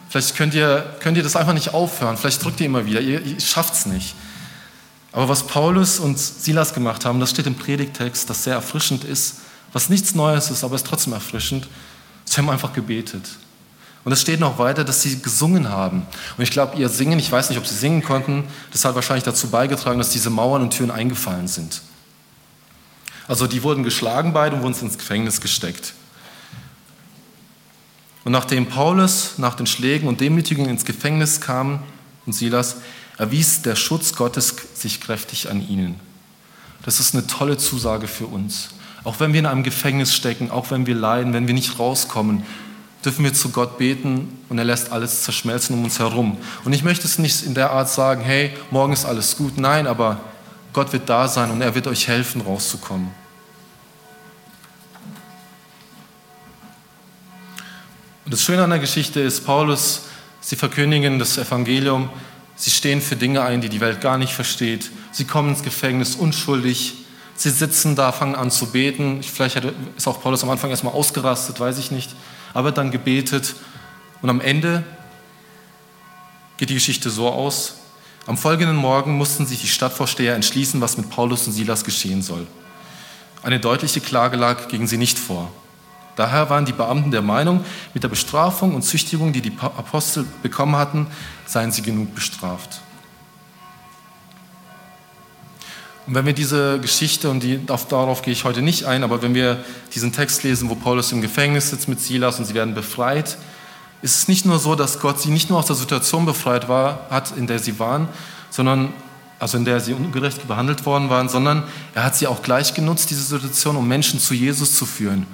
Vielleicht 0.10 0.36
könnt 0.36 0.56
ihr, 0.56 0.96
könnt 1.02 1.18
ihr 1.18 1.24
das 1.24 1.36
einfach 1.36 1.54
nicht 1.54 1.76
aufhören, 1.76 2.18
vielleicht 2.18 2.44
drückt 2.44 2.60
ihr 2.60 2.66
immer 2.66 2.86
wieder, 2.86 3.00
ihr, 3.00 3.22
ihr 3.24 3.40
schafft 3.40 3.76
es 3.76 3.86
nicht. 3.86 4.16
Aber 5.12 5.30
was 5.30 5.44
Paulus 5.44 6.00
und 6.00 6.18
Silas 6.18 6.74
gemacht 6.74 7.06
haben, 7.06 7.20
das 7.20 7.30
steht 7.30 7.46
im 7.46 7.56
Predigtext, 7.56 8.28
das 8.30 8.44
sehr 8.44 8.56
erfrischend 8.56 9.04
ist, 9.04 9.38
was 9.74 9.90
nichts 9.90 10.16
Neues 10.16 10.50
ist, 10.50 10.64
aber 10.64 10.76
ist 10.76 10.88
trotzdem 10.88 11.14
erfrischend. 11.14 11.68
Sie 12.26 12.38
haben 12.38 12.50
einfach 12.50 12.74
gebetet. 12.74 13.24
Und 14.08 14.14
es 14.14 14.22
steht 14.22 14.40
noch 14.40 14.58
weiter, 14.58 14.86
dass 14.86 15.02
sie 15.02 15.22
gesungen 15.22 15.68
haben. 15.68 16.04
Und 16.38 16.42
ich 16.42 16.50
glaube, 16.50 16.78
ihr 16.78 16.88
Singen, 16.88 17.20
ich 17.20 17.30
weiß 17.30 17.50
nicht, 17.50 17.58
ob 17.60 17.68
sie 17.68 17.76
singen 17.76 18.02
konnten, 18.02 18.46
das 18.72 18.86
hat 18.86 18.96
wahrscheinlich 18.96 19.26
dazu 19.26 19.50
beigetragen, 19.50 20.00
dass 20.00 20.12
diese 20.12 20.30
Mauern 20.30 20.62
und 20.62 20.70
Türen 20.70 20.92
eingefallen 20.92 21.50
sind. 21.50 21.82
Also 23.28 23.48
die 23.48 23.64
wurden 23.64 23.84
geschlagen 23.84 24.32
beide 24.32 24.56
und 24.56 24.62
wurden 24.62 24.80
ins 24.80 24.98
Gefängnis 24.98 25.42
gesteckt. 25.42 25.94
Und 28.24 28.32
nachdem 28.32 28.68
Paulus 28.68 29.34
nach 29.40 29.56
den 29.56 29.68
Schlägen 29.68 30.08
und 30.08 30.22
Demütigungen 30.22 30.72
ins 30.72 30.86
Gefängnis 30.86 31.42
kam 31.42 31.84
und 32.26 32.32
Silas, 32.32 32.78
erwies 33.18 33.62
der 33.62 33.76
Schutz 33.76 34.16
Gottes 34.16 34.56
sich 34.74 35.02
kräftig 35.02 35.50
an 35.50 35.68
ihnen. 35.68 36.00
Das 36.84 37.02
ist 37.02 37.14
eine 37.14 37.28
tolle 37.28 37.58
Zusage 37.58 38.08
für 38.08 38.28
uns. 38.28 38.70
Auch 39.04 39.20
wenn 39.20 39.34
wir 39.34 39.42
in 39.42 39.46
einem 39.46 39.64
Gefängnis 39.64 40.16
stecken, 40.16 40.50
auch 40.50 40.72
wenn 40.72 40.86
wir 40.86 40.96
leiden, 40.96 41.34
wenn 41.34 41.48
wir 41.48 41.54
nicht 41.54 41.78
rauskommen, 41.78 42.46
dürfen 43.08 43.24
wir 43.24 43.34
zu 43.34 43.52
Gott 43.52 43.78
beten 43.78 44.38
und 44.50 44.58
er 44.58 44.66
lässt 44.66 44.92
alles 44.92 45.24
zerschmelzen 45.24 45.78
um 45.78 45.86
uns 45.86 45.98
herum. 45.98 46.38
Und 46.66 46.74
ich 46.74 46.84
möchte 46.84 47.08
es 47.08 47.18
nicht 47.18 47.46
in 47.46 47.54
der 47.54 47.72
Art 47.72 47.88
sagen, 47.88 48.22
hey, 48.22 48.52
morgen 48.70 48.92
ist 48.92 49.06
alles 49.06 49.38
gut. 49.38 49.58
Nein, 49.58 49.88
aber 49.88 50.20
Gott 50.74 50.92
wird 50.92 51.08
da 51.08 51.30
sein 51.30 51.50
und 51.50 51.62
er 51.62 51.74
wird 51.74 51.88
euch 51.88 52.10
helfen, 52.10 52.42
rauszukommen. 52.42 53.10
Und 58.26 58.34
das 58.34 58.44
Schöne 58.44 58.66
an 58.66 58.72
der 58.72 58.80
Geschichte 58.80 59.22
ist, 59.22 59.46
Paulus, 59.46 60.02
sie 60.42 60.58
verkündigen 60.58 61.18
das 61.18 61.38
Evangelium, 61.38 62.10
sie 62.58 62.72
stehen 62.72 63.00
für 63.00 63.16
Dinge 63.16 63.42
ein, 63.42 63.62
die 63.62 63.70
die 63.70 63.80
Welt 63.80 64.02
gar 64.02 64.18
nicht 64.18 64.34
versteht. 64.34 64.92
Sie 65.14 65.24
kommen 65.24 65.52
ins 65.52 65.64
Gefängnis 65.64 66.18
unschuldig. 66.18 67.06
Sie 67.38 67.52
sitzen 67.52 67.96
da, 67.96 68.12
fangen 68.12 68.36
an 68.36 68.52
zu 68.52 68.66
beten. 68.66 69.24
Vielleicht 69.24 69.62
ist 69.96 70.10
auch 70.10 70.22
Paulus 70.22 70.44
am 70.44 70.50
Anfang 70.50 70.72
erstmal 70.72 70.94
ausgerastet, 70.94 71.58
weiß 71.58 71.78
ich 71.78 71.90
nicht 71.90 72.10
aber 72.58 72.72
dann 72.72 72.90
gebetet. 72.90 73.54
Und 74.24 74.32
am 74.32 74.42
Ende 74.42 74.84
geht 76.58 76.72
die 76.72 76.74
Geschichte 76.74 77.12
so 77.12 77.30
aus. 77.30 77.76
Am 78.26 78.36
folgenden 78.36 78.76
Morgen 78.76 79.16
mussten 79.16 79.46
sich 79.46 79.62
die 79.62 79.68
Stadtvorsteher 79.68 80.34
entschließen, 80.34 80.82
was 80.82 80.98
mit 80.98 81.08
Paulus 81.12 81.46
und 81.46 81.54
Silas 81.54 81.84
geschehen 81.84 82.24
soll. 82.24 82.48
Eine 83.44 83.60
deutliche 83.60 84.02
Klage 84.02 84.38
lag 84.38 84.70
gegen 84.70 84.88
sie 84.88 84.98
nicht 84.98 85.20
vor. 85.20 85.52
Daher 86.16 86.50
waren 86.50 86.66
die 86.66 86.74
Beamten 86.74 87.12
der 87.12 87.22
Meinung, 87.22 87.64
mit 87.94 88.02
der 88.02 88.10
Bestrafung 88.10 88.74
und 88.74 88.82
Züchtigung, 88.82 89.34
die 89.34 89.42
die 89.42 89.56
Apostel 89.60 90.26
bekommen 90.42 90.78
hatten, 90.78 91.06
seien 91.46 91.72
sie 91.72 91.84
genug 91.84 92.16
bestraft. 92.16 92.82
Und 96.08 96.16
wenn 96.16 96.26
wir 96.26 96.34
diese 96.34 96.80
Geschichte, 96.80 97.30
und 97.30 97.44
die, 97.44 97.60
darauf 97.66 98.22
gehe 98.22 98.32
ich 98.32 98.46
heute 98.46 98.62
nicht 98.62 98.86
ein, 98.86 99.04
aber 99.04 99.22
wenn 99.22 99.36
wir 99.36 99.64
diesen 99.94 100.14
Text 100.14 100.44
lesen, 100.44 100.70
wo 100.70 100.76
Paulus 100.76 101.12
im 101.12 101.22
Gefängnis 101.22 101.70
sitzt 101.70 101.90
mit 101.90 102.00
Silas 102.00 102.40
und 102.40 102.46
sie 102.46 102.54
werden 102.54 102.74
befreit, 102.74 103.38
ist 104.02 104.16
es 104.16 104.28
nicht 104.30 104.46
nur 104.46 104.58
so, 104.58 104.76
dass 104.76 105.00
Gott 105.00 105.20
sie 105.20 105.30
nicht 105.30 105.50
nur 105.50 105.60
aus 105.60 105.66
der 105.66 105.76
Situation 105.76 106.26
befreit 106.26 106.70
war, 106.70 107.08
hat, 107.10 107.36
in 107.36 107.46
der 107.46 107.60
sie 107.60 107.78
waren, 107.78 108.08
sondern 108.50 108.94
also 109.38 109.58
in 109.58 109.66
der 109.66 109.82
sie 109.82 109.94
ungerecht 109.94 110.48
behandelt 110.48 110.86
worden 110.86 111.10
waren, 111.10 111.28
sondern 111.28 111.64
er 111.94 112.06
hat 112.06 112.16
sie 112.16 112.26
auch 112.26 112.42
gleich 112.42 112.74
genutzt, 112.74 113.10
diese 113.10 113.22
Situation, 113.22 113.76
um 113.76 113.88
Menschen 113.88 114.20
zu 114.20 114.34
Jesus 114.34 114.76
zu 114.78 114.86
führen. 114.86 115.28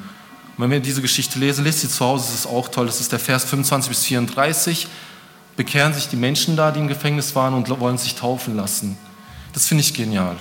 Und 0.57 0.63
wenn 0.63 0.71
wir 0.71 0.79
diese 0.79 1.01
Geschichte 1.01 1.37
lesen, 1.37 1.63
lest 1.63 1.81
sie 1.81 1.89
zu 1.89 2.03
Hause, 2.03 2.25
das 2.25 2.39
ist 2.39 2.47
auch 2.47 2.67
toll, 2.67 2.87
das 2.87 2.99
ist 2.99 3.11
der 3.11 3.19
Vers 3.19 3.45
25 3.45 3.89
bis 3.89 4.03
34, 4.05 4.87
bekehren 5.55 5.93
sich 5.93 6.09
die 6.09 6.15
Menschen 6.15 6.55
da, 6.55 6.71
die 6.71 6.79
im 6.79 6.87
Gefängnis 6.87 7.35
waren 7.35 7.53
und 7.53 7.69
wollen 7.79 7.97
sich 7.99 8.15
taufen 8.15 8.55
lassen. 8.55 8.97
Das 9.53 9.67
finde 9.67 9.81
ich 9.83 9.93
genial. 9.93 10.37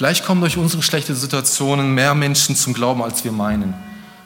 Vielleicht 0.00 0.24
kommen 0.24 0.40
durch 0.40 0.56
unsere 0.56 0.82
schlechten 0.82 1.14
Situationen 1.14 1.94
mehr 1.94 2.14
Menschen 2.14 2.56
zum 2.56 2.72
Glauben, 2.72 3.02
als 3.02 3.22
wir 3.22 3.32
meinen. 3.32 3.74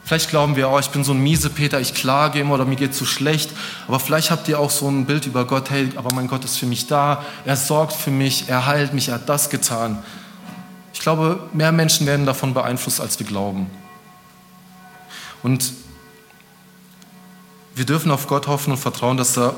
Vielleicht 0.05 0.29
glauben 0.29 0.55
wir, 0.55 0.69
oh, 0.69 0.79
ich 0.79 0.89
bin 0.91 1.03
so 1.03 1.11
ein 1.11 1.19
miese 1.19 1.49
Peter, 1.49 1.81
ich 1.81 1.93
klage 1.93 2.39
immer 2.39 2.53
oder 2.53 2.63
mir 2.63 2.77
geht 2.77 2.95
so 2.95 3.03
schlecht. 3.03 3.51
Aber 3.85 3.99
vielleicht 3.99 4.31
habt 4.31 4.47
ihr 4.47 4.57
auch 4.57 4.69
so 4.69 4.87
ein 4.87 5.05
Bild 5.05 5.25
über 5.25 5.43
Gott, 5.43 5.71
hey, 5.71 5.89
aber 5.97 6.15
mein 6.15 6.29
Gott 6.29 6.45
ist 6.45 6.57
für 6.57 6.65
mich 6.65 6.87
da, 6.87 7.25
er 7.43 7.57
sorgt 7.57 7.91
für 7.91 8.09
mich, 8.09 8.47
er 8.47 8.67
heilt 8.67 8.93
mich, 8.93 9.09
er 9.09 9.15
hat 9.15 9.27
das 9.27 9.49
getan. 9.49 10.01
Ich 10.93 11.01
glaube, 11.01 11.41
mehr 11.51 11.73
Menschen 11.73 12.07
werden 12.07 12.25
davon 12.25 12.53
beeinflusst, 12.53 13.01
als 13.01 13.19
wir 13.19 13.25
glauben. 13.25 13.69
Und 15.43 15.73
wir 17.75 17.85
dürfen 17.85 18.11
auf 18.11 18.27
Gott 18.27 18.47
hoffen 18.47 18.71
und 18.71 18.77
vertrauen, 18.77 19.17
dass 19.17 19.37
er 19.37 19.53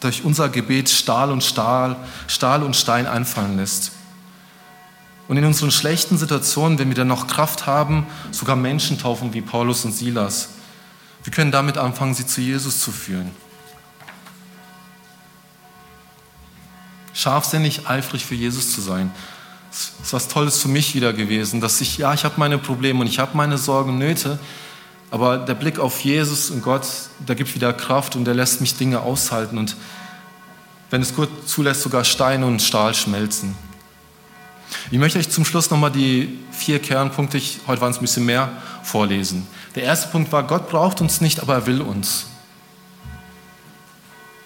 durch 0.00 0.24
unser 0.24 0.48
Gebet 0.48 0.90
Stahl 0.90 1.30
und 1.30 1.44
Stahl, 1.44 1.94
Stahl 2.26 2.64
und 2.64 2.74
Stein 2.74 3.06
einfallen 3.06 3.56
lässt. 3.56 3.92
Und 5.30 5.36
in 5.36 5.44
unseren 5.44 5.70
schlechten 5.70 6.18
Situationen, 6.18 6.80
wenn 6.80 6.88
wir 6.88 6.96
dann 6.96 7.06
noch 7.06 7.28
Kraft 7.28 7.64
haben, 7.64 8.04
sogar 8.32 8.56
Menschen 8.56 8.98
taufen 8.98 9.32
wie 9.32 9.40
Paulus 9.40 9.84
und 9.84 9.92
Silas. 9.92 10.48
Wir 11.22 11.32
können 11.32 11.52
damit 11.52 11.78
anfangen, 11.78 12.14
sie 12.14 12.26
zu 12.26 12.40
Jesus 12.40 12.80
zu 12.80 12.90
führen. 12.90 13.30
Scharfsinnig, 17.14 17.88
eifrig 17.88 18.26
für 18.26 18.34
Jesus 18.34 18.74
zu 18.74 18.80
sein. 18.80 19.12
Das 19.70 19.92
ist 20.02 20.12
was 20.12 20.26
Tolles 20.26 20.58
für 20.58 20.66
mich 20.66 20.96
wieder 20.96 21.12
gewesen, 21.12 21.60
dass 21.60 21.80
ich, 21.80 21.96
ja, 21.96 22.12
ich 22.12 22.24
habe 22.24 22.34
meine 22.38 22.58
Probleme 22.58 22.98
und 22.98 23.06
ich 23.06 23.20
habe 23.20 23.36
meine 23.36 23.56
Sorgen 23.56 23.90
und 23.90 23.98
Nöte, 23.98 24.40
aber 25.12 25.38
der 25.38 25.54
Blick 25.54 25.78
auf 25.78 26.00
Jesus 26.00 26.50
und 26.50 26.60
Gott, 26.60 26.88
der 27.20 27.36
gibt 27.36 27.54
wieder 27.54 27.72
Kraft 27.72 28.16
und 28.16 28.24
der 28.24 28.34
lässt 28.34 28.60
mich 28.60 28.76
Dinge 28.76 28.98
aushalten 28.98 29.58
und 29.58 29.76
wenn 30.90 31.02
es 31.02 31.14
gut 31.14 31.28
zulässt, 31.48 31.82
sogar 31.82 32.02
Stein 32.02 32.42
und 32.42 32.60
Stahl 32.60 32.94
schmelzen. 32.94 33.54
Ich 34.90 34.98
möchte 34.98 35.18
euch 35.18 35.28
zum 35.28 35.44
Schluss 35.44 35.70
nochmal 35.70 35.90
die 35.90 36.38
vier 36.52 36.78
Kernpunkte, 36.80 37.38
ich, 37.38 37.60
heute 37.66 37.80
waren 37.80 37.90
es 37.90 37.98
ein 37.98 38.02
bisschen 38.02 38.26
mehr, 38.26 38.50
vorlesen. 38.82 39.46
Der 39.74 39.84
erste 39.84 40.08
Punkt 40.08 40.32
war, 40.32 40.42
Gott 40.42 40.68
braucht 40.68 41.00
uns 41.00 41.20
nicht, 41.20 41.40
aber 41.40 41.54
er 41.54 41.66
will 41.66 41.80
uns. 41.80 42.26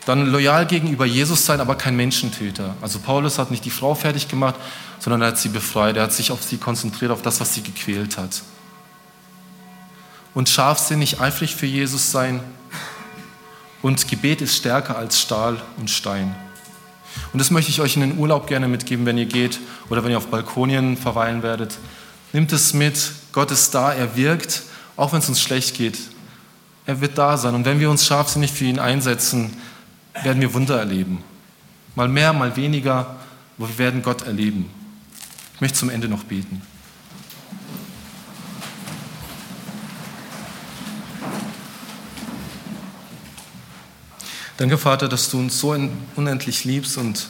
Dann 0.06 0.26
loyal 0.26 0.66
gegenüber 0.66 1.06
Jesus 1.06 1.46
sein, 1.46 1.60
aber 1.60 1.76
kein 1.76 1.96
Menschentöter. 1.96 2.76
Also 2.82 2.98
Paulus 2.98 3.38
hat 3.38 3.50
nicht 3.50 3.64
die 3.64 3.70
Frau 3.70 3.94
fertig 3.94 4.28
gemacht, 4.28 4.56
sondern 4.98 5.22
er 5.22 5.28
hat 5.28 5.38
sie 5.38 5.48
befreit. 5.48 5.96
Er 5.96 6.04
hat 6.04 6.12
sich 6.12 6.30
auf 6.30 6.42
sie 6.42 6.58
konzentriert, 6.58 7.10
auf 7.10 7.22
das, 7.22 7.40
was 7.40 7.54
sie 7.54 7.62
gequält 7.62 8.18
hat. 8.18 8.42
Und 10.34 10.48
scharfsinnig, 10.48 11.20
eifrig 11.20 11.54
für 11.56 11.66
Jesus 11.66 12.10
sein. 12.10 12.40
Und 13.80 14.06
Gebet 14.08 14.42
ist 14.42 14.56
stärker 14.56 14.96
als 14.96 15.20
Stahl 15.20 15.60
und 15.78 15.90
Stein. 15.90 16.34
Und 17.32 17.38
das 17.38 17.50
möchte 17.50 17.70
ich 17.70 17.80
euch 17.80 17.96
in 17.96 18.02
den 18.02 18.18
Urlaub 18.18 18.46
gerne 18.46 18.68
mitgeben, 18.68 19.06
wenn 19.06 19.18
ihr 19.18 19.26
geht 19.26 19.58
oder 19.88 20.04
wenn 20.04 20.10
ihr 20.10 20.18
auf 20.18 20.28
Balkonien 20.28 20.96
verweilen 20.96 21.42
werdet. 21.42 21.78
Nimmt 22.32 22.52
es 22.52 22.74
mit, 22.74 23.12
Gott 23.32 23.50
ist 23.50 23.74
da, 23.74 23.92
er 23.92 24.16
wirkt, 24.16 24.62
auch 24.96 25.12
wenn 25.12 25.20
es 25.20 25.28
uns 25.28 25.40
schlecht 25.40 25.76
geht. 25.76 25.98
Er 26.86 27.00
wird 27.00 27.16
da 27.16 27.36
sein. 27.36 27.54
Und 27.54 27.64
wenn 27.64 27.80
wir 27.80 27.90
uns 27.90 28.06
scharfsinnig 28.06 28.52
für 28.52 28.64
ihn 28.64 28.78
einsetzen, 28.78 29.56
werden 30.22 30.40
wir 30.40 30.52
Wunder 30.54 30.78
erleben. 30.78 31.22
Mal 31.94 32.08
mehr, 32.08 32.32
mal 32.32 32.56
weniger, 32.56 33.16
aber 33.58 33.68
wir 33.68 33.78
werden 33.78 34.02
Gott 34.02 34.26
erleben. 34.26 34.68
Ich 35.54 35.60
möchte 35.60 35.78
zum 35.78 35.90
Ende 35.90 36.08
noch 36.08 36.24
beten. 36.24 36.62
Danke, 44.56 44.78
Vater, 44.78 45.08
dass 45.08 45.30
du 45.30 45.38
uns 45.38 45.58
so 45.58 45.76
unendlich 46.14 46.64
liebst 46.64 46.96
und 46.96 47.26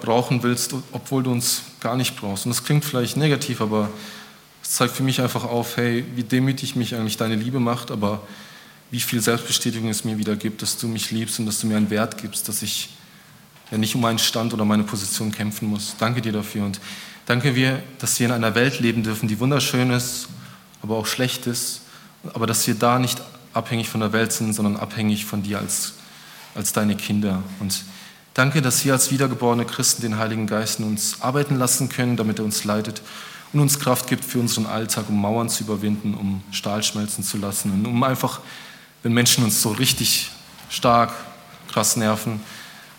brauchen 0.00 0.42
willst, 0.42 0.74
obwohl 0.90 1.22
du 1.22 1.30
uns 1.30 1.62
gar 1.80 1.96
nicht 1.96 2.16
brauchst. 2.16 2.46
Und 2.46 2.50
das 2.50 2.64
klingt 2.64 2.84
vielleicht 2.84 3.16
negativ, 3.16 3.60
aber 3.60 3.88
es 4.60 4.72
zeigt 4.72 4.96
für 4.96 5.04
mich 5.04 5.20
einfach 5.20 5.44
auf, 5.44 5.76
hey, 5.76 6.04
wie 6.16 6.24
demütig 6.24 6.74
mich 6.74 6.96
eigentlich 6.96 7.16
deine 7.16 7.36
Liebe 7.36 7.60
macht, 7.60 7.92
aber 7.92 8.22
wie 8.90 8.98
viel 8.98 9.20
Selbstbestätigung 9.20 9.88
es 9.88 10.04
mir 10.04 10.18
wieder 10.18 10.34
gibt, 10.34 10.62
dass 10.62 10.76
du 10.78 10.88
mich 10.88 11.12
liebst 11.12 11.38
und 11.38 11.46
dass 11.46 11.60
du 11.60 11.68
mir 11.68 11.76
einen 11.76 11.90
Wert 11.90 12.18
gibst, 12.18 12.48
dass 12.48 12.62
ich 12.62 12.90
ja 13.70 13.78
nicht 13.78 13.94
um 13.94 14.00
meinen 14.00 14.18
Stand 14.18 14.52
oder 14.52 14.64
meine 14.64 14.82
Position 14.82 15.30
kämpfen 15.30 15.68
muss. 15.68 15.94
Danke 15.98 16.22
dir 16.22 16.32
dafür 16.32 16.64
und 16.64 16.80
danke 17.26 17.54
wir, 17.54 17.80
dass 18.00 18.18
wir 18.18 18.26
in 18.26 18.32
einer 18.32 18.56
Welt 18.56 18.80
leben 18.80 19.04
dürfen, 19.04 19.28
die 19.28 19.38
wunderschön 19.38 19.90
ist, 19.90 20.26
aber 20.82 20.96
auch 20.96 21.06
schlecht 21.06 21.46
ist, 21.46 21.82
aber 22.34 22.48
dass 22.48 22.66
wir 22.66 22.74
da 22.74 22.98
nicht 22.98 23.22
abhängig 23.52 23.88
von 23.88 24.00
der 24.00 24.12
Welt 24.12 24.32
sind, 24.32 24.54
sondern 24.54 24.76
abhängig 24.76 25.24
von 25.24 25.44
dir 25.44 25.58
als 25.58 25.94
als 26.54 26.72
deine 26.72 26.96
Kinder. 26.96 27.42
Und 27.60 27.84
danke, 28.34 28.62
dass 28.62 28.84
wir 28.84 28.92
als 28.92 29.10
wiedergeborene 29.10 29.64
Christen 29.64 30.02
den 30.02 30.18
Heiligen 30.18 30.46
Geist 30.46 30.78
in 30.78 30.86
uns 30.86 31.20
arbeiten 31.20 31.56
lassen 31.56 31.88
können, 31.88 32.16
damit 32.16 32.38
er 32.38 32.44
uns 32.44 32.64
leitet 32.64 33.02
und 33.52 33.60
uns 33.60 33.78
Kraft 33.78 34.06
gibt 34.06 34.24
für 34.24 34.38
unseren 34.38 34.66
Alltag, 34.66 35.04
um 35.08 35.20
Mauern 35.20 35.48
zu 35.48 35.64
überwinden, 35.64 36.14
um 36.14 36.42
Stahl 36.50 36.82
schmelzen 36.82 37.22
zu 37.22 37.36
lassen 37.38 37.72
und 37.72 37.86
um 37.86 38.02
einfach, 38.02 38.40
wenn 39.02 39.12
Menschen 39.12 39.44
uns 39.44 39.60
so 39.60 39.72
richtig 39.72 40.30
stark, 40.70 41.12
krass 41.70 41.96
nerven, 41.96 42.40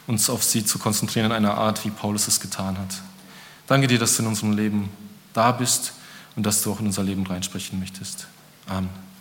uns 0.06 0.30
auf 0.30 0.44
sie 0.44 0.66
zu 0.66 0.80
konzentrieren 0.80 1.28
in 1.28 1.32
einer 1.32 1.56
Art, 1.56 1.84
wie 1.86 1.90
Paulus 1.90 2.28
es 2.28 2.40
getan 2.40 2.78
hat. 2.78 3.02
Danke 3.68 3.88
dir, 3.88 3.98
dass 3.98 4.16
du 4.16 4.24
in 4.24 4.28
unserem 4.28 4.54
Leben 4.54 4.90
da 5.34 5.52
bist 5.52 5.94
und 6.36 6.46
dass 6.46 6.62
du 6.62 6.72
auch 6.72 6.80
in 6.80 6.88
unser 6.88 7.04
Leben 7.04 7.26
reinsprechen 7.26 7.80
möchtest. 7.80 8.28
Amen. 8.68 9.13